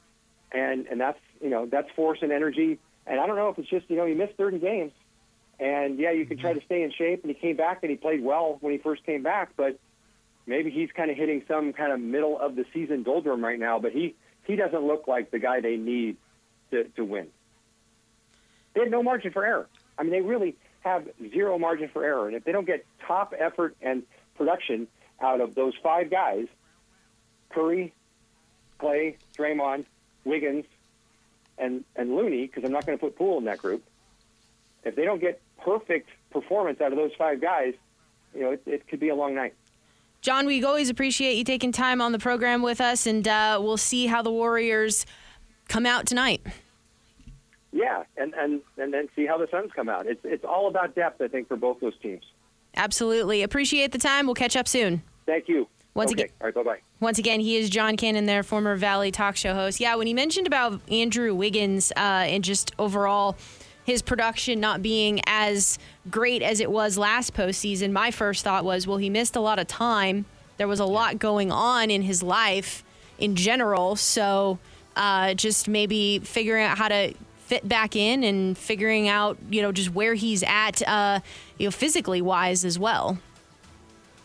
and 0.51 0.85
and 0.87 0.99
that's 0.99 1.19
you 1.41 1.49
know 1.49 1.65
that's 1.65 1.89
force 1.95 2.19
and 2.21 2.31
energy. 2.31 2.79
And 3.07 3.19
I 3.19 3.25
don't 3.25 3.35
know 3.35 3.49
if 3.49 3.57
it's 3.57 3.69
just 3.69 3.89
you 3.89 3.95
know 3.95 4.05
he 4.05 4.13
missed 4.13 4.35
30 4.37 4.59
games, 4.59 4.91
and 5.59 5.97
yeah, 5.97 6.11
you 6.11 6.25
can 6.25 6.37
try 6.37 6.53
to 6.53 6.61
stay 6.65 6.83
in 6.83 6.91
shape, 6.91 7.23
and 7.23 7.33
he 7.33 7.39
came 7.39 7.55
back 7.55 7.79
and 7.81 7.89
he 7.89 7.97
played 7.97 8.23
well 8.23 8.57
when 8.61 8.73
he 8.73 8.79
first 8.79 9.03
came 9.05 9.23
back, 9.23 9.53
but 9.55 9.79
maybe 10.45 10.69
he's 10.69 10.89
kind 10.95 11.09
of 11.09 11.17
hitting 11.17 11.43
some 11.47 11.73
kind 11.73 11.91
of 11.91 11.99
middle 11.99 12.39
of 12.39 12.55
the 12.55 12.65
season 12.73 13.03
doldrum 13.03 13.43
right 13.43 13.59
now. 13.59 13.79
But 13.79 13.91
he 13.91 14.15
he 14.45 14.55
doesn't 14.55 14.85
look 14.85 15.07
like 15.07 15.31
the 15.31 15.39
guy 15.39 15.61
they 15.61 15.77
need 15.77 16.17
to 16.71 16.83
to 16.95 17.05
win. 17.05 17.27
They 18.73 18.81
had 18.81 18.91
no 18.91 19.01
margin 19.01 19.31
for 19.31 19.45
error. 19.45 19.67
I 19.97 20.03
mean, 20.03 20.11
they 20.11 20.21
really 20.21 20.55
have 20.81 21.07
zero 21.31 21.57
margin 21.57 21.89
for 21.91 22.03
error, 22.03 22.27
and 22.27 22.35
if 22.35 22.43
they 22.43 22.51
don't 22.51 22.67
get 22.67 22.85
top 23.07 23.33
effort 23.37 23.75
and 23.81 24.03
production 24.35 24.87
out 25.19 25.41
of 25.41 25.55
those 25.55 25.73
five 25.83 26.09
guys, 26.09 26.47
Curry, 27.49 27.93
Klay, 28.79 29.15
Draymond, 29.37 29.85
Wiggins, 30.25 30.65
and 31.57 31.83
and 31.95 32.15
Looney, 32.15 32.47
because 32.47 32.63
I'm 32.63 32.71
not 32.71 32.85
going 32.85 32.97
to 32.97 33.01
put 33.01 33.15
Poole 33.15 33.37
in 33.37 33.45
that 33.45 33.59
group. 33.59 33.83
If 34.83 34.95
they 34.95 35.05
don't 35.05 35.21
get 35.21 35.41
perfect 35.63 36.09
performance 36.31 36.81
out 36.81 36.91
of 36.91 36.97
those 36.97 37.11
five 37.17 37.39
guys, 37.39 37.73
you 38.33 38.41
know, 38.41 38.51
it, 38.51 38.63
it 38.65 38.87
could 38.87 38.99
be 38.99 39.09
a 39.09 39.15
long 39.15 39.35
night. 39.35 39.53
John, 40.21 40.45
we 40.45 40.63
always 40.63 40.89
appreciate 40.89 41.35
you 41.35 41.43
taking 41.43 41.71
time 41.71 41.99
on 42.01 42.11
the 42.11 42.19
program 42.19 42.61
with 42.61 42.79
us, 42.79 43.07
and 43.07 43.27
uh, 43.27 43.59
we'll 43.61 43.77
see 43.77 44.05
how 44.07 44.21
the 44.21 44.31
Warriors 44.31 45.05
come 45.67 45.85
out 45.85 46.05
tonight. 46.05 46.41
Yeah, 47.71 48.03
and 48.17 48.33
and 48.35 48.61
and 48.77 48.93
then 48.93 49.07
see 49.15 49.25
how 49.25 49.37
the 49.37 49.47
Suns 49.49 49.71
come 49.75 49.89
out. 49.89 50.05
It's 50.05 50.21
it's 50.23 50.43
all 50.43 50.67
about 50.67 50.93
depth, 50.93 51.21
I 51.21 51.27
think, 51.27 51.47
for 51.47 51.55
both 51.55 51.79
those 51.79 51.97
teams. 51.99 52.23
Absolutely. 52.75 53.43
Appreciate 53.43 53.91
the 53.91 53.97
time. 53.97 54.25
We'll 54.25 54.35
catch 54.35 54.55
up 54.55 54.67
soon. 54.67 55.01
Thank 55.25 55.47
you. 55.47 55.67
Once 55.93 56.11
okay. 56.11 56.23
again- 56.23 56.35
all 56.39 56.47
right, 56.47 56.55
bye 56.55 56.63
bye. 56.63 56.79
Once 56.99 57.17
again, 57.19 57.39
he 57.39 57.57
is 57.57 57.69
John 57.69 57.97
Cannon, 57.97 58.25
their 58.27 58.43
former 58.43 58.75
Valley 58.75 59.11
talk 59.11 59.35
show 59.35 59.53
host. 59.53 59.79
Yeah, 59.79 59.95
when 59.95 60.07
he 60.07 60.13
mentioned 60.13 60.47
about 60.47 60.79
Andrew 60.89 61.33
Wiggins 61.33 61.91
uh, 61.97 61.99
and 61.99 62.43
just 62.43 62.71
overall 62.77 63.35
his 63.83 64.01
production 64.01 64.59
not 64.59 64.81
being 64.81 65.19
as 65.25 65.79
great 66.09 66.41
as 66.43 66.59
it 66.59 66.69
was 66.71 66.97
last 66.97 67.33
postseason, 67.33 67.91
my 67.91 68.11
first 68.11 68.43
thought 68.43 68.63
was, 68.63 68.85
well, 68.85 68.97
he 68.97 69.09
missed 69.09 69.35
a 69.35 69.39
lot 69.39 69.57
of 69.59 69.67
time. 69.67 70.25
There 70.57 70.67
was 70.67 70.79
a 70.79 70.85
lot 70.85 71.17
going 71.17 71.51
on 71.51 71.89
in 71.89 72.03
his 72.03 72.21
life 72.21 72.83
in 73.17 73.35
general. 73.35 73.95
So 73.95 74.59
uh, 74.95 75.33
just 75.33 75.67
maybe 75.67 76.19
figuring 76.19 76.65
out 76.65 76.77
how 76.77 76.87
to 76.89 77.13
fit 77.51 77.67
back 77.67 77.97
in 77.97 78.23
and 78.23 78.57
figuring 78.57 79.09
out, 79.09 79.37
you 79.49 79.61
know, 79.61 79.73
just 79.73 79.93
where 79.93 80.13
he's 80.13 80.41
at, 80.43 80.81
uh, 80.87 81.19
you 81.57 81.67
know, 81.67 81.71
physically 81.71 82.21
wise 82.21 82.63
as 82.63 82.79
well. 82.79 83.17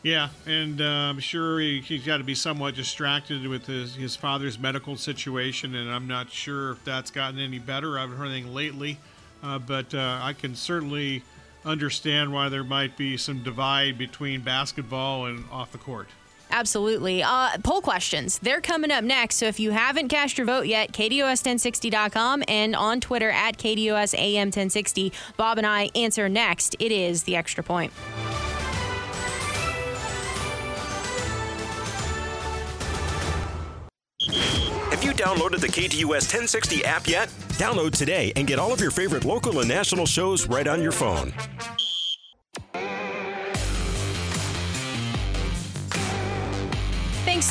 Yeah, 0.05 0.29
and 0.47 0.81
uh, 0.81 0.85
I'm 0.85 1.19
sure 1.19 1.59
he, 1.59 1.81
he's 1.81 2.07
got 2.07 2.19
to 2.19 2.23
be 2.23 2.37
somewhat 2.37 2.77
distracted 2.77 3.45
with 3.49 3.67
his, 3.67 3.97
his 3.97 4.15
father's 4.15 4.61
medical 4.61 4.95
situation, 4.95 5.75
and 5.75 5.91
I'm 5.91 6.07
not 6.07 6.31
sure 6.31 6.71
if 6.71 6.85
that's 6.85 7.11
gotten 7.11 7.41
any 7.41 7.59
better. 7.59 7.99
I 7.99 8.03
haven't 8.03 8.17
heard 8.17 8.29
anything 8.29 8.55
lately, 8.55 8.97
uh, 9.43 9.59
but 9.59 9.93
uh, 9.93 10.21
I 10.23 10.33
can 10.33 10.55
certainly 10.55 11.25
understand 11.65 12.33
why 12.33 12.49
there 12.49 12.63
might 12.63 12.97
be 12.97 13.17
some 13.17 13.43
divide 13.43 13.99
between 13.99 14.43
basketball 14.43 15.27
and 15.27 15.45
off 15.51 15.73
the 15.73 15.79
court. 15.79 16.07
Absolutely. 16.51 17.23
Uh, 17.23 17.51
poll 17.63 17.81
questions. 17.81 18.39
They're 18.39 18.61
coming 18.61 18.91
up 18.91 19.05
next. 19.05 19.37
So 19.37 19.47
if 19.47 19.61
you 19.61 19.73
haven't 19.73 20.09
cast 20.09 20.39
your 20.39 20.47
vote 20.47 20.67
yet, 20.67 20.93
KDUS1060.com 20.93 22.45
and 22.49 22.75
on 22.75 23.01
Twitter 23.01 23.31
at 23.31 23.59
KDUSAM1060. 23.59 25.13
Bob 25.37 25.59
and 25.59 25.67
I 25.67 25.91
answer 25.95 26.29
next. 26.29 26.77
It 26.79 26.93
is 26.93 27.25
the 27.25 27.37
extra 27.37 27.63
point. 27.63 27.93
Have 34.91 35.05
you 35.05 35.13
downloaded 35.13 35.61
the 35.61 35.69
KDUS 35.69 36.33
1060 36.33 36.85
app 36.85 37.07
yet? 37.07 37.29
Download 37.59 37.91
today 37.93 38.33
and 38.37 38.47
get 38.47 38.59
all 38.59 38.73
of 38.73 38.81
your 38.81 38.91
favorite 38.91 39.25
local 39.25 39.61
and 39.61 39.69
national 39.69 40.07
shows 40.07 40.47
right 40.47 40.67
on 40.67 40.83
your 40.83 40.93
phone. 40.93 41.33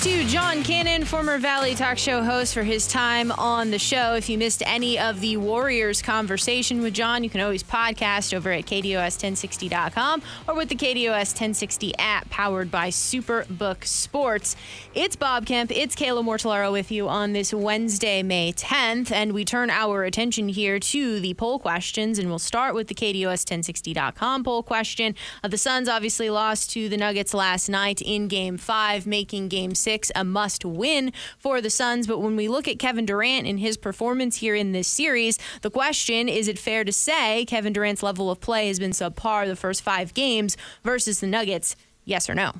To 0.05 0.23
John 0.25 0.61
Cannon, 0.61 1.03
former 1.03 1.39
Valley 1.39 1.73
Talk 1.73 1.97
Show 1.97 2.21
host, 2.21 2.53
for 2.53 2.61
his 2.61 2.87
time 2.87 3.31
on 3.31 3.71
the 3.71 3.79
show. 3.79 4.13
If 4.13 4.29
you 4.29 4.37
missed 4.37 4.61
any 4.63 4.99
of 4.99 5.19
the 5.19 5.37
Warriors 5.37 6.03
conversation 6.03 6.83
with 6.83 6.93
John, 6.93 7.23
you 7.23 7.29
can 7.31 7.41
always 7.41 7.63
podcast 7.63 8.31
over 8.31 8.51
at 8.51 8.67
KDUS1060.com 8.67 10.21
or 10.47 10.53
with 10.53 10.69
the 10.69 10.75
KDUS 10.75 11.33
1060 11.33 11.97
app 11.97 12.29
powered 12.29 12.69
by 12.69 12.89
Superbook 12.89 13.83
Sports. 13.83 14.55
It's 14.93 15.15
Bob 15.15 15.47
Kemp, 15.47 15.71
it's 15.71 15.95
Kayla 15.95 16.23
Mortellaro 16.23 16.71
with 16.71 16.91
you 16.91 17.09
on 17.09 17.33
this 17.33 17.51
Wednesday, 17.51 18.21
May 18.21 18.53
10th, 18.53 19.11
and 19.11 19.33
we 19.33 19.43
turn 19.43 19.71
our 19.71 20.03
attention 20.03 20.49
here 20.49 20.77
to 20.77 21.19
the 21.19 21.33
poll 21.33 21.57
questions, 21.57 22.19
and 22.19 22.29
we'll 22.29 22.37
start 22.37 22.75
with 22.75 22.89
the 22.89 22.95
KDUS1060.com 22.95 24.43
poll 24.43 24.61
question. 24.61 25.15
Uh, 25.43 25.47
the 25.47 25.57
Suns 25.57 25.89
obviously 25.89 26.29
lost 26.29 26.69
to 26.73 26.89
the 26.89 26.97
Nuggets 26.97 27.33
last 27.33 27.69
night 27.69 28.03
in 28.03 28.27
Game 28.27 28.57
5, 28.59 29.07
making 29.07 29.47
Game 29.47 29.73
6 29.95 30.11
a 30.13 30.25
must 30.25 30.65
win 30.65 31.13
for 31.39 31.61
the 31.61 31.69
Suns. 31.69 32.05
But 32.05 32.19
when 32.19 32.35
we 32.35 32.49
look 32.49 32.67
at 32.67 32.79
Kevin 32.79 33.05
Durant 33.05 33.47
and 33.47 33.61
his 33.61 33.77
performance 33.77 34.37
here 34.37 34.53
in 34.53 34.73
this 34.73 34.89
series, 34.89 35.39
the 35.61 35.69
question 35.69 36.27
is 36.27 36.49
it 36.49 36.59
fair 36.59 36.83
to 36.83 36.91
say 36.91 37.45
Kevin 37.45 37.71
Durant's 37.71 38.03
level 38.03 38.29
of 38.29 38.41
play 38.41 38.67
has 38.67 38.77
been 38.77 38.91
subpar 38.91 39.47
the 39.47 39.55
first 39.55 39.81
five 39.81 40.13
games 40.13 40.57
versus 40.83 41.21
the 41.21 41.27
Nuggets? 41.27 41.77
Yes 42.03 42.29
or 42.29 42.35
no? 42.35 42.51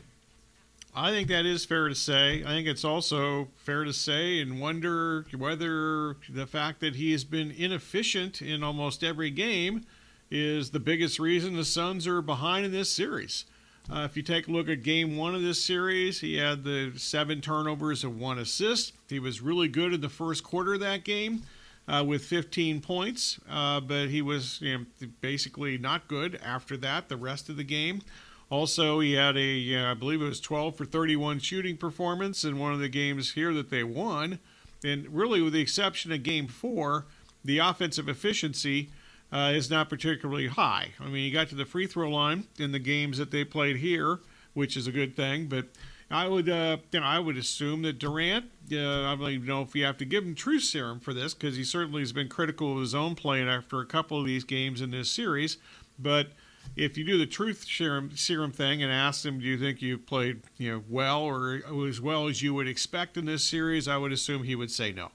I 0.96 1.12
think 1.12 1.28
that 1.28 1.46
is 1.46 1.66
fair 1.66 1.90
to 1.90 1.96
say. 1.96 2.42
I 2.46 2.48
think 2.48 2.70
it's 2.70 2.86
also 2.86 3.50
fair 3.58 3.84
to 3.84 3.92
say 3.92 4.40
and 4.40 4.62
wonder 4.62 5.26
whether 5.38 6.16
the 6.30 6.48
fact 6.48 6.80
that 6.80 6.96
he 6.96 7.12
has 7.12 7.26
been 7.26 7.52
inefficient 7.52 8.42
in 8.42 8.64
almost 8.64 9.04
every 9.04 9.30
game 9.30 9.84
is 10.32 10.70
the 10.70 10.80
biggest 10.80 11.20
reason 11.20 11.58
the 11.58 11.66
Suns 11.66 12.08
are 12.08 12.22
behind 12.22 12.66
in 12.66 12.72
this 12.72 12.90
series. 12.90 13.44
Uh, 13.92 14.00
if 14.00 14.18
you 14.18 14.24
take 14.24 14.48
a 14.48 14.52
look 14.52 14.68
at 14.68 14.82
game 14.82 15.16
one 15.16 15.36
of 15.36 15.44
this 15.44 15.64
series, 15.64 16.20
he 16.20 16.38
had 16.38 16.64
the 16.64 16.92
seven 16.98 17.40
turnovers 17.40 18.04
and 18.04 18.20
one 18.20 18.40
assist. 18.40 18.94
He 19.08 19.20
was 19.20 19.42
really 19.42 19.68
good 19.68 19.94
in 19.94 20.02
the 20.02 20.10
first 20.10 20.44
quarter 20.44 20.74
of 20.74 20.80
that 20.80 21.04
game 21.04 21.44
uh, 21.88 22.04
with 22.06 22.26
15 22.26 22.82
points, 22.82 23.40
uh, 23.50 23.80
but 23.80 24.08
he 24.08 24.22
was 24.24 24.60
you 24.62 24.78
know, 24.78 25.08
basically 25.22 25.78
not 25.78 26.08
good 26.08 26.40
after 26.44 26.76
that 26.78 27.10
the 27.10 27.18
rest 27.18 27.48
of 27.48 27.58
the 27.58 27.64
game. 27.64 28.02
Also, 28.50 29.00
he 29.00 29.14
had 29.14 29.38
a, 29.38 29.76
uh, 29.76 29.92
I 29.92 29.94
believe 29.94 30.22
it 30.22 30.26
was 30.26 30.40
12 30.40 30.76
for 30.76 30.86
31 30.86 31.40
shooting 31.40 31.78
performance 31.78 32.44
in 32.44 32.58
one 32.58 32.74
of 32.74 32.80
the 32.80 32.90
games 32.90 33.32
here 33.32 33.54
that 33.54 33.70
they 33.70 33.84
won. 33.84 34.40
And 34.84 35.08
really, 35.10 35.42
with 35.42 35.54
the 35.54 35.62
exception 35.62 36.12
of 36.12 36.24
game 36.24 36.48
four, 36.48 37.06
the 37.44 37.60
offensive 37.60 38.10
efficiency 38.10 38.90
uh, 39.36 39.52
is 39.52 39.70
not 39.70 39.90
particularly 39.90 40.48
high. 40.48 40.92
I 40.98 41.06
mean, 41.06 41.26
he 41.26 41.32
got 41.32 41.50
to 41.50 41.56
the 41.56 41.66
free 41.66 41.88
throw 41.88 42.10
line 42.10 42.46
in 42.58 42.72
the 42.72 42.80
games 42.80 43.18
that 43.18 43.32
they 43.32 43.44
played 43.44 43.76
here, 43.76 44.20
which 44.54 44.78
is 44.78 44.88
a 44.88 44.94
good 44.94 45.14
thing. 45.14 45.48
But 45.48 45.66
I 46.10 46.26
would, 46.26 46.48
uh, 46.48 46.78
you 46.94 47.02
know, 47.02 47.06
I 47.06 47.20
would 47.20 47.36
assume 47.36 47.82
that 47.82 48.00
Durant. 48.00 48.46
Uh, 48.72 49.04
I 49.04 49.16
don't 49.16 49.30
even 49.30 49.46
know 49.46 49.62
if 49.62 49.76
you 49.76 49.84
have 49.84 49.98
to 49.98 50.06
give 50.06 50.24
him 50.24 50.36
truth 50.36 50.64
serum 50.64 51.02
for 51.02 51.14
this 51.14 51.34
because 51.34 51.58
he 51.58 51.66
certainly 51.66 52.02
has 52.02 52.14
been 52.14 52.30
critical 52.30 52.72
of 52.72 52.80
his 52.80 52.96
own 52.96 53.16
play 53.16 53.46
after 53.46 53.82
a 53.82 53.86
couple 53.86 54.18
of 54.18 54.26
these 54.26 54.46
games 54.46 54.80
in 54.80 54.92
this 54.92 55.12
series. 55.12 55.58
But 56.00 56.30
if 56.78 56.98
you 56.98 57.04
do 57.04 57.18
the 57.18 57.26
truth 57.26 57.66
serum, 57.70 58.16
serum 58.16 58.54
thing 58.54 58.82
and 58.84 58.92
ask 58.92 59.26
him, 59.26 59.40
do 59.40 59.46
you 59.46 59.58
think 59.58 59.82
you 59.82 59.98
played, 59.98 60.44
you 60.58 60.72
know, 60.72 60.84
well 60.90 61.24
or 61.24 61.62
as 61.90 62.00
well 62.00 62.30
as 62.30 62.42
you 62.42 62.54
would 62.54 62.70
expect 62.70 63.18
in 63.18 63.26
this 63.26 63.44
series? 63.44 63.90
I 63.90 63.98
would 63.98 64.14
assume 64.14 64.44
he 64.44 64.56
would 64.56 64.72
say 64.72 64.94
no. 64.94 65.12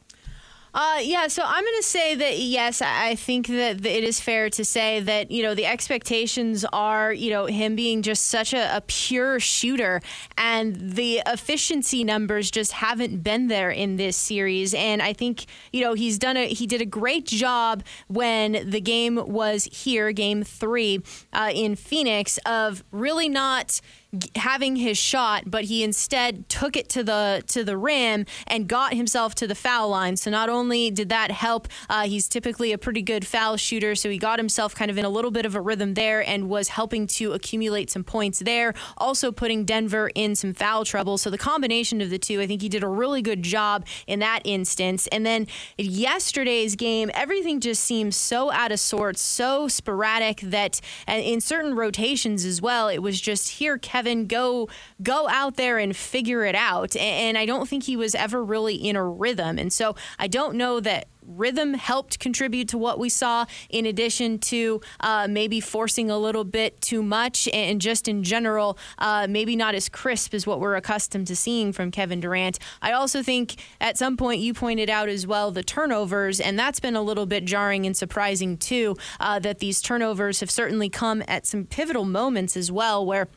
Uh, 0.72 0.98
yeah, 1.02 1.26
so 1.26 1.42
I'm 1.44 1.64
going 1.64 1.76
to 1.78 1.86
say 1.86 2.14
that 2.14 2.38
yes, 2.38 2.80
I 2.80 3.16
think 3.16 3.48
that 3.48 3.84
it 3.84 4.04
is 4.04 4.20
fair 4.20 4.48
to 4.50 4.64
say 4.64 5.00
that 5.00 5.30
you 5.30 5.42
know 5.42 5.54
the 5.54 5.66
expectations 5.66 6.64
are 6.72 7.12
you 7.12 7.30
know 7.30 7.46
him 7.46 7.74
being 7.74 8.02
just 8.02 8.26
such 8.26 8.54
a, 8.54 8.76
a, 8.76 8.80
pure 8.82 9.40
shooter, 9.40 10.00
and 10.38 10.76
the 10.76 11.22
efficiency 11.26 12.04
numbers 12.04 12.50
just 12.52 12.72
haven't 12.72 13.22
been 13.22 13.48
there 13.48 13.70
in 13.70 13.96
this 13.96 14.16
series. 14.16 14.72
And 14.72 15.02
I 15.02 15.12
think 15.12 15.46
you 15.72 15.80
know 15.80 15.94
he's 15.94 16.18
done 16.18 16.36
a 16.36 16.46
he 16.46 16.68
did 16.68 16.80
a 16.80 16.86
great 16.86 17.26
job 17.26 17.82
when 18.06 18.70
the 18.70 18.80
game 18.80 19.16
was 19.16 19.64
here, 19.64 20.12
Game 20.12 20.44
Three 20.44 21.02
uh, 21.32 21.50
in 21.52 21.74
Phoenix, 21.74 22.38
of 22.46 22.84
really 22.92 23.28
not 23.28 23.80
having 24.34 24.76
his 24.76 24.98
shot, 24.98 25.44
but 25.46 25.64
he 25.64 25.84
instead 25.84 26.48
took 26.48 26.76
it 26.76 26.88
to 26.88 27.04
the 27.04 27.44
to 27.46 27.62
the 27.62 27.76
rim 27.76 28.26
and 28.46 28.66
got 28.66 28.94
himself 28.94 29.34
to 29.36 29.46
the 29.46 29.54
foul 29.54 29.88
line. 29.88 30.16
So 30.16 30.30
not 30.30 30.48
only 30.48 30.90
did 30.90 31.08
that 31.10 31.30
help, 31.30 31.68
uh, 31.88 32.06
he's 32.06 32.28
typically 32.28 32.72
a 32.72 32.78
pretty 32.78 33.02
good 33.02 33.26
foul 33.26 33.56
shooter, 33.56 33.94
so 33.94 34.10
he 34.10 34.18
got 34.18 34.38
himself 34.38 34.74
kind 34.74 34.90
of 34.90 34.98
in 34.98 35.04
a 35.04 35.08
little 35.08 35.30
bit 35.30 35.46
of 35.46 35.54
a 35.54 35.60
rhythm 35.60 35.94
there 35.94 36.28
and 36.28 36.48
was 36.48 36.68
helping 36.68 37.06
to 37.06 37.32
accumulate 37.32 37.90
some 37.90 38.02
points 38.02 38.40
there. 38.40 38.74
Also 38.98 39.30
putting 39.30 39.64
Denver 39.64 40.10
in 40.14 40.34
some 40.34 40.54
foul 40.54 40.84
trouble. 40.84 41.16
So 41.16 41.30
the 41.30 41.38
combination 41.38 42.00
of 42.00 42.10
the 42.10 42.18
two, 42.18 42.40
I 42.40 42.46
think 42.46 42.62
he 42.62 42.68
did 42.68 42.82
a 42.82 42.88
really 42.88 43.22
good 43.22 43.42
job 43.42 43.86
in 44.08 44.18
that 44.20 44.42
instance. 44.44 45.06
And 45.08 45.24
then 45.24 45.46
yesterday's 45.78 46.74
game, 46.74 47.10
everything 47.14 47.60
just 47.60 47.84
seems 47.84 48.16
so 48.16 48.50
out 48.50 48.72
of 48.72 48.80
sorts, 48.80 49.22
so 49.22 49.68
sporadic 49.68 50.40
that 50.40 50.80
in 51.06 51.40
certain 51.40 51.76
rotations 51.76 52.44
as 52.44 52.60
well, 52.60 52.88
it 52.88 52.98
was 52.98 53.20
just 53.20 53.48
here. 53.50 53.78
Kevin 53.78 53.99
Kevin 54.00 54.26
go 54.26 54.66
go 55.02 55.28
out 55.28 55.56
there 55.56 55.76
and 55.76 55.94
figure 55.94 56.46
it 56.46 56.54
out. 56.54 56.96
And 56.96 57.36
I 57.36 57.44
don't 57.44 57.68
think 57.68 57.84
he 57.84 57.96
was 57.96 58.14
ever 58.14 58.42
really 58.42 58.76
in 58.76 58.96
a 58.96 59.04
rhythm. 59.04 59.58
And 59.58 59.70
so 59.70 59.94
I 60.18 60.26
don't 60.26 60.54
know 60.54 60.80
that 60.80 61.06
rhythm 61.22 61.74
helped 61.74 62.18
contribute 62.18 62.68
to 62.68 62.78
what 62.78 62.98
we 62.98 63.08
saw, 63.08 63.44
in 63.68 63.86
addition 63.86 64.38
to 64.38 64.80
uh, 65.00 65.26
maybe 65.28 65.60
forcing 65.60 66.10
a 66.10 66.18
little 66.18 66.44
bit 66.44 66.80
too 66.80 67.02
much 67.02 67.48
and 67.52 67.80
just 67.80 68.08
in 68.08 68.22
general, 68.22 68.78
uh, 68.98 69.26
maybe 69.28 69.54
not 69.54 69.74
as 69.74 69.88
crisp 69.88 70.34
as 70.34 70.46
what 70.46 70.60
we're 70.60 70.76
accustomed 70.76 71.26
to 71.26 71.36
seeing 71.36 71.72
from 71.72 71.90
Kevin 71.90 72.20
Durant. 72.20 72.58
I 72.82 72.92
also 72.92 73.22
think 73.22 73.56
at 73.80 73.98
some 73.98 74.16
point 74.16 74.40
you 74.40 74.54
pointed 74.54 74.90
out 74.90 75.08
as 75.08 75.26
well 75.26 75.50
the 75.50 75.62
turnovers, 75.62 76.40
and 76.40 76.58
that's 76.58 76.80
been 76.80 76.96
a 76.96 77.02
little 77.02 77.26
bit 77.26 77.44
jarring 77.44 77.86
and 77.86 77.96
surprising 77.96 78.56
too, 78.56 78.96
uh, 79.20 79.38
that 79.40 79.58
these 79.58 79.80
turnovers 79.80 80.40
have 80.40 80.50
certainly 80.50 80.88
come 80.88 81.22
at 81.28 81.46
some 81.46 81.64
pivotal 81.64 82.04
moments 82.04 82.56
as 82.56 82.72
well 82.72 83.04
where 83.04 83.28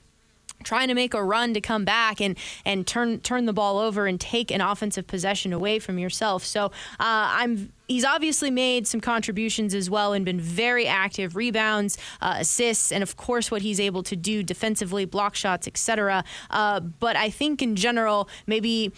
trying 0.64 0.88
to 0.88 0.96
make 0.96 1.14
a 1.14 1.24
run 1.24 1.54
to 1.54 1.62
come 1.62 1.86
back 1.86 2.22
and 2.22 2.38
and 2.66 2.88
turn 2.88 3.20
turn 3.20 3.46
the 3.46 3.54
ball 3.54 3.80
over 3.80 4.08
and 4.08 4.20
take 4.20 4.52
an 4.52 4.62
offensive 4.62 5.08
possession 5.08 5.54
away 5.54 5.80
from 5.80 6.00
yourself. 6.00 6.44
So 6.44 6.66
uh, 6.66 6.70
I'm 7.00 7.72
he's 7.88 8.06
obviously 8.06 8.50
made 8.50 8.88
some 8.88 9.02
contributions 9.02 9.76
as 9.76 9.90
well 9.90 10.14
and 10.14 10.26
been 10.26 10.40
very 10.40 10.88
active 10.88 11.36
rebounds 11.36 11.98
uh, 12.22 12.36
assists 12.40 12.92
and 12.92 13.04
of 13.04 13.18
course 13.18 13.52
what 13.52 13.62
he's 13.62 13.80
able 13.80 14.04
to 14.04 14.16
do 14.16 14.42
defensively 14.42 15.06
block 15.06 15.36
shots 15.36 15.68
etc 15.68 16.24
uh, 16.50 16.80
but 16.80 17.16
i 17.16 17.30
think 17.30 17.62
in 17.62 17.76
general 17.76 18.30
maybe 18.48 18.92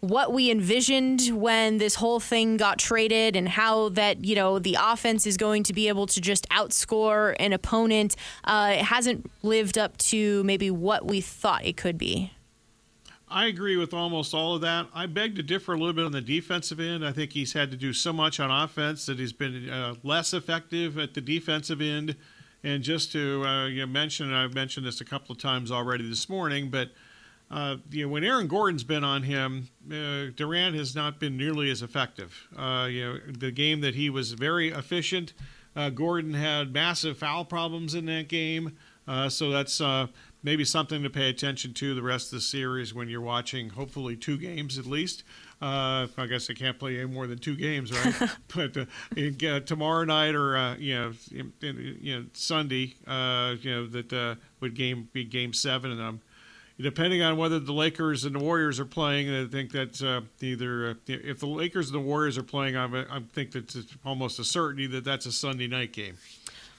what 0.00 0.32
we 0.32 0.50
envisioned 0.50 1.20
when 1.28 1.76
this 1.76 1.96
whole 1.96 2.20
thing 2.20 2.56
got 2.56 2.78
traded 2.78 3.36
and 3.36 3.48
how 3.48 3.90
that 3.90 4.24
you 4.24 4.34
know 4.34 4.58
the 4.58 4.76
offense 4.80 5.26
is 5.26 5.36
going 5.36 5.62
to 5.62 5.72
be 5.72 5.88
able 5.88 6.06
to 6.06 6.20
just 6.20 6.48
outscore 6.48 7.36
an 7.38 7.52
opponent 7.52 8.16
uh, 8.44 8.76
it 8.78 8.84
hasn't 8.84 9.30
lived 9.42 9.76
up 9.76 9.96
to 9.98 10.42
maybe 10.44 10.70
what 10.70 11.06
we 11.06 11.20
thought 11.20 11.64
it 11.64 11.76
could 11.76 11.98
be 11.98 12.32
I 13.32 13.46
agree 13.46 13.76
with 13.76 13.94
almost 13.94 14.34
all 14.34 14.56
of 14.56 14.60
that. 14.62 14.88
I 14.92 15.06
beg 15.06 15.36
to 15.36 15.42
differ 15.44 15.74
a 15.74 15.76
little 15.76 15.92
bit 15.92 16.04
on 16.04 16.10
the 16.10 16.20
defensive 16.20 16.80
end. 16.80 17.06
I 17.06 17.12
think 17.12 17.32
he's 17.32 17.52
had 17.52 17.70
to 17.70 17.76
do 17.76 17.92
so 17.92 18.12
much 18.12 18.40
on 18.40 18.50
offense 18.50 19.06
that 19.06 19.20
he's 19.20 19.32
been 19.32 19.70
uh, 19.70 19.94
less 20.02 20.34
effective 20.34 20.98
at 20.98 21.14
the 21.14 21.20
defensive 21.20 21.80
end. 21.80 22.16
And 22.64 22.82
just 22.82 23.12
to 23.12 23.44
uh, 23.44 23.66
you 23.68 23.86
mention, 23.86 24.26
and 24.26 24.36
I've 24.36 24.54
mentioned 24.54 24.84
this 24.84 25.00
a 25.00 25.04
couple 25.04 25.32
of 25.32 25.38
times 25.38 25.70
already 25.70 26.08
this 26.08 26.28
morning, 26.28 26.70
but 26.70 26.90
uh, 27.50 27.76
you 27.90 28.06
know, 28.06 28.12
when 28.12 28.22
Aaron 28.22 28.46
Gordon's 28.46 28.84
been 28.84 29.02
on 29.02 29.24
him, 29.24 29.68
uh, 29.90 30.26
Durant 30.36 30.76
has 30.76 30.94
not 30.94 31.18
been 31.18 31.36
nearly 31.36 31.70
as 31.70 31.82
effective. 31.82 32.48
Uh, 32.56 32.86
you 32.88 33.04
know, 33.04 33.18
the 33.26 33.50
game 33.50 33.80
that 33.80 33.96
he 33.96 34.08
was 34.08 34.32
very 34.32 34.68
efficient, 34.68 35.32
uh, 35.74 35.90
Gordon 35.90 36.34
had 36.34 36.72
massive 36.72 37.18
foul 37.18 37.44
problems 37.44 37.94
in 37.94 38.06
that 38.06 38.28
game. 38.28 38.76
Uh, 39.08 39.28
so 39.28 39.50
that's 39.50 39.80
uh, 39.80 40.06
maybe 40.44 40.64
something 40.64 41.02
to 41.02 41.10
pay 41.10 41.28
attention 41.28 41.74
to 41.74 41.92
the 41.92 42.02
rest 42.02 42.26
of 42.26 42.36
the 42.38 42.40
series 42.40 42.94
when 42.94 43.08
you're 43.08 43.20
watching, 43.20 43.70
hopefully, 43.70 44.14
two 44.14 44.38
games 44.38 44.78
at 44.78 44.86
least. 44.86 45.24
I 45.62 46.06
guess 46.28 46.48
I 46.48 46.54
can't 46.54 46.78
play 46.78 46.98
any 46.98 47.06
more 47.06 47.26
than 47.26 47.38
two 47.38 47.56
games, 47.56 47.92
right? 47.92 48.30
but 48.54 49.66
tomorrow 49.66 50.04
night 50.04 50.34
or 50.34 50.76
you 50.78 50.94
know, 50.94 51.12
in, 51.32 51.52
in, 51.60 51.98
you 52.00 52.18
know 52.18 52.26
Sunday, 52.32 52.94
you 53.06 53.70
know 53.70 53.86
that 53.88 54.38
would 54.60 54.74
game 54.74 55.08
be 55.12 55.24
game 55.24 55.52
seven, 55.52 55.90
and 55.90 56.00
I'm 56.00 56.20
depending 56.82 57.22
on 57.22 57.36
whether 57.36 57.58
the 57.58 57.72
Lakers 57.72 58.24
and 58.24 58.34
the 58.34 58.38
Warriors 58.38 58.80
are 58.80 58.84
playing, 58.84 59.32
I 59.32 59.46
think 59.46 59.72
that's 59.72 60.02
uh, 60.02 60.22
either 60.40 60.90
uh, 60.90 60.94
if 61.06 61.40
the 61.40 61.46
Lakers 61.46 61.86
and 61.90 61.94
the 61.94 62.06
Warriors 62.06 62.38
are 62.38 62.42
playing, 62.42 62.76
I'm, 62.76 62.94
I 62.94 63.22
think 63.32 63.52
that 63.52 63.74
it's 63.74 63.96
almost 64.04 64.38
a 64.38 64.44
certainty 64.44 64.86
that 64.88 65.04
that's 65.04 65.26
a 65.26 65.32
Sunday 65.32 65.66
night 65.66 65.92
game. 65.92 66.16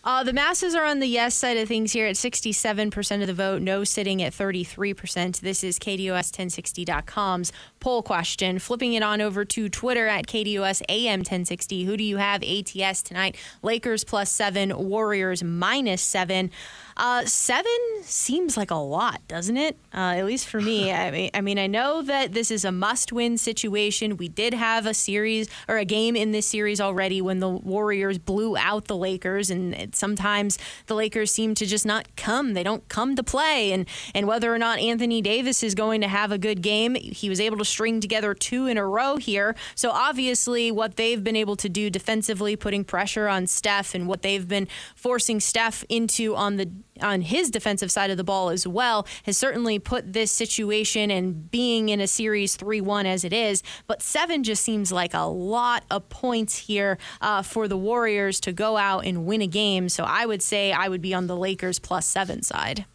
Uh, 0.04 0.24
the 0.24 0.34
masses 0.34 0.74
are 0.74 0.84
on 0.84 1.00
the 1.00 1.06
yes 1.06 1.36
side 1.36 1.58
of 1.58 1.68
things 1.68 1.92
here 1.92 2.08
at 2.08 2.16
67% 2.16 3.22
of 3.22 3.28
the 3.28 3.34
vote, 3.36 3.62
no 3.62 3.84
sitting 3.84 4.24
at 4.24 4.34
33%. 4.34 5.42
This 5.42 5.64
is 5.64 5.78
KDUS1060.com's 5.78 7.52
poll 7.80 8.02
question. 8.02 8.58
Flipping 8.58 8.94
it 8.94 9.04
on 9.04 9.22
over 9.22 9.46
to 9.46 9.70
Twitter 9.70 10.08
at 10.08 10.26
KDUS 10.26 10.82
AM 10.90 11.20
1060. 11.20 11.84
Who 11.84 11.98
do 11.98 12.04
you 12.04 12.18
have 12.18 12.42
ATS 12.42 13.04
tonight? 13.04 13.38
Lakers 13.62 14.04
plus 14.04 14.32
seven, 14.32 14.76
Warriors 14.76 15.44
minus 15.44 16.02
seven. 16.02 16.50
Uh, 16.98 17.26
seven 17.26 17.72
seems 18.04 18.58
like 18.58 18.72
a 18.72 18.76
lot, 18.76 19.22
doesn't 19.28 19.58
it? 19.58 19.78
Uh, 19.94 20.16
at 20.18 20.26
least 20.26 20.48
for 20.48 20.60
me. 20.60 20.92
I 21.02 21.12
mean, 21.12 21.30
I 21.34 21.42
mean, 21.42 21.60
I 21.60 21.68
know 21.68 22.02
that 22.02 22.34
this 22.34 22.52
is 22.52 22.66
a 22.66 22.72
must-win 22.72 23.38
situation. 23.38 24.18
We 24.18 24.28
did 24.28 24.54
have 24.54 24.86
a 24.86 24.94
series 24.94 25.50
or 25.68 25.78
a 25.78 25.86
game 25.86 26.16
in 26.16 26.32
this 26.32 26.48
series 26.48 26.82
already 26.82 27.22
when 27.22 27.40
the 27.40 27.50
Warriors 27.50 28.18
blew 28.18 28.58
out 28.58 28.88
the 28.88 28.98
Lakers, 28.98 29.50
and 29.50 29.94
sometimes 29.96 30.58
the 30.88 30.96
Lakers 30.96 31.32
seem 31.32 31.56
to 31.56 31.66
just 31.66 31.86
not 31.86 32.16
come. 32.16 32.54
They 32.54 32.64
don't 32.64 32.88
come 32.90 33.16
to 33.16 33.24
play, 33.24 33.72
and 33.72 33.88
and 34.14 34.28
whether 34.28 34.54
or 34.54 34.58
not 34.58 34.80
Anthony 34.80 35.22
Davis 35.22 35.64
is 35.64 35.76
going 35.76 36.02
to 36.02 36.08
have 36.08 36.32
a 36.32 36.38
good 36.38 36.62
game, 36.62 36.96
he 36.96 37.30
was 37.30 37.40
able 37.40 37.58
to 37.58 37.66
string 37.66 38.00
together 38.00 38.34
two 38.34 38.68
in 38.68 38.78
a 38.78 38.86
row 38.86 39.18
here. 39.18 39.56
So 39.76 39.92
obviously, 39.92 40.72
what 40.72 40.96
they've 40.96 41.24
been 41.24 41.36
able 41.36 41.56
to 41.58 41.70
do 41.70 41.90
defensively, 41.90 42.56
putting 42.56 42.84
pressure 42.84 43.28
on 43.28 43.48
Steph, 43.48 43.96
and 43.96 44.08
what 44.08 44.22
they've 44.22 44.48
been 44.48 44.68
forcing 44.96 45.40
Steph 45.40 45.84
into 45.90 46.36
on 46.36 46.58
the 46.58 46.70
on 47.02 47.22
his 47.22 47.50
defensive 47.50 47.92
side 47.92 48.10
of 48.10 48.18
the 48.18 48.24
ball 48.24 48.50
as 48.50 48.68
well 48.68 49.08
has 49.24 49.38
certainly 49.38 49.80
put 49.80 50.14
this 50.14 50.32
situation 50.32 51.12
and 51.12 51.50
being 51.52 51.90
in 51.90 52.00
a 52.00 52.08
series 52.08 52.58
3-1 52.58 53.06
as 53.06 53.24
it 53.24 53.34
is. 53.34 53.64
But 53.88 54.02
seven 54.02 54.44
just 54.44 54.64
seems 54.64 54.92
like 54.92 55.14
a 55.14 55.26
lot 55.26 55.84
of 55.90 56.08
points 56.10 56.58
here 56.58 56.98
uh, 57.22 57.42
for 57.42 57.68
the 57.68 57.78
warriors 57.78 58.40
to 58.42 58.52
go 58.52 58.78
out 58.78 59.06
and 59.06 59.26
win 59.26 59.42
a 59.42 59.48
game. 59.48 59.90
So 59.90 60.04
i 60.04 60.26
would 60.26 60.42
say 60.42 60.72
i 60.72 60.88
would 60.88 61.02
be 61.02 61.14
on 61.14 61.28
the 61.28 61.36
lakers 61.36 61.80
plus 61.80 62.06
seven 62.06 62.44
side. 62.44 62.86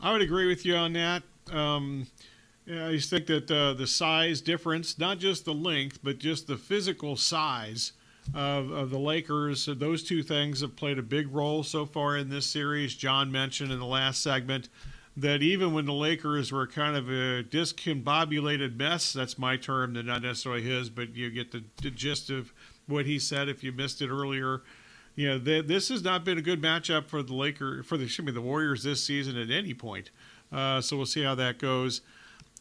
I 0.00 0.12
would 0.12 0.22
agree 0.22 0.46
with 0.46 0.64
you 0.64 0.74
on 0.76 0.92
that. 0.94 1.22
Um, 1.52 2.06
I 2.66 2.92
just 2.92 3.10
think 3.10 3.26
that 3.26 3.50
uh, 3.50 3.74
the 3.74 3.86
size 3.86 4.40
difference, 4.40 4.98
not 4.98 5.18
just 5.18 5.44
the 5.44 5.54
length, 5.54 5.98
but 6.02 6.18
just 6.18 6.46
the 6.46 6.56
physical 6.56 7.16
size 7.16 7.92
of, 8.34 8.70
of 8.70 8.90
the 8.90 8.98
Lakers. 8.98 9.66
Those 9.66 10.02
two 10.02 10.22
things 10.22 10.60
have 10.60 10.76
played 10.76 10.98
a 10.98 11.02
big 11.02 11.32
role 11.34 11.62
so 11.62 11.86
far 11.86 12.16
in 12.16 12.28
this 12.28 12.46
series. 12.46 12.94
John 12.94 13.30
mentioned 13.32 13.72
in 13.72 13.78
the 13.78 13.86
last 13.86 14.22
segment 14.22 14.68
that 15.16 15.42
even 15.42 15.72
when 15.72 15.86
the 15.86 15.92
Lakers 15.92 16.52
were 16.52 16.66
kind 16.66 16.96
of 16.96 17.08
a 17.08 17.42
discombobulated 17.42 18.76
mess, 18.76 19.12
that's 19.12 19.38
my 19.38 19.56
term, 19.56 19.92
not 19.92 20.22
necessarily 20.22 20.62
his, 20.62 20.88
but 20.88 21.14
you 21.14 21.30
get 21.30 21.52
the, 21.52 21.64
the 21.82 21.90
gist 21.90 22.30
of 22.30 22.52
what 22.86 23.06
he 23.06 23.18
said 23.18 23.48
if 23.48 23.62
you 23.64 23.72
missed 23.72 24.00
it 24.00 24.08
earlier. 24.08 24.62
You 25.16 25.28
know, 25.28 25.38
they, 25.38 25.60
this 25.60 25.88
has 25.88 26.02
not 26.02 26.24
been 26.24 26.38
a 26.38 26.42
good 26.42 26.62
matchup 26.62 27.08
for 27.08 27.22
the 27.22 27.34
Lakers, 27.34 27.84
for 27.84 27.96
the, 27.96 28.04
excuse 28.04 28.24
me, 28.24 28.32
the 28.32 28.40
Warriors 28.40 28.82
this 28.82 29.04
season 29.04 29.36
at 29.36 29.50
any 29.50 29.74
point. 29.74 30.10
Uh, 30.52 30.80
so 30.80 30.96
we'll 30.96 31.06
see 31.06 31.22
how 31.22 31.34
that 31.34 31.58
goes. 31.58 32.00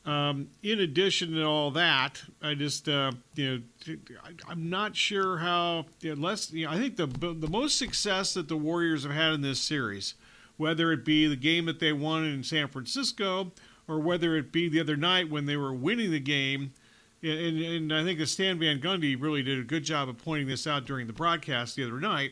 Um, 0.09 0.49
in 0.63 0.79
addition 0.79 1.33
to 1.33 1.43
all 1.43 1.69
that, 1.71 2.23
I 2.41 2.55
just 2.55 2.89
uh, 2.89 3.11
you 3.35 3.61
know 3.87 3.95
I, 4.47 4.51
am 4.51 4.67
not 4.67 4.95
sure 4.95 5.37
how 5.37 5.85
unless 6.01 6.51
you 6.51 6.65
know, 6.65 6.71
I 6.71 6.77
think 6.79 6.95
the 6.95 7.05
the 7.05 7.47
most 7.47 7.77
success 7.77 8.33
that 8.33 8.47
the 8.47 8.57
Warriors 8.57 9.03
have 9.03 9.11
had 9.11 9.33
in 9.33 9.41
this 9.41 9.59
series, 9.59 10.15
whether 10.57 10.91
it 10.91 11.05
be 11.05 11.27
the 11.27 11.35
game 11.35 11.65
that 11.65 11.79
they 11.79 11.93
won 11.93 12.25
in 12.25 12.43
San 12.43 12.69
Francisco 12.69 13.51
or 13.87 13.99
whether 13.99 14.35
it 14.35 14.51
be 14.51 14.67
the 14.67 14.79
other 14.79 14.97
night 14.97 15.29
when 15.29 15.45
they 15.45 15.57
were 15.57 15.73
winning 15.73 16.09
the 16.09 16.19
game, 16.19 16.73
and, 17.21 17.59
and 17.59 17.93
I 17.93 18.03
think 18.03 18.17
that 18.17 18.27
Stan 18.27 18.57
Van 18.57 18.79
Gundy 18.79 19.15
really 19.19 19.43
did 19.43 19.59
a 19.59 19.63
good 19.63 19.83
job 19.83 20.09
of 20.09 20.17
pointing 20.17 20.47
this 20.47 20.65
out 20.65 20.85
during 20.85 21.05
the 21.05 21.13
broadcast 21.13 21.75
the 21.75 21.83
other 21.83 21.99
night. 21.99 22.31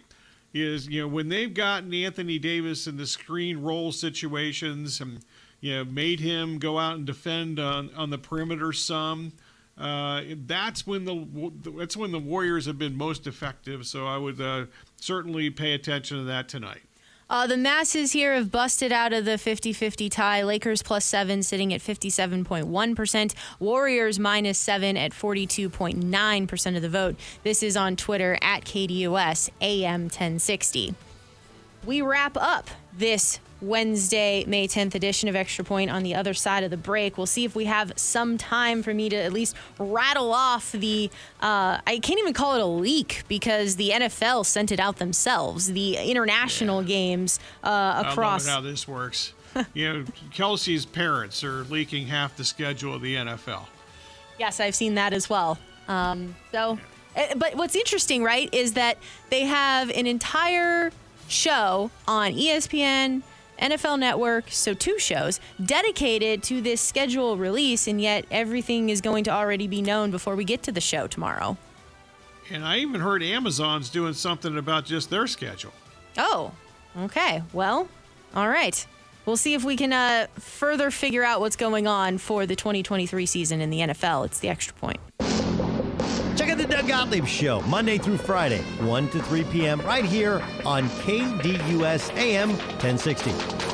Is 0.51 0.87
you 0.87 1.01
know 1.01 1.07
when 1.07 1.29
they've 1.29 1.53
gotten 1.53 1.93
Anthony 1.93 2.39
Davis 2.39 2.87
in 2.87 2.97
the 2.97 3.05
screen 3.05 3.61
roll 3.61 3.91
situations 3.91 4.99
and 4.99 5.19
you 5.61 5.75
know, 5.75 5.85
made 5.85 6.19
him 6.19 6.59
go 6.59 6.77
out 6.77 6.95
and 6.95 7.05
defend 7.05 7.59
on, 7.59 7.93
on 7.95 8.09
the 8.09 8.17
perimeter 8.17 8.73
some. 8.73 9.33
Uh, 9.77 10.23
that's 10.47 10.87
when 10.87 11.05
the 11.05 11.51
that's 11.77 11.95
when 11.95 12.11
the 12.11 12.19
Warriors 12.19 12.65
have 12.65 12.79
been 12.79 12.97
most 12.97 13.27
effective. 13.27 13.85
So 13.85 14.07
I 14.07 14.17
would 14.17 14.41
uh, 14.41 14.65
certainly 14.95 15.49
pay 15.51 15.73
attention 15.73 16.17
to 16.17 16.23
that 16.23 16.49
tonight. 16.49 16.81
Uh, 17.29 17.45
the 17.45 17.57
masses 17.57 18.13
here 18.13 18.33
have 18.33 18.49
busted 18.51 18.91
out 18.91 19.11
of 19.11 19.25
the 19.25 19.37
50 19.37 19.73
50 19.73 20.09
tie. 20.09 20.43
Lakers 20.43 20.81
plus 20.81 21.05
seven, 21.05 21.43
sitting 21.43 21.73
at 21.73 21.81
57.1%. 21.81 23.33
Warriors 23.59 24.17
minus 24.17 24.57
seven 24.57 24.95
at 24.95 25.11
42.9% 25.11 26.75
of 26.75 26.81
the 26.81 26.89
vote. 26.89 27.15
This 27.43 27.61
is 27.61 27.75
on 27.75 27.97
Twitter 27.97 28.37
at 28.41 28.63
KDUS 28.63 29.49
AM 29.61 30.03
1060. 30.03 30.95
We 31.85 32.01
wrap 32.01 32.37
up 32.37 32.69
this 32.97 33.39
Wednesday, 33.61 34.43
May 34.45 34.67
10th 34.67 34.95
edition 34.95 35.27
of 35.29 35.35
Extra 35.35 35.65
Point 35.65 35.89
on 35.89 36.03
the 36.03 36.15
other 36.15 36.33
side 36.33 36.63
of 36.63 36.71
the 36.71 36.77
break. 36.77 37.17
We'll 37.17 37.25
see 37.25 37.45
if 37.45 37.55
we 37.55 37.65
have 37.65 37.91
some 37.95 38.37
time 38.37 38.83
for 38.83 38.93
me 38.93 39.09
to 39.09 39.15
at 39.15 39.33
least 39.33 39.55
rattle 39.79 40.33
off 40.33 40.71
the, 40.71 41.09
uh, 41.41 41.79
I 41.85 41.99
can't 41.99 42.19
even 42.19 42.33
call 42.33 42.55
it 42.55 42.61
a 42.61 42.65
leak 42.65 43.23
because 43.27 43.75
the 43.75 43.89
NFL 43.89 44.45
sent 44.45 44.71
it 44.71 44.79
out 44.79 44.97
themselves, 44.97 45.71
the 45.71 45.97
international 45.97 46.81
yeah. 46.81 46.87
games 46.87 47.39
uh, 47.63 48.03
across. 48.05 48.47
I 48.47 48.53
love 48.53 48.63
how 48.63 48.69
this 48.69 48.87
works. 48.87 49.33
you 49.73 49.91
know, 49.91 50.05
Kelce's 50.31 50.85
parents 50.85 51.43
are 51.43 51.63
leaking 51.63 52.07
half 52.07 52.35
the 52.37 52.43
schedule 52.43 52.93
of 52.93 53.01
the 53.01 53.15
NFL. 53.15 53.65
Yes, 54.39 54.59
I've 54.59 54.75
seen 54.75 54.95
that 54.95 55.13
as 55.13 55.29
well. 55.29 55.57
Um, 55.87 56.35
so, 56.51 56.77
eh, 57.15 57.33
but 57.35 57.55
what's 57.55 57.75
interesting, 57.75 58.23
right, 58.23 58.53
is 58.53 58.73
that 58.73 58.97
they 59.29 59.41
have 59.41 59.89
an 59.89 60.05
entire 60.05 60.91
show 61.27 61.91
on 62.07 62.33
ESPN 62.33 63.23
NFL 63.59 63.99
Network, 63.99 64.45
so 64.49 64.73
two 64.73 64.99
shows 64.99 65.39
dedicated 65.63 66.43
to 66.43 66.61
this 66.61 66.81
schedule 66.81 67.37
release, 67.37 67.87
and 67.87 67.99
yet 67.99 68.25
everything 68.31 68.89
is 68.89 69.01
going 69.01 69.23
to 69.25 69.31
already 69.31 69.67
be 69.67 69.81
known 69.81 70.11
before 70.11 70.35
we 70.35 70.43
get 70.43 70.63
to 70.63 70.71
the 70.71 70.81
show 70.81 71.07
tomorrow. 71.07 71.57
And 72.49 72.63
I 72.63 72.77
even 72.77 73.01
heard 73.01 73.23
Amazon's 73.23 73.89
doing 73.89 74.13
something 74.13 74.57
about 74.57 74.85
just 74.85 75.09
their 75.09 75.27
schedule. 75.27 75.73
Oh, 76.17 76.51
okay. 76.97 77.43
Well, 77.53 77.87
all 78.35 78.47
right. 78.47 78.85
We'll 79.25 79.37
see 79.37 79.53
if 79.53 79.65
we 79.65 79.75
can 79.75 79.91
uh, 79.91 80.27
further 80.35 80.89
figure 80.89 81.23
out 81.23 81.41
what's 81.41 81.57
going 81.57 81.85
on 81.85 82.17
for 82.17 82.45
the 82.45 82.55
2023 82.55 83.25
season 83.25 83.59
in 83.59 83.69
the 83.69 83.79
NFL. 83.79 84.25
It's 84.25 84.39
the 84.39 84.47
extra 84.47 84.73
point. 84.75 84.99
Check 86.47 86.59
out 86.59 86.65
the 86.65 86.75
Doug 86.75 86.87
Gottlieb 86.87 87.25
Show, 87.25 87.59
Monday 87.63 87.97
through 87.97 88.19
Friday, 88.19 88.61
1 88.79 89.09
to 89.09 89.21
3 89.21 89.43
p.m., 89.43 89.81
right 89.81 90.05
here 90.05 90.41
on 90.63 90.87
KDUS 90.87 92.15
AM 92.15 92.51
1060. 92.51 93.66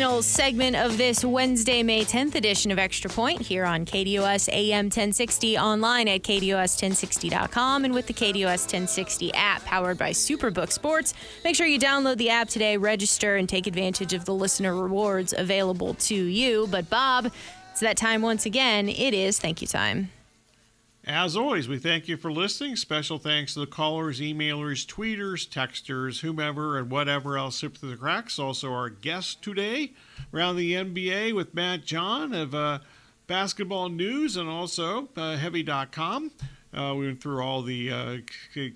Final 0.00 0.22
segment 0.22 0.76
of 0.76 0.96
this 0.96 1.26
Wednesday, 1.26 1.82
May 1.82 2.06
10th 2.06 2.34
edition 2.34 2.70
of 2.70 2.78
Extra 2.78 3.10
Point 3.10 3.38
here 3.42 3.66
on 3.66 3.84
KDUS 3.84 4.48
AM 4.50 4.86
1060 4.86 5.58
online 5.58 6.08
at 6.08 6.22
KDUS1060.com, 6.22 7.84
and 7.84 7.92
with 7.92 8.06
the 8.06 8.14
KDUS 8.14 8.62
1060 8.62 9.34
app 9.34 9.62
powered 9.66 9.98
by 9.98 10.12
Superbook 10.12 10.72
Sports. 10.72 11.12
Make 11.44 11.54
sure 11.54 11.66
you 11.66 11.78
download 11.78 12.16
the 12.16 12.30
app 12.30 12.48
today, 12.48 12.78
register, 12.78 13.36
and 13.36 13.46
take 13.46 13.66
advantage 13.66 14.14
of 14.14 14.24
the 14.24 14.32
listener 14.32 14.74
rewards 14.74 15.34
available 15.36 15.92
to 15.92 16.14
you. 16.14 16.66
But, 16.70 16.88
Bob, 16.88 17.30
it's 17.70 17.80
that 17.80 17.98
time 17.98 18.22
once 18.22 18.46
again. 18.46 18.88
It 18.88 19.12
is 19.12 19.38
thank 19.38 19.60
you 19.60 19.68
time. 19.68 20.08
As 21.06 21.34
always, 21.34 21.66
we 21.66 21.78
thank 21.78 22.08
you 22.08 22.18
for 22.18 22.30
listening. 22.30 22.76
Special 22.76 23.18
thanks 23.18 23.54
to 23.54 23.60
the 23.60 23.66
callers, 23.66 24.20
emailers, 24.20 24.84
tweeters, 24.84 25.48
texters, 25.48 26.20
whomever, 26.20 26.76
and 26.76 26.90
whatever 26.90 27.38
else 27.38 27.56
slipped 27.56 27.78
through 27.78 27.90
the 27.90 27.96
cracks. 27.96 28.38
Also, 28.38 28.70
our 28.70 28.90
guest 28.90 29.40
today 29.42 29.92
around 30.34 30.56
the 30.56 30.74
NBA 30.74 31.34
with 31.34 31.54
Matt 31.54 31.86
John 31.86 32.34
of 32.34 32.54
uh, 32.54 32.80
Basketball 33.26 33.88
News 33.88 34.36
and 34.36 34.46
also 34.46 35.08
uh, 35.16 35.38
Heavy.com. 35.38 36.32
Uh, 36.74 36.94
we 36.94 37.06
went 37.06 37.22
through 37.22 37.40
all 37.40 37.62
the 37.62 37.90
uh, 37.90 38.16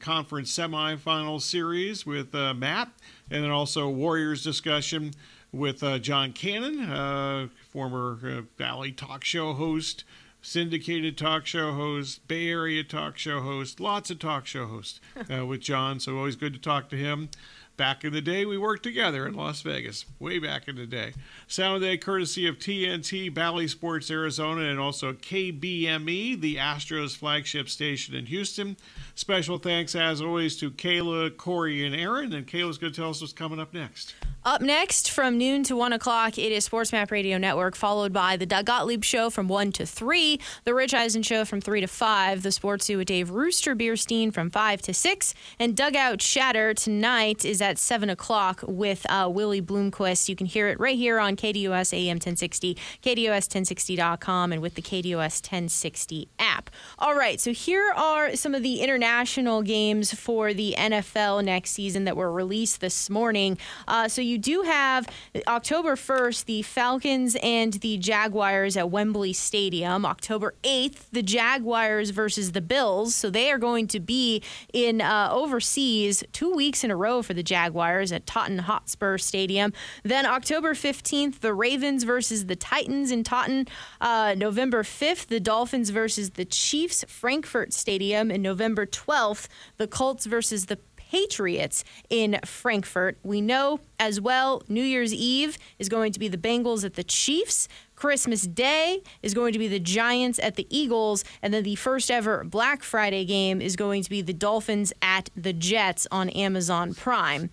conference 0.01 0.51
semifinal 0.51 1.43
series 1.43 2.07
with 2.07 2.35
uh, 2.35 2.55
Matt, 2.55 2.89
and 3.31 3.45
then 3.45 3.51
also 3.51 3.87
Warriors 3.91 4.43
discussion 4.43 5.13
with 5.53 5.83
uh, 5.83 5.99
John 5.99 6.33
Cannon, 6.33 6.81
uh, 6.81 7.49
former 7.71 8.19
uh, 8.25 8.41
Valley 8.57 8.93
talk 8.93 9.25
show 9.25 9.53
host 9.53 10.05
syndicated 10.45 11.17
talk 11.17 11.47
show 11.47 11.73
host, 11.73 12.29
Bay 12.29 12.49
Area 12.49 12.85
talk 12.85 13.17
show 13.17 13.41
host, 13.41 13.81
lots 13.81 14.11
of 14.11 14.19
talk 14.19 14.47
show 14.47 14.67
hosts 14.67 15.01
uh, 15.35 15.45
with 15.47 15.61
John. 15.61 15.99
So 15.99 16.17
always 16.17 16.37
good 16.37 16.53
to 16.53 16.61
talk 16.61 16.91
to 16.91 16.97
him. 16.97 17.31
Back 17.77 18.05
in 18.05 18.13
the 18.13 18.21
day, 18.21 18.45
we 18.45 18.57
worked 18.57 18.85
together 18.85 19.27
in 19.27 19.35
Las 19.35 19.63
Vegas, 19.63 20.05
way 20.21 20.39
back 20.39 20.69
in 20.69 20.77
the 20.77 20.87
day. 20.87 21.13
Sound 21.49 21.83
Day 21.83 21.97
courtesy 21.97 22.47
of 22.47 22.57
TNT, 22.57 23.35
Bally 23.35 23.67
Sports 23.67 24.13
Arizona, 24.13 24.63
and 24.63 24.79
also 24.79 25.13
KBME, 25.13 26.41
the 26.41 26.55
Astros 26.55 27.17
flagship 27.17 27.69
station 27.69 28.15
in 28.15 28.27
Houston. 28.27 28.77
Special 29.17 29.59
thanks, 29.59 29.97
as 29.97 30.23
always, 30.23 30.57
to 30.59 30.71
Kayla, 30.71 31.37
Corey, 31.37 31.85
and 31.85 31.97
Aaron. 31.97 32.33
And 32.33 32.47
Kayla's 32.47 32.79
going 32.79 32.93
to 32.93 33.01
tell 33.01 33.11
us 33.11 33.21
what's 33.21 33.33
coming 33.33 33.59
up 33.59 33.75
next. 33.75 34.15
Up 34.47 34.61
next, 34.61 35.11
from 35.11 35.39
noon 35.39 35.63
to 35.65 35.75
1 35.75 35.95
o'clock, 35.95 36.37
it 36.37 36.53
is 36.53 36.69
SportsMap 36.69 37.11
Radio 37.11 37.39
Network, 37.39 37.75
followed 37.75 38.13
by 38.13 38.37
the 38.37 38.45
Doug 38.45 38.67
Gottlieb 38.67 39.03
Show 39.03 39.31
from 39.31 39.49
1 39.49 39.73
to 39.73 39.87
3, 39.87 40.39
the 40.65 40.75
Rich 40.75 40.93
Eisen 40.93 41.23
Show 41.23 41.47
from 41.47 41.63
3 41.63 41.81
to 41.81 41.87
5, 41.87 42.43
the 42.43 42.53
Sports 42.53 42.85
Zoo 42.85 42.99
with 42.99 43.07
Dave 43.07 43.31
Rooster 43.31 43.75
Beerstein 43.75 44.35
from 44.35 44.51
5 44.51 44.83
to 44.83 44.93
6, 44.93 45.35
and 45.59 45.75
Dugout 45.75 46.19
Chatter 46.19 46.75
tonight 46.75 47.47
is 47.47 47.63
at 47.63 47.79
7 47.79 48.11
o'clock 48.11 48.63
with 48.69 49.07
uh, 49.09 49.31
Willie 49.33 49.63
Bloomquist. 49.63 50.29
You 50.29 50.37
can 50.37 50.47
hear 50.47 50.69
it 50.69 50.79
right 50.79 50.99
here 50.99 51.19
on 51.19 51.37
KDUS 51.37 51.95
AM 51.95 52.17
1060, 52.17 52.77
KDUS1060.com, 53.03 54.53
and 54.53 54.61
with 54.61 54.75
the 54.75 54.83
KDUS 54.83 55.41
1060 55.41 56.29
app. 56.39 56.69
All 56.99 57.15
right, 57.15 57.41
so 57.41 57.55
here 57.55 57.95
are 57.97 58.37
some 58.37 58.55
of 58.55 58.63
the 58.63 58.83
international 58.83 59.63
games 59.63 60.13
for 60.13 60.53
the 60.53 60.75
NFL 60.77 61.43
next 61.43 61.71
season 61.71 62.05
that 62.05 62.15
were 62.15 62.31
released 62.31 62.83
this 62.83 63.09
morning. 63.09 63.57
Uh, 63.89 64.07
so 64.07 64.21
you 64.21 64.34
you 64.35 64.39
do 64.39 64.63
have 64.63 65.07
October 65.47 65.95
1st, 65.95 66.47
the 66.47 66.63
Falcons 66.63 67.37
and 67.41 67.75
the 67.75 67.97
Jaguars 67.99 68.77
at 68.77 68.91
Wembley 68.91 69.33
Stadium. 69.33 70.05
October 70.05 70.55
8th, 70.65 71.05
the 71.13 71.23
Jaguars 71.23 72.11
versus 72.11 72.51
the 72.51 72.61
Bills. 72.61 73.15
So 73.15 73.31
they 73.31 73.53
are 73.53 73.59
going 73.59 73.87
to 73.87 74.01
be 74.01 74.43
in 74.73 75.01
uh, 75.01 75.29
overseas 75.31 76.25
two 76.33 76.53
weeks 76.53 76.83
in 76.83 76.91
a 76.91 76.97
row 76.97 77.23
for 77.23 77.33
the 77.33 77.45
Jaguars 77.45 78.11
at 78.11 78.27
Tottenham 78.27 78.65
Hotspur 78.65 79.19
Stadium. 79.19 79.73
Then 80.03 80.27
October 80.27 80.75
15th, 80.75 81.39
the 81.39 81.55
Ravens 81.55 82.03
versus 82.03 82.47
the 82.47 82.57
Titans 82.57 83.13
in 83.13 83.23
Tottenham. 83.23 83.67
Uh, 84.01 84.35
November 84.37 84.83
5th, 84.83 85.29
the 85.29 85.39
Dolphins 85.39 85.91
versus 85.91 86.31
the 86.31 86.45
Chiefs, 86.45 87.05
Frankfurt 87.07 87.73
Stadium. 87.73 88.33
And 88.33 88.43
November 88.43 88.85
12th, 88.85 89.47
the 89.77 89.87
Colts 89.87 90.27
versus 90.27 90.67
the 90.67 90.81
Patriots 91.15 91.85
in 92.11 92.41
Frankfurt. 92.45 93.19
We 93.23 93.41
know 93.41 93.79
as 94.01 94.21
well 94.21 94.65
New 94.67 94.83
Year's 94.83 95.15
Eve 95.15 95.57
is 95.79 95.89
going 95.89 96.11
to 96.11 96.19
be 96.19 96.27
the 96.27 96.37
Bengals 96.37 96.85
at 96.85 96.95
the 96.95 97.05
Chiefs. 97.05 97.69
Christmas 97.95 98.43
Day 98.43 99.01
is 99.23 99.33
going 99.33 99.53
to 99.53 99.61
be 99.61 99.69
the 99.69 99.79
Giants 99.79 100.41
at 100.41 100.57
the 100.57 100.67
Eagles. 100.77 101.23
And 101.41 101.55
then 101.55 101.63
the 101.63 101.77
first 101.77 102.11
ever 102.11 102.43
Black 102.43 102.83
Friday 102.83 103.25
game 103.25 103.63
is 103.63 103.77
going 103.77 104.03
to 104.03 104.11
be 104.11 104.23
the 104.23 104.33
Dolphins 104.33 104.93
at 105.03 105.31
the 105.37 105.53
Jets 105.53 106.09
on 106.11 106.31
Amazon 106.31 106.95
Prime. 106.95 107.51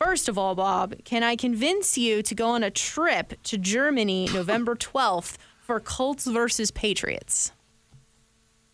First 0.00 0.28
of 0.28 0.36
all, 0.36 0.56
Bob, 0.56 0.96
can 1.04 1.22
I 1.22 1.36
convince 1.36 1.96
you 1.96 2.22
to 2.24 2.34
go 2.34 2.48
on 2.48 2.64
a 2.64 2.72
trip 2.72 3.40
to 3.44 3.56
Germany 3.56 4.28
November 4.34 4.74
12th 4.74 5.36
for 5.60 5.78
Colts 5.78 6.26
versus 6.26 6.72
Patriots? 6.72 7.52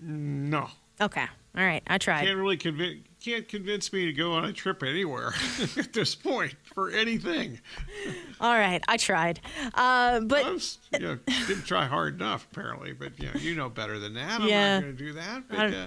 No. 0.01 0.71
Okay. 1.03 1.27
All 1.55 1.65
right. 1.67 1.83
I 1.87 1.99
tried. 1.99 2.25
Can't 2.25 2.39
really 2.39 2.57
convince 2.57 3.03
can't 3.23 3.47
convince 3.49 3.93
me 3.93 4.05
to 4.07 4.13
go 4.13 4.33
on 4.33 4.45
a 4.45 4.53
trip 4.53 4.83
anywhere 4.83 5.33
at 5.77 5.93
this 5.93 6.15
point 6.15 6.55
for 6.75 6.91
anything. 6.91 7.61
All 8.41 8.55
right, 8.55 8.83
I 8.89 8.97
tried, 8.97 9.41
uh, 9.75 10.21
but 10.21 10.45
I 10.45 10.51
was, 10.51 10.79
you 10.93 10.99
know, 10.99 11.19
didn't 11.47 11.65
try 11.65 11.87
hard 11.87 12.15
enough 12.17 12.47
apparently. 12.51 12.93
But 12.93 13.19
you 13.19 13.27
know, 13.27 13.33
you 13.39 13.55
know 13.55 13.69
better 13.69 13.99
than 13.99 14.15
that. 14.15 14.41
I'm 14.41 14.49
Yeah. 14.49 14.75
not 14.75 14.83
going 14.83 14.97
to 14.97 15.05
do 15.05 15.13
that. 15.15 15.49
But 15.49 15.75
uh, 15.75 15.87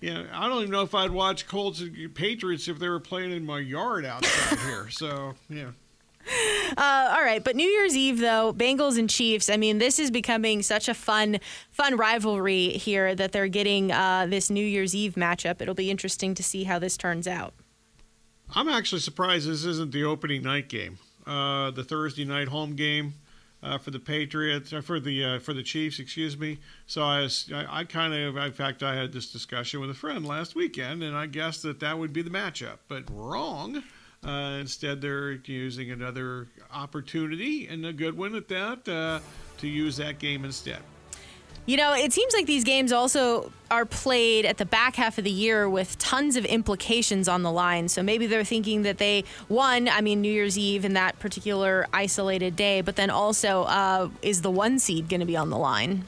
you 0.00 0.14
know, 0.14 0.26
I 0.32 0.48
don't 0.48 0.58
even 0.60 0.70
know 0.70 0.82
if 0.82 0.94
I'd 0.94 1.10
watch 1.10 1.46
Colts 1.46 1.80
and 1.80 2.14
Patriots 2.14 2.68
if 2.68 2.78
they 2.78 2.88
were 2.88 3.00
playing 3.00 3.32
in 3.32 3.44
my 3.44 3.58
yard 3.58 4.04
outside 4.06 4.58
here. 4.60 4.88
So 4.90 5.34
yeah. 5.48 5.70
Uh, 6.76 7.14
all 7.16 7.22
right, 7.22 7.42
but 7.42 7.56
New 7.56 7.66
Year's 7.66 7.96
Eve 7.96 8.20
though, 8.20 8.54
Bengals 8.56 8.96
and 8.96 9.10
Chiefs. 9.10 9.50
I 9.50 9.56
mean, 9.56 9.78
this 9.78 9.98
is 9.98 10.10
becoming 10.10 10.62
such 10.62 10.88
a 10.88 10.94
fun, 10.94 11.40
fun 11.72 11.96
rivalry 11.96 12.68
here 12.68 13.12
that 13.16 13.32
they're 13.32 13.48
getting 13.48 13.90
uh, 13.90 14.26
this 14.30 14.50
New 14.50 14.64
Year's 14.64 14.94
Eve 14.94 15.14
matchup. 15.14 15.60
It'll 15.60 15.74
be 15.74 15.90
interesting 15.90 16.32
to 16.34 16.44
see 16.44 16.64
how 16.64 16.78
this 16.78 16.96
turns 16.96 17.26
out. 17.26 17.54
I'm 18.54 18.68
actually 18.68 19.00
surprised 19.00 19.48
this 19.48 19.64
isn't 19.64 19.92
the 19.92 20.04
opening 20.04 20.42
night 20.42 20.68
game, 20.68 20.98
uh, 21.26 21.72
the 21.72 21.82
Thursday 21.84 22.24
night 22.24 22.48
home 22.48 22.76
game 22.76 23.14
uh, 23.62 23.78
for 23.78 23.90
the 23.90 24.00
Patriots, 24.00 24.72
uh, 24.72 24.80
for 24.80 25.00
the 25.00 25.24
uh, 25.24 25.38
for 25.38 25.52
the 25.52 25.62
Chiefs, 25.62 25.98
excuse 25.98 26.38
me. 26.38 26.58
So 26.86 27.02
I, 27.02 27.20
was, 27.20 27.50
I, 27.52 27.80
I 27.80 27.84
kind 27.84 28.14
of, 28.14 28.36
in 28.36 28.52
fact, 28.52 28.82
I 28.82 28.94
had 28.94 29.12
this 29.12 29.30
discussion 29.30 29.80
with 29.80 29.90
a 29.90 29.94
friend 29.94 30.26
last 30.26 30.54
weekend, 30.54 31.02
and 31.02 31.16
I 31.16 31.26
guessed 31.26 31.62
that 31.62 31.80
that 31.80 31.98
would 31.98 32.12
be 32.12 32.22
the 32.22 32.30
matchup, 32.30 32.78
but 32.88 33.04
wrong. 33.10 33.82
Uh, 34.24 34.58
instead, 34.60 35.00
they're 35.00 35.32
using 35.44 35.90
another 35.90 36.48
opportunity 36.72 37.66
and 37.68 37.84
a 37.86 37.92
good 37.92 38.16
one 38.16 38.34
at 38.34 38.48
that 38.48 38.86
uh, 38.88 39.18
to 39.58 39.66
use 39.66 39.96
that 39.96 40.18
game 40.18 40.44
instead. 40.44 40.80
You 41.66 41.76
know, 41.76 41.94
it 41.94 42.12
seems 42.12 42.34
like 42.34 42.46
these 42.46 42.64
games 42.64 42.90
also 42.90 43.52
are 43.70 43.84
played 43.84 44.44
at 44.44 44.58
the 44.58 44.64
back 44.64 44.96
half 44.96 45.18
of 45.18 45.24
the 45.24 45.30
year 45.30 45.68
with 45.68 45.96
tons 45.98 46.36
of 46.36 46.44
implications 46.44 47.28
on 47.28 47.42
the 47.42 47.52
line. 47.52 47.88
So 47.88 48.02
maybe 48.02 48.26
they're 48.26 48.44
thinking 48.44 48.82
that 48.82 48.98
they 48.98 49.24
won, 49.48 49.88
I 49.88 50.00
mean, 50.00 50.20
New 50.20 50.32
Year's 50.32 50.58
Eve 50.58 50.84
in 50.84 50.94
that 50.94 51.18
particular 51.18 51.86
isolated 51.92 52.56
day, 52.56 52.80
but 52.80 52.96
then 52.96 53.10
also 53.10 53.62
uh, 53.64 54.08
is 54.22 54.42
the 54.42 54.50
one 54.50 54.78
seed 54.78 55.08
going 55.08 55.20
to 55.20 55.26
be 55.26 55.36
on 55.36 55.50
the 55.50 55.58
line? 55.58 56.04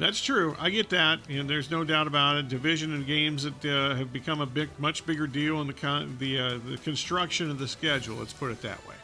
That's 0.00 0.22
true. 0.22 0.56
I 0.58 0.70
get 0.70 0.88
that, 0.90 1.20
and 1.28 1.48
there's 1.48 1.70
no 1.70 1.84
doubt 1.84 2.06
about 2.06 2.36
it. 2.36 2.48
Division 2.48 2.94
and 2.94 3.06
games 3.06 3.42
that 3.42 3.64
uh, 3.64 3.94
have 3.96 4.12
become 4.12 4.40
a 4.40 4.46
big, 4.46 4.70
much 4.78 5.04
bigger 5.04 5.26
deal 5.26 5.60
in 5.60 5.66
the 5.66 5.74
con- 5.74 6.16
the 6.18 6.38
uh, 6.38 6.58
the 6.66 6.78
construction 6.78 7.50
of 7.50 7.58
the 7.58 7.68
schedule. 7.68 8.16
Let's 8.16 8.32
put 8.32 8.50
it 8.50 8.62
that 8.62 8.86
way. 8.88 8.94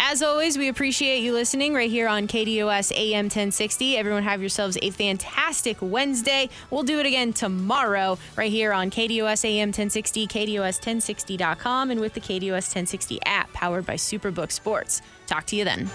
As 0.00 0.22
always, 0.22 0.56
we 0.56 0.68
appreciate 0.68 1.18
you 1.18 1.34
listening 1.34 1.74
right 1.74 1.90
here 1.90 2.08
on 2.08 2.28
KDUS 2.28 2.92
AM 2.96 3.26
1060. 3.26 3.96
Everyone 3.96 4.22
have 4.22 4.40
yourselves 4.40 4.78
a 4.80 4.90
fantastic 4.90 5.76
Wednesday. 5.80 6.48
We'll 6.70 6.84
do 6.84 6.98
it 7.00 7.04
again 7.04 7.32
tomorrow 7.32 8.16
right 8.36 8.50
here 8.50 8.72
on 8.72 8.90
KDUS 8.90 9.44
AM 9.44 9.68
1060, 9.68 10.28
KDUS1060.com, 10.28 11.90
and 11.90 12.00
with 12.00 12.14
the 12.14 12.20
KDUS 12.20 12.74
1060 12.74 13.18
app 13.26 13.52
powered 13.52 13.84
by 13.84 13.96
Superbook 13.96 14.52
Sports. 14.52 15.02
Talk 15.26 15.44
to 15.46 15.56
you 15.56 15.64
then. 15.64 15.90